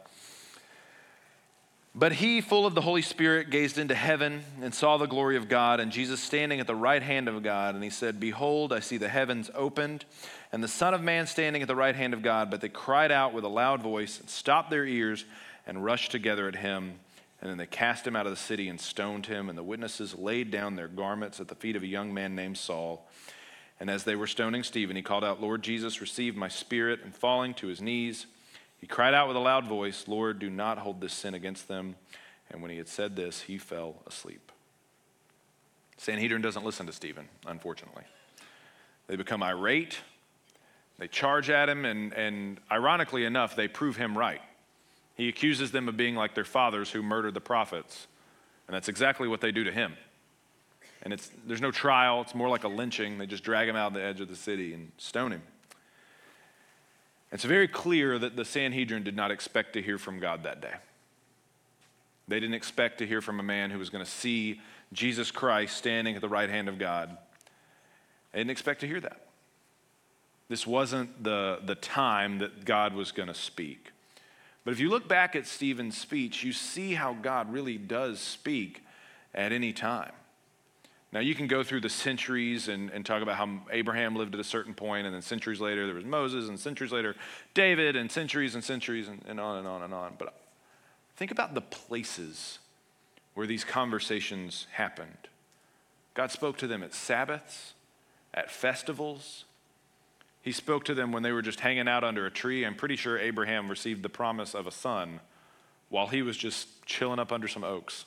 But 1.95 2.13
he, 2.13 2.41
full 2.41 2.65
of 2.65 2.75
the 2.75 2.81
Holy 2.81 3.03
Spirit, 3.03 3.51
gazed 3.51 3.77
into 3.77 3.95
heaven 3.95 4.45
and 4.63 4.75
saw 4.75 4.97
the 4.97 5.07
glory 5.07 5.37
of 5.37 5.51
God 5.51 5.79
and 5.79 5.93
Jesus 5.93 6.23
standing 6.23 6.59
at 6.59 6.67
the 6.67 6.75
right 6.75 7.03
hand 7.03 7.29
of 7.29 7.43
God. 7.43 7.75
And 7.75 7.85
he 7.85 7.91
said, 7.91 8.19
Behold, 8.19 8.73
I 8.73 8.81
see 8.81 8.97
the 8.97 9.11
heavens 9.11 9.51
opened 9.55 10.07
and 10.53 10.65
the 10.65 10.69
Son 10.69 10.95
of 10.95 11.03
Man 11.03 11.27
standing 11.27 11.61
at 11.61 11.69
the 11.69 11.77
right 11.77 11.95
hand 11.95 12.15
of 12.15 12.23
God. 12.23 12.51
But 12.51 12.63
they 12.63 12.71
cried 12.71 13.13
out 13.13 13.35
with 13.35 13.45
a 13.45 13.49
loud 13.49 13.83
voice 13.83 14.21
and 14.21 14.31
stopped 14.31 14.71
their 14.71 14.87
ears 14.87 15.27
and 15.67 15.85
rushed 15.85 16.11
together 16.11 16.49
at 16.49 16.57
him. 16.57 16.95
And 17.43 17.51
then 17.51 17.59
they 17.59 17.67
cast 17.67 18.07
him 18.07 18.17
out 18.17 18.25
of 18.25 18.33
the 18.33 18.37
city 18.37 18.69
and 18.69 18.81
stoned 18.81 19.27
him. 19.27 19.51
And 19.51 19.59
the 19.59 19.63
witnesses 19.63 20.15
laid 20.15 20.51
down 20.51 20.77
their 20.77 20.89
garments 20.89 21.41
at 21.41 21.49
the 21.49 21.55
feet 21.55 21.77
of 21.77 21.83
a 21.83 21.89
young 21.89 22.15
man 22.15 22.35
named 22.35 22.57
Saul. 22.57 23.07
And 23.79 23.91
as 23.91 24.05
they 24.05 24.17
were 24.17 24.27
stoning 24.27 24.63
Stephen, 24.63 24.97
he 24.97 25.03
called 25.03 25.25
out, 25.25 25.43
Lord 25.43 25.61
Jesus, 25.61 26.01
receive 26.01 26.37
my 26.37 26.49
spirit. 26.49 27.01
And 27.05 27.15
falling 27.15 27.53
to 27.55 27.67
his 27.67 27.83
knees, 27.83 28.27
he 28.83 28.89
cried 28.89 29.15
out 29.15 29.29
with 29.29 29.37
a 29.37 29.41
loud 29.41 29.65
voice, 29.65 30.09
Lord, 30.09 30.41
do 30.41 30.51
not 30.51 30.77
hold 30.77 31.01
this 31.01 31.13
sin 31.13 31.35
against 31.35 31.69
them. 31.69 31.95
And 32.51 32.61
when 32.61 32.73
he 32.73 32.79
had 32.79 32.89
said 32.89 33.15
this, 33.15 33.43
he 33.43 33.57
fell 33.57 34.03
asleep. 34.09 34.51
Sanhedrin 35.99 36.43
doesn't 36.43 36.65
listen 36.65 36.87
to 36.87 36.93
Stephen, 36.93 37.29
unfortunately. 37.47 38.03
They 39.07 39.15
become 39.15 39.41
irate. 39.41 40.01
They 40.99 41.07
charge 41.07 41.49
at 41.49 41.69
him, 41.69 41.85
and, 41.85 42.13
and 42.13 42.59
ironically 42.73 43.25
enough, 43.25 43.55
they 43.55 43.69
prove 43.69 43.97
him 43.97 44.19
right. 44.19 44.43
He 45.15 45.29
accuses 45.29 45.71
them 45.71 45.87
of 45.87 45.97
being 45.97 46.17
like 46.17 46.35
their 46.35 46.45
fathers 46.45 46.91
who 46.91 47.05
murdered 47.05 47.35
the 47.35 47.41
prophets. 47.41 48.09
And 48.67 48.75
that's 48.75 48.89
exactly 48.89 49.29
what 49.29 49.41
they 49.41 49.53
do 49.53 49.63
to 49.63 49.71
him. 49.71 49.95
And 51.05 51.13
it's, 51.13 51.31
there's 51.47 51.61
no 51.61 51.71
trial, 51.71 52.21
it's 52.21 52.35
more 52.35 52.49
like 52.49 52.65
a 52.65 52.69
lynching. 52.69 53.19
They 53.19 53.27
just 53.27 53.45
drag 53.45 53.69
him 53.69 53.77
out 53.77 53.89
of 53.89 53.95
the 53.95 54.03
edge 54.03 54.21
of 54.21 54.29
the 54.29 54.35
city 54.35 54.75
and 54.75 54.91
stone 54.99 55.31
him. 55.31 55.43
It's 57.33 57.45
very 57.45 57.67
clear 57.67 58.19
that 58.19 58.37
the 58.37 58.45
Sanhedrin 58.45 59.03
did 59.03 59.17
not 59.17 59.31
expect 59.31 59.73
to 59.73 59.83
hear 59.83 59.99
from 59.99 60.21
God 60.21 60.45
that 60.45 60.61
day. 60.61 60.75
They 62.29 62.39
didn't 62.39 62.55
expect 62.55 62.99
to 62.99 63.07
hear 63.07 63.21
from 63.21 63.41
a 63.41 63.43
man 63.43 63.71
who 63.71 63.79
was 63.79 63.91
going 63.91 64.05
to 64.05 64.11
see 64.11 64.61
Jesus 64.93 65.31
Christ 65.31 65.77
standing 65.77 66.15
at 66.15 66.21
the 66.21 66.29
right 66.29 66.51
hand 66.51 66.69
of 66.69 66.79
God. 66.79 67.17
They 68.33 68.41
didn't 68.41 68.51
expect 68.51 68.81
to 68.81 68.87
hear 68.87 69.01
that. 69.01 69.27
This 70.49 70.67
wasn't 70.67 71.25
the, 71.25 71.61
the 71.65 71.75
time 71.75 72.39
that 72.39 72.67
God 72.67 72.95
was 72.95 73.11
going 73.11 73.29
to 73.29 73.35
speak. 73.35 73.91
But 74.65 74.73
if 74.73 74.81
you 74.81 74.91
look 74.91 75.09
back 75.09 75.35
at 75.35 75.47
Stephen's 75.47 75.97
speech, 75.97 76.45
you 76.45 76.53
see 76.53 76.95
how 76.95 77.15
God 77.15 77.51
really 77.53 77.79
does 77.79 78.21
speak 78.21 78.85
at 79.35 79.53
any 79.53 79.73
time. 79.73 80.13
Now, 81.13 81.21
you 81.21 81.35
can 81.35 81.47
go 81.47 81.63
through 81.63 81.83
the 81.83 81.91
centuries 81.91 82.69
and, 82.69 82.89
and 82.91 83.05
talk 83.05 83.21
about 83.23 83.37
how 83.37 83.61
Abraham 83.71 84.17
lived 84.17 84.35
at 84.35 84.41
a 84.41 84.45
certain 84.45 84.73
point, 84.73 85.07
and 85.07 85.15
then 85.15 85.21
centuries 85.21 85.61
later 85.61 85.85
there 85.85 85.95
was 85.95 86.07
Moses, 86.07 86.49
and 86.49 86.59
centuries 86.59 86.91
later 86.91 87.15
David, 87.53 87.97
and 87.97 88.11
centuries 88.11 88.55
and 88.55 88.65
centuries, 88.65 89.09
and, 89.09 89.23
and 89.29 89.39
on 89.39 89.59
and 89.59 89.69
on 89.69 89.83
and 89.83 89.93
on. 89.93 90.15
But 90.19 90.35
think 91.17 91.31
about 91.31 91.53
the 91.53 91.61
places 91.61 92.59
where 93.35 93.47
these 93.47 93.63
conversations 93.63 94.67
happened. 94.73 95.29
God 96.15 96.31
spoke 96.31 96.57
to 96.59 96.67
them 96.67 96.83
at 96.83 96.95
Sabbaths, 96.95 97.75
at 98.33 98.51
festivals. 98.51 99.45
He 100.41 100.53
spoke 100.53 100.85
to 100.87 100.95
them 100.95 101.13
when 101.13 101.23
they 101.23 101.33
were 101.33 101.43
just 101.43 101.61
hanging 101.61 101.89
out 101.89 102.05
under 102.05 102.27
a 102.27 102.31
tree. 102.31 102.65
I'm 102.65 102.75
pretty 102.75 102.97
sure 102.97 103.19
Abraham 103.19 103.69
received 103.69 104.03
the 104.03 104.09
promise 104.09 104.55
of 104.55 104.67
a 104.67 104.71
son 104.71 105.21
while 105.89 106.09
he 106.09 106.23
was 106.23 106.39
just 106.39 106.85
chilling 106.87 107.19
up 107.19 107.33
under 107.33 107.49
some 107.49 107.65
oaks. 107.65 108.07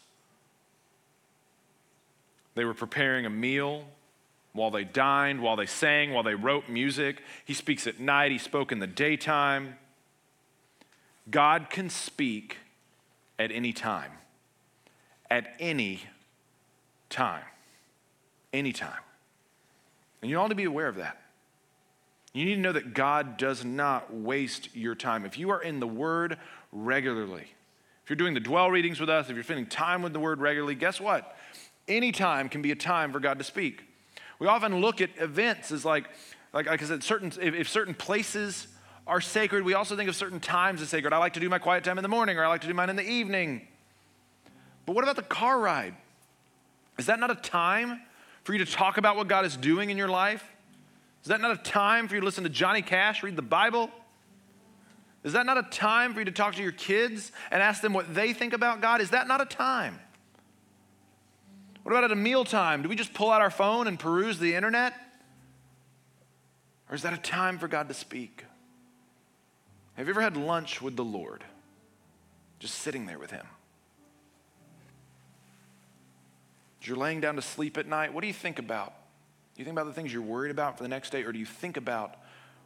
They 2.56 2.66
were 2.66 2.74
preparing 2.74 3.26
a 3.26 3.30
meal 3.30 3.86
while 4.54 4.72
they 4.72 4.86
dined, 4.86 5.42
while 5.42 5.58
they 5.58 5.66
sang, 5.66 6.14
while 6.14 6.24
they 6.24 6.36
wrote 6.36 6.70
music. 6.70 7.22
He 7.44 7.54
speaks 7.54 7.86
at 7.88 8.00
night, 8.00 8.32
he 8.32 8.38
spoke 8.38 8.72
in 8.72 8.80
the 8.80 8.88
daytime. 8.88 9.76
God 11.30 11.70
can 11.70 11.90
speak 11.90 12.58
at 13.38 13.52
any 13.52 13.74
time. 13.74 14.12
At 15.30 15.54
any 15.60 16.04
time. 17.10 17.44
Any 18.54 18.72
time. 18.72 19.00
And 20.22 20.32
you 20.32 20.38
ought 20.38 20.48
to 20.48 20.56
be 20.56 20.64
aware 20.64 20.88
of 20.88 20.96
that. 20.96 21.22
You 22.34 22.46
need 22.46 22.56
to 22.56 22.62
know 22.62 22.74
that 22.74 22.94
God 22.94 23.38
does 23.38 23.64
not 23.64 24.14
waste 24.14 24.76
your 24.76 24.96
time. 24.96 25.26
If 25.26 25.38
you 25.38 25.52
are 25.52 25.62
in 25.62 25.80
the 25.80 25.88
Word 25.88 26.38
regularly, 26.72 27.48
if 28.04 28.10
you're 28.10 28.18
doing 28.18 28.34
the 28.34 28.40
dwell 28.40 28.70
readings 28.70 29.00
with 29.00 29.10
us, 29.10 29.30
if 29.30 29.36
you're 29.36 29.44
spending 29.44 29.68
time 29.68 30.02
with 30.02 30.14
the 30.14 30.20
Word 30.20 30.40
regularly, 30.40 30.76
guess 30.76 31.00
what? 31.00 31.38
Any 31.88 32.12
time 32.12 32.50
can 32.50 32.62
be 32.62 32.72
a 32.72 32.76
time 32.76 33.12
for 33.12 33.20
God 33.20 33.38
to 33.38 33.44
speak. 33.44 33.84
We 34.40 34.48
often 34.48 34.82
look 34.82 35.02
at 35.02 35.12
events 35.18 35.72
as 35.72 35.86
like, 35.86 36.06
like, 36.54 36.66
like 36.66 36.82
I 36.82 36.86
said, 36.86 37.04
certain, 37.04 37.32
if, 37.42 37.54
if 37.54 37.70
certain 37.70 37.94
places 37.94 38.68
are 39.08 39.22
sacred, 39.22 39.64
we 39.64 39.74
also 39.74 39.96
think 39.96 40.10
of 40.10 40.16
certain 40.16 40.40
times 40.40 40.82
as 40.82 40.90
sacred. 40.90 41.14
I 41.14 41.18
like 41.18 41.34
to 41.34 41.40
do 41.40 41.50
my 41.50 41.60
quiet 41.60 41.84
time 41.84 41.98
in 41.98 42.02
the 42.02 42.10
morning, 42.10 42.38
or 42.38 42.44
I 42.44 42.48
like 42.48 42.62
to 42.62 42.68
do 42.68 42.74
mine 42.74 42.90
in 42.90 42.96
the 42.96 43.08
evening. 43.08 43.68
But 44.86 44.96
what 44.96 45.04
about 45.04 45.16
the 45.16 45.22
car 45.22 45.60
ride? 45.60 45.96
Is 46.98 47.06
that 47.08 47.20
not 47.20 47.30
a 47.30 47.36
time 47.36 48.02
for 48.44 48.54
you 48.54 48.64
to 48.64 48.72
talk 48.72 48.98
about 48.98 49.16
what 49.16 49.28
God 49.28 49.46
is 49.46 49.58
doing 49.58 49.90
in 49.90 49.98
your 49.98 50.08
life? 50.08 50.44
Is 51.24 51.30
that 51.30 51.42
not 51.42 51.52
a 51.52 51.58
time 51.58 52.08
for 52.08 52.16
you 52.16 52.22
to 52.22 52.26
listen 52.26 52.44
to 52.44 52.50
Johnny 52.50 52.82
Cash, 52.82 53.24
read 53.24 53.36
the 53.36 53.42
Bible? 53.42 53.90
Is 55.24 55.34
that 55.34 55.46
not 55.46 55.58
a 55.58 55.64
time 55.64 56.14
for 56.14 56.20
you 56.20 56.26
to 56.26 56.32
talk 56.32 56.54
to 56.56 56.62
your 56.62 56.72
kids 56.72 57.32
and 57.50 57.62
ask 57.62 57.82
them 57.82 57.94
what 57.94 58.14
they 58.14 58.32
think 58.32 58.54
about 58.54 58.80
God? 58.80 59.02
Is 59.02 59.10
that 59.10 59.28
not 59.28 59.42
a 59.42 59.46
time? 59.46 60.00
What 61.86 61.92
about 61.92 62.06
at 62.06 62.12
a 62.12 62.16
mealtime? 62.16 62.82
Do 62.82 62.90
we 62.90 62.96
just 62.96 63.14
pull 63.14 63.30
out 63.30 63.42
our 63.42 63.52
phone 63.52 63.86
and 63.86 64.00
peruse 64.00 64.40
the 64.40 64.56
internet? 64.56 64.96
Or 66.90 66.96
is 66.96 67.04
that 67.04 67.14
a 67.14 67.18
time 67.18 67.60
for 67.60 67.68
God 67.68 67.90
to 67.90 67.94
speak? 67.94 68.44
Have 69.94 70.08
you 70.08 70.14
ever 70.14 70.22
had 70.22 70.36
lunch 70.36 70.82
with 70.82 70.96
the 70.96 71.04
Lord? 71.04 71.44
Just 72.58 72.80
sitting 72.80 73.06
there 73.06 73.20
with 73.20 73.30
Him. 73.30 73.46
As 76.82 76.88
you're 76.88 76.98
laying 76.98 77.22
down 77.22 77.36
to 77.36 77.44
sleep 77.44 77.78
at 77.78 77.86
night, 77.86 78.16
what 78.16 78.22
do 78.22 78.28
you 78.28 78.34
think 78.34 78.58
about? 78.58 78.96
Do 79.54 79.62
you 79.62 79.66
think 79.66 79.76
about 79.76 79.86
the 79.86 79.94
things 79.94 80.12
you're 80.12 80.24
worried 80.24 80.50
about 80.50 80.78
for 80.78 80.84
the 80.84 80.90
next 80.90 81.12
day, 81.12 81.22
or 81.22 81.32
do 81.32 81.38
you 81.38 81.46
think 81.46 81.78
about 81.78 82.16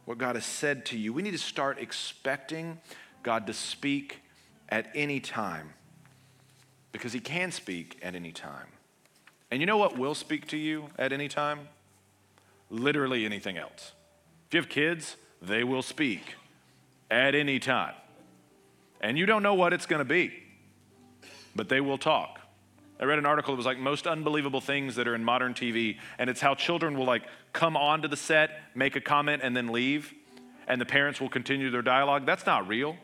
what 0.06 0.16
God 0.16 0.34
has 0.34 0.46
said 0.46 0.86
to 0.86 0.98
you? 0.98 1.12
We 1.12 1.20
need 1.20 1.32
to 1.32 1.38
start 1.38 1.78
expecting 1.78 2.80
God 3.22 3.46
to 3.48 3.52
speak 3.52 4.22
at 4.70 4.90
any 4.94 5.20
time 5.20 5.74
because 6.90 7.12
He 7.12 7.20
can 7.20 7.52
speak 7.52 7.98
at 8.02 8.14
any 8.14 8.32
time. 8.32 8.68
And 9.50 9.60
you 9.60 9.66
know 9.66 9.76
what 9.76 9.98
will 9.98 10.14
speak 10.14 10.46
to 10.48 10.56
you 10.56 10.86
at 10.98 11.12
any 11.12 11.28
time? 11.28 11.68
Literally 12.70 13.24
anything 13.24 13.56
else. 13.58 13.92
If 14.48 14.54
you 14.54 14.60
have 14.60 14.68
kids, 14.68 15.16
they 15.42 15.64
will 15.64 15.82
speak 15.82 16.34
at 17.10 17.34
any 17.34 17.58
time. 17.58 17.94
And 19.00 19.18
you 19.18 19.26
don't 19.26 19.42
know 19.42 19.54
what 19.54 19.72
it's 19.72 19.86
going 19.86 20.00
to 20.00 20.04
be, 20.04 20.32
but 21.56 21.68
they 21.68 21.80
will 21.80 21.98
talk. 21.98 22.40
I 23.00 23.04
read 23.04 23.18
an 23.18 23.26
article 23.26 23.54
that 23.54 23.56
was 23.56 23.66
like 23.66 23.78
most 23.78 24.06
unbelievable 24.06 24.60
things 24.60 24.94
that 24.96 25.08
are 25.08 25.14
in 25.14 25.24
modern 25.24 25.54
TV, 25.54 25.96
and 26.18 26.28
it's 26.28 26.40
how 26.40 26.54
children 26.54 26.98
will 26.98 27.06
like 27.06 27.22
come 27.54 27.76
onto 27.76 28.08
the 28.08 28.16
set, 28.16 28.50
make 28.74 28.94
a 28.94 29.00
comment, 29.00 29.42
and 29.42 29.56
then 29.56 29.72
leave, 29.72 30.12
and 30.68 30.80
the 30.80 30.84
parents 30.84 31.18
will 31.18 31.30
continue 31.30 31.70
their 31.70 31.82
dialogue. 31.82 32.26
That's 32.26 32.44
not 32.44 32.68
real. 32.68 32.96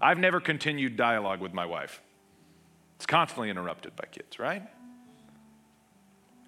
I've 0.00 0.18
never 0.18 0.40
continued 0.40 0.96
dialogue 0.96 1.40
with 1.40 1.54
my 1.54 1.64
wife. 1.64 2.02
It's 2.96 3.06
constantly 3.06 3.48
interrupted 3.48 3.96
by 3.96 4.04
kids, 4.10 4.38
right? 4.38 4.62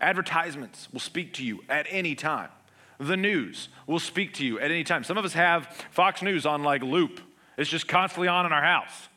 Advertisements 0.00 0.88
will 0.92 1.00
speak 1.00 1.32
to 1.34 1.44
you 1.44 1.62
at 1.68 1.86
any 1.88 2.14
time. 2.14 2.50
The 2.98 3.16
news 3.16 3.68
will 3.86 3.98
speak 3.98 4.34
to 4.34 4.44
you 4.44 4.58
at 4.58 4.70
any 4.70 4.84
time. 4.84 5.04
Some 5.04 5.18
of 5.18 5.24
us 5.24 5.34
have 5.34 5.66
Fox 5.90 6.22
News 6.22 6.46
on 6.46 6.62
like 6.62 6.82
loop, 6.82 7.20
it's 7.56 7.70
just 7.70 7.88
constantly 7.88 8.28
on 8.28 8.46
in 8.46 8.52
our 8.52 8.62
house, 8.62 9.08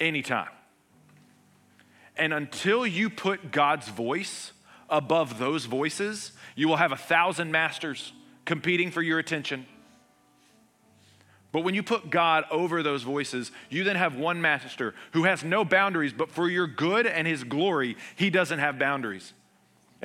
anytime. 0.00 0.48
And 2.16 2.32
until 2.32 2.86
you 2.86 3.10
put 3.10 3.50
God's 3.50 3.88
voice 3.88 4.52
above 4.88 5.38
those 5.38 5.66
voices, 5.66 6.32
you 6.54 6.66
will 6.68 6.76
have 6.76 6.92
a 6.92 6.96
thousand 6.96 7.52
masters 7.52 8.12
competing 8.44 8.90
for 8.90 9.02
your 9.02 9.18
attention. 9.18 9.66
But 11.52 11.62
when 11.62 11.74
you 11.74 11.82
put 11.82 12.10
God 12.10 12.44
over 12.50 12.82
those 12.82 13.02
voices, 13.02 13.50
you 13.70 13.84
then 13.84 13.96
have 13.96 14.16
one 14.16 14.40
master 14.40 14.94
who 15.12 15.24
has 15.24 15.44
no 15.44 15.64
boundaries, 15.64 16.12
but 16.12 16.30
for 16.30 16.48
your 16.48 16.66
good 16.66 17.06
and 17.06 17.26
his 17.26 17.44
glory, 17.44 17.96
he 18.14 18.30
doesn't 18.30 18.58
have 18.58 18.78
boundaries 18.78 19.32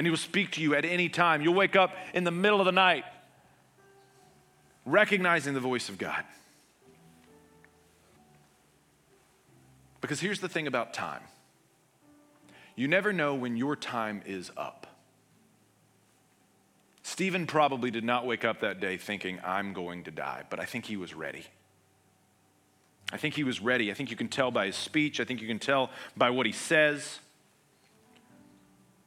and 0.02 0.08
He 0.08 0.10
will 0.10 0.18
speak 0.18 0.54
to 0.54 0.62
you 0.62 0.74
at 0.74 0.84
any 0.84 1.10
time. 1.10 1.44
You'll 1.44 1.54
wake 1.54 1.76
up 1.76 1.94
in 2.16 2.24
the 2.24 2.32
middle 2.32 2.60
of 2.60 2.66
the 2.66 2.72
night 2.72 3.04
recognizing 4.84 5.54
the 5.54 5.60
voice 5.60 5.90
of 5.90 6.00
God. 6.00 6.24
Because 10.02 10.20
here's 10.20 10.40
the 10.40 10.50
thing 10.50 10.66
about 10.66 10.96
time 10.96 11.22
you 12.76 12.88
never 12.88 13.14
know 13.14 13.36
when 13.36 13.56
your 13.56 13.76
time 13.76 14.24
is 14.26 14.50
up. 14.58 14.88
Stephen 17.04 17.46
probably 17.46 17.92
did 17.92 18.04
not 18.04 18.26
wake 18.26 18.44
up 18.44 18.62
that 18.62 18.80
day 18.80 18.98
thinking, 18.98 19.40
I'm 19.46 19.72
going 19.72 20.06
to 20.06 20.12
die, 20.12 20.46
but 20.50 20.60
I 20.60 20.66
think 20.66 20.86
he 20.86 20.98
was 20.98 21.14
ready. 21.14 21.46
I 23.14 23.18
think 23.18 23.36
he 23.36 23.44
was 23.44 23.62
ready. 23.62 23.92
I 23.92 23.94
think 23.94 24.10
you 24.10 24.18
can 24.18 24.30
tell 24.30 24.50
by 24.50 24.66
his 24.66 24.76
speech. 24.76 25.20
I 25.20 25.26
think 25.26 25.44
you 25.44 25.48
can 25.48 25.60
tell 25.60 25.92
by 26.18 26.32
what 26.32 26.48
he 26.48 26.52
says. 26.52 27.20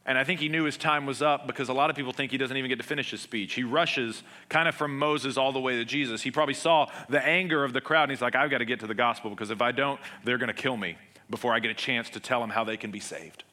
And 0.07 0.19
I 0.19 0.25
think 0.25 0.41
he 0.41 0.51
knew 0.51 0.65
his 0.65 0.77
time 0.77 1.07
was 1.07 1.23
up 1.23 1.47
because 1.47 1.71
a 1.71 1.73
lot 1.73 1.89
of 1.89 1.97
people 1.97 2.13
think 2.13 2.31
he 2.31 2.37
doesn't 2.37 2.57
even 2.57 2.69
get 2.69 2.77
to 2.79 2.85
finish 2.85 3.11
his 3.11 3.23
speech. 3.23 3.55
He 3.55 3.65
rushes 3.65 4.23
kind 4.51 4.69
of 4.69 4.75
from 4.75 4.99
Moses 4.99 5.39
all 5.39 5.53
the 5.53 5.61
way 5.61 5.77
to 5.77 5.85
Jesus. 5.85 6.21
He 6.21 6.31
probably 6.31 6.55
saw 6.55 6.91
the 7.09 7.25
anger 7.25 7.65
of 7.65 7.73
the 7.73 7.81
crowd 7.81 8.05
and 8.05 8.13
he's 8.13 8.21
like, 8.21 8.35
I've 8.35 8.51
got 8.51 8.59
to 8.59 8.67
get 8.67 8.81
to 8.81 8.87
the 8.87 8.95
gospel 8.95 9.31
because 9.31 9.51
if 9.51 9.63
I 9.63 9.73
don't, 9.73 9.99
they're 10.23 10.37
going 10.37 10.49
to 10.49 10.55
kill 10.55 10.77
me 10.77 10.97
before 11.31 11.55
I 11.55 11.59
get 11.59 11.71
a 11.71 11.75
chance 11.75 12.11
to 12.11 12.21
tell 12.21 12.41
them 12.41 12.51
how 12.51 12.65
they 12.65 12.77
can 12.77 12.91
be 12.91 13.01
saved. 13.01 13.45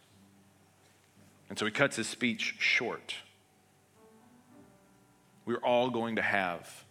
And 1.49 1.57
so 1.57 1.65
he 1.65 1.71
cuts 1.71 1.95
his 1.95 2.07
speech 2.07 2.55
short. 2.59 3.15
We're 5.45 5.57
all 5.57 5.89
going 5.89 6.17
to 6.17 6.21
have 6.21 6.83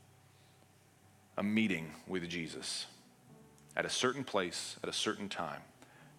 a 1.37 1.43
meeting 1.43 1.93
with 2.07 2.29
Jesus 2.29 2.87
at 3.77 3.85
a 3.85 3.91
certain 3.91 4.25
place, 4.25 4.77
at 4.83 4.89
a 4.89 4.93
certain 4.93 5.29
time, 5.29 5.61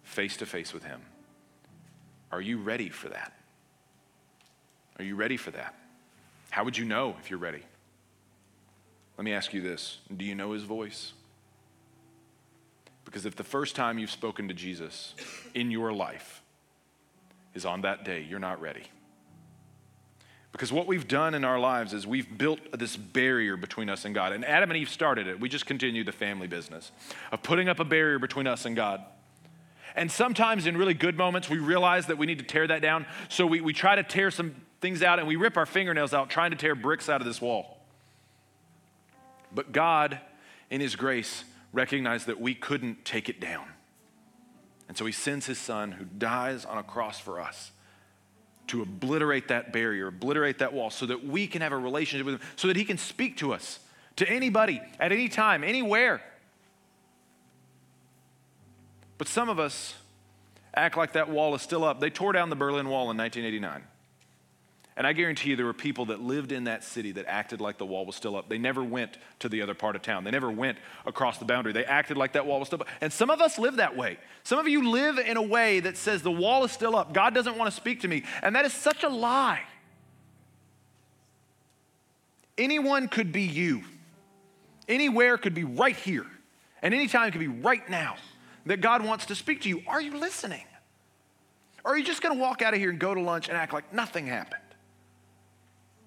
face 0.02 0.36
to 0.38 0.46
face 0.46 0.72
with 0.72 0.84
him. 0.84 1.02
Are 2.32 2.40
you 2.40 2.58
ready 2.58 2.88
for 2.88 3.10
that? 3.10 3.32
Are 4.98 5.04
you 5.04 5.14
ready 5.14 5.36
for 5.36 5.50
that? 5.52 5.74
How 6.50 6.64
would 6.64 6.76
you 6.76 6.84
know 6.84 7.14
if 7.20 7.30
you're 7.30 7.38
ready? 7.38 7.62
Let 9.16 9.24
me 9.24 9.32
ask 9.32 9.52
you 9.52 9.60
this 9.60 9.98
Do 10.16 10.24
you 10.24 10.34
know 10.34 10.52
his 10.52 10.64
voice? 10.64 11.12
Because 13.04 13.26
if 13.26 13.36
the 13.36 13.44
first 13.44 13.76
time 13.76 13.98
you've 13.98 14.10
spoken 14.10 14.48
to 14.48 14.54
Jesus 14.54 15.14
in 15.54 15.70
your 15.70 15.92
life 15.92 16.42
is 17.54 17.66
on 17.66 17.82
that 17.82 18.04
day, 18.04 18.24
you're 18.28 18.38
not 18.38 18.60
ready. 18.60 18.84
Because 20.52 20.72
what 20.72 20.86
we've 20.86 21.08
done 21.08 21.34
in 21.34 21.44
our 21.44 21.58
lives 21.58 21.94
is 21.94 22.06
we've 22.06 22.38
built 22.38 22.60
this 22.78 22.96
barrier 22.96 23.56
between 23.56 23.88
us 23.88 24.04
and 24.04 24.14
God. 24.14 24.32
And 24.32 24.44
Adam 24.44 24.70
and 24.70 24.78
Eve 24.78 24.90
started 24.90 25.26
it. 25.26 25.40
We 25.40 25.48
just 25.48 25.66
continue 25.66 26.04
the 26.04 26.12
family 26.12 26.46
business 26.46 26.92
of 27.32 27.42
putting 27.42 27.68
up 27.68 27.80
a 27.80 27.84
barrier 27.84 28.18
between 28.18 28.46
us 28.46 28.66
and 28.66 28.76
God. 28.76 29.02
And 29.94 30.10
sometimes 30.10 30.66
in 30.66 30.76
really 30.76 30.94
good 30.94 31.16
moments, 31.16 31.50
we 31.50 31.58
realize 31.58 32.06
that 32.06 32.18
we 32.18 32.26
need 32.26 32.38
to 32.38 32.44
tear 32.44 32.66
that 32.66 32.82
down. 32.82 33.06
So 33.28 33.46
we, 33.46 33.60
we 33.60 33.72
try 33.72 33.94
to 33.94 34.02
tear 34.02 34.30
some 34.30 34.54
things 34.80 35.02
out 35.02 35.18
and 35.18 35.28
we 35.28 35.36
rip 35.36 35.56
our 35.56 35.66
fingernails 35.66 36.14
out 36.14 36.30
trying 36.30 36.50
to 36.50 36.56
tear 36.56 36.74
bricks 36.74 37.08
out 37.08 37.20
of 37.20 37.26
this 37.26 37.40
wall. 37.40 37.78
But 39.54 39.72
God, 39.72 40.18
in 40.70 40.80
His 40.80 40.96
grace, 40.96 41.44
recognized 41.72 42.26
that 42.26 42.40
we 42.40 42.54
couldn't 42.54 43.04
take 43.04 43.28
it 43.28 43.40
down. 43.40 43.66
And 44.88 44.96
so 44.96 45.04
He 45.06 45.12
sends 45.12 45.46
His 45.46 45.58
Son 45.58 45.92
who 45.92 46.04
dies 46.04 46.64
on 46.64 46.78
a 46.78 46.82
cross 46.82 47.20
for 47.20 47.40
us 47.40 47.70
to 48.68 48.80
obliterate 48.80 49.48
that 49.48 49.72
barrier, 49.72 50.08
obliterate 50.08 50.58
that 50.60 50.72
wall, 50.72 50.88
so 50.88 51.04
that 51.06 51.24
we 51.24 51.46
can 51.46 51.60
have 51.60 51.72
a 51.72 51.76
relationship 51.76 52.24
with 52.24 52.36
Him, 52.36 52.48
so 52.56 52.68
that 52.68 52.76
He 52.76 52.84
can 52.84 52.96
speak 52.96 53.36
to 53.38 53.52
us, 53.52 53.80
to 54.16 54.28
anybody, 54.28 54.80
at 54.98 55.12
any 55.12 55.28
time, 55.28 55.64
anywhere. 55.64 56.22
But 59.22 59.28
some 59.28 59.48
of 59.48 59.60
us 59.60 59.94
act 60.74 60.96
like 60.96 61.12
that 61.12 61.28
wall 61.28 61.54
is 61.54 61.62
still 61.62 61.84
up. 61.84 62.00
They 62.00 62.10
tore 62.10 62.32
down 62.32 62.50
the 62.50 62.56
Berlin 62.56 62.88
Wall 62.88 63.08
in 63.08 63.16
1989. 63.16 63.84
And 64.96 65.06
I 65.06 65.12
guarantee 65.12 65.50
you 65.50 65.54
there 65.54 65.64
were 65.64 65.72
people 65.72 66.06
that 66.06 66.20
lived 66.20 66.50
in 66.50 66.64
that 66.64 66.82
city 66.82 67.12
that 67.12 67.26
acted 67.28 67.60
like 67.60 67.78
the 67.78 67.86
wall 67.86 68.04
was 68.04 68.16
still 68.16 68.34
up. 68.34 68.48
They 68.48 68.58
never 68.58 68.82
went 68.82 69.18
to 69.38 69.48
the 69.48 69.62
other 69.62 69.74
part 69.74 69.94
of 69.94 70.02
town. 70.02 70.24
They 70.24 70.32
never 70.32 70.50
went 70.50 70.76
across 71.06 71.38
the 71.38 71.44
boundary. 71.44 71.72
They 71.72 71.84
acted 71.84 72.16
like 72.16 72.32
that 72.32 72.46
wall 72.46 72.58
was 72.58 72.66
still 72.66 72.80
up. 72.80 72.88
And 73.00 73.12
some 73.12 73.30
of 73.30 73.40
us 73.40 73.60
live 73.60 73.76
that 73.76 73.96
way. 73.96 74.18
Some 74.42 74.58
of 74.58 74.66
you 74.66 74.90
live 74.90 75.18
in 75.18 75.36
a 75.36 75.42
way 75.42 75.78
that 75.78 75.96
says 75.96 76.22
the 76.22 76.32
wall 76.32 76.64
is 76.64 76.72
still 76.72 76.96
up. 76.96 77.14
God 77.14 77.32
doesn't 77.32 77.56
want 77.56 77.70
to 77.70 77.76
speak 77.76 78.00
to 78.00 78.08
me. 78.08 78.24
And 78.42 78.56
that 78.56 78.64
is 78.64 78.72
such 78.72 79.04
a 79.04 79.08
lie. 79.08 79.62
Anyone 82.58 83.06
could 83.06 83.30
be 83.30 83.42
you. 83.42 83.84
Anywhere 84.88 85.38
could 85.38 85.54
be 85.54 85.62
right 85.62 85.94
here. 85.94 86.26
And 86.82 86.92
anytime 86.92 87.30
could 87.30 87.38
be 87.38 87.46
right 87.46 87.88
now 87.88 88.16
that 88.66 88.80
God 88.80 89.04
wants 89.04 89.26
to 89.26 89.34
speak 89.34 89.62
to 89.62 89.68
you. 89.68 89.82
Are 89.86 90.00
you 90.00 90.16
listening? 90.18 90.64
Or 91.84 91.92
are 91.92 91.98
you 91.98 92.04
just 92.04 92.22
going 92.22 92.36
to 92.36 92.40
walk 92.40 92.62
out 92.62 92.74
of 92.74 92.80
here 92.80 92.90
and 92.90 92.98
go 92.98 93.14
to 93.14 93.20
lunch 93.20 93.48
and 93.48 93.56
act 93.56 93.72
like 93.72 93.92
nothing 93.92 94.26
happened? 94.26 94.62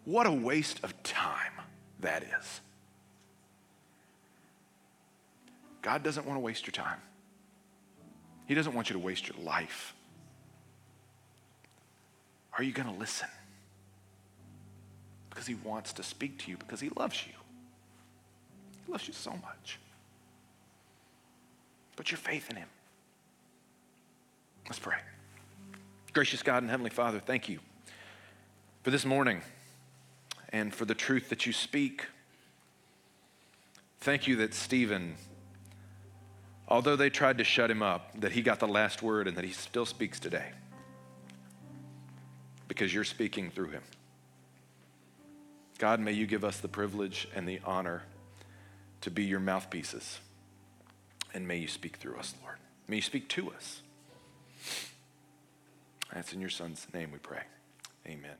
What 0.05 0.27
a 0.27 0.31
waste 0.31 0.79
of 0.83 1.01
time 1.03 1.51
that 1.99 2.23
is. 2.23 2.61
God 5.81 6.01
doesn't 6.03 6.25
want 6.25 6.37
to 6.37 6.41
waste 6.41 6.65
your 6.65 6.71
time. 6.71 6.99
He 8.47 8.53
doesn't 8.53 8.73
want 8.73 8.89
you 8.89 8.93
to 8.93 8.99
waste 8.99 9.27
your 9.27 9.37
life. 9.43 9.93
Are 12.57 12.63
you 12.63 12.71
going 12.71 12.87
to 12.87 12.99
listen? 12.99 13.27
Because 15.29 15.45
He 15.45 15.55
wants 15.55 15.93
to 15.93 16.03
speak 16.03 16.39
to 16.39 16.51
you, 16.51 16.57
because 16.57 16.79
He 16.79 16.89
loves 16.89 17.25
you. 17.27 17.33
He 18.85 18.91
loves 18.91 19.07
you 19.07 19.13
so 19.13 19.31
much. 19.31 19.79
Put 21.95 22.11
your 22.11 22.17
faith 22.17 22.49
in 22.49 22.57
Him. 22.57 22.67
Let's 24.65 24.79
pray. 24.79 24.97
Gracious 26.13 26.41
God 26.41 26.63
and 26.63 26.69
Heavenly 26.69 26.89
Father, 26.89 27.19
thank 27.19 27.49
you 27.49 27.59
for 28.83 28.91
this 28.91 29.05
morning 29.05 29.41
and 30.49 30.73
for 30.73 30.85
the 30.85 30.95
truth 30.95 31.29
that 31.29 31.45
you 31.45 31.53
speak. 31.53 32.05
Thank 33.99 34.27
you 34.27 34.37
that 34.37 34.53
Stephen, 34.53 35.15
although 36.67 36.95
they 36.95 37.09
tried 37.09 37.37
to 37.39 37.43
shut 37.43 37.69
him 37.69 37.81
up, 37.81 38.19
that 38.21 38.31
he 38.31 38.41
got 38.41 38.59
the 38.59 38.67
last 38.67 39.01
word 39.03 39.27
and 39.27 39.35
that 39.37 39.43
he 39.43 39.51
still 39.51 39.85
speaks 39.85 40.19
today 40.19 40.51
because 42.67 42.93
you're 42.93 43.03
speaking 43.03 43.51
through 43.51 43.69
him. 43.69 43.83
God, 45.77 45.99
may 45.99 46.13
you 46.13 46.25
give 46.25 46.43
us 46.43 46.59
the 46.59 46.67
privilege 46.67 47.27
and 47.35 47.47
the 47.47 47.59
honor 47.65 48.03
to 49.01 49.11
be 49.11 49.23
your 49.25 49.39
mouthpieces. 49.39 50.19
And 51.35 51.45
may 51.45 51.57
you 51.57 51.67
speak 51.67 51.97
through 51.97 52.15
us, 52.15 52.33
Lord. 52.41 52.55
May 52.87 52.95
you 52.95 53.01
speak 53.01 53.27
to 53.29 53.51
us. 53.51 53.81
That's 56.13 56.31
in 56.31 56.39
your 56.39 56.49
son's 56.49 56.87
name 56.93 57.11
we 57.11 57.19
pray. 57.19 57.43
Amen. 58.07 58.37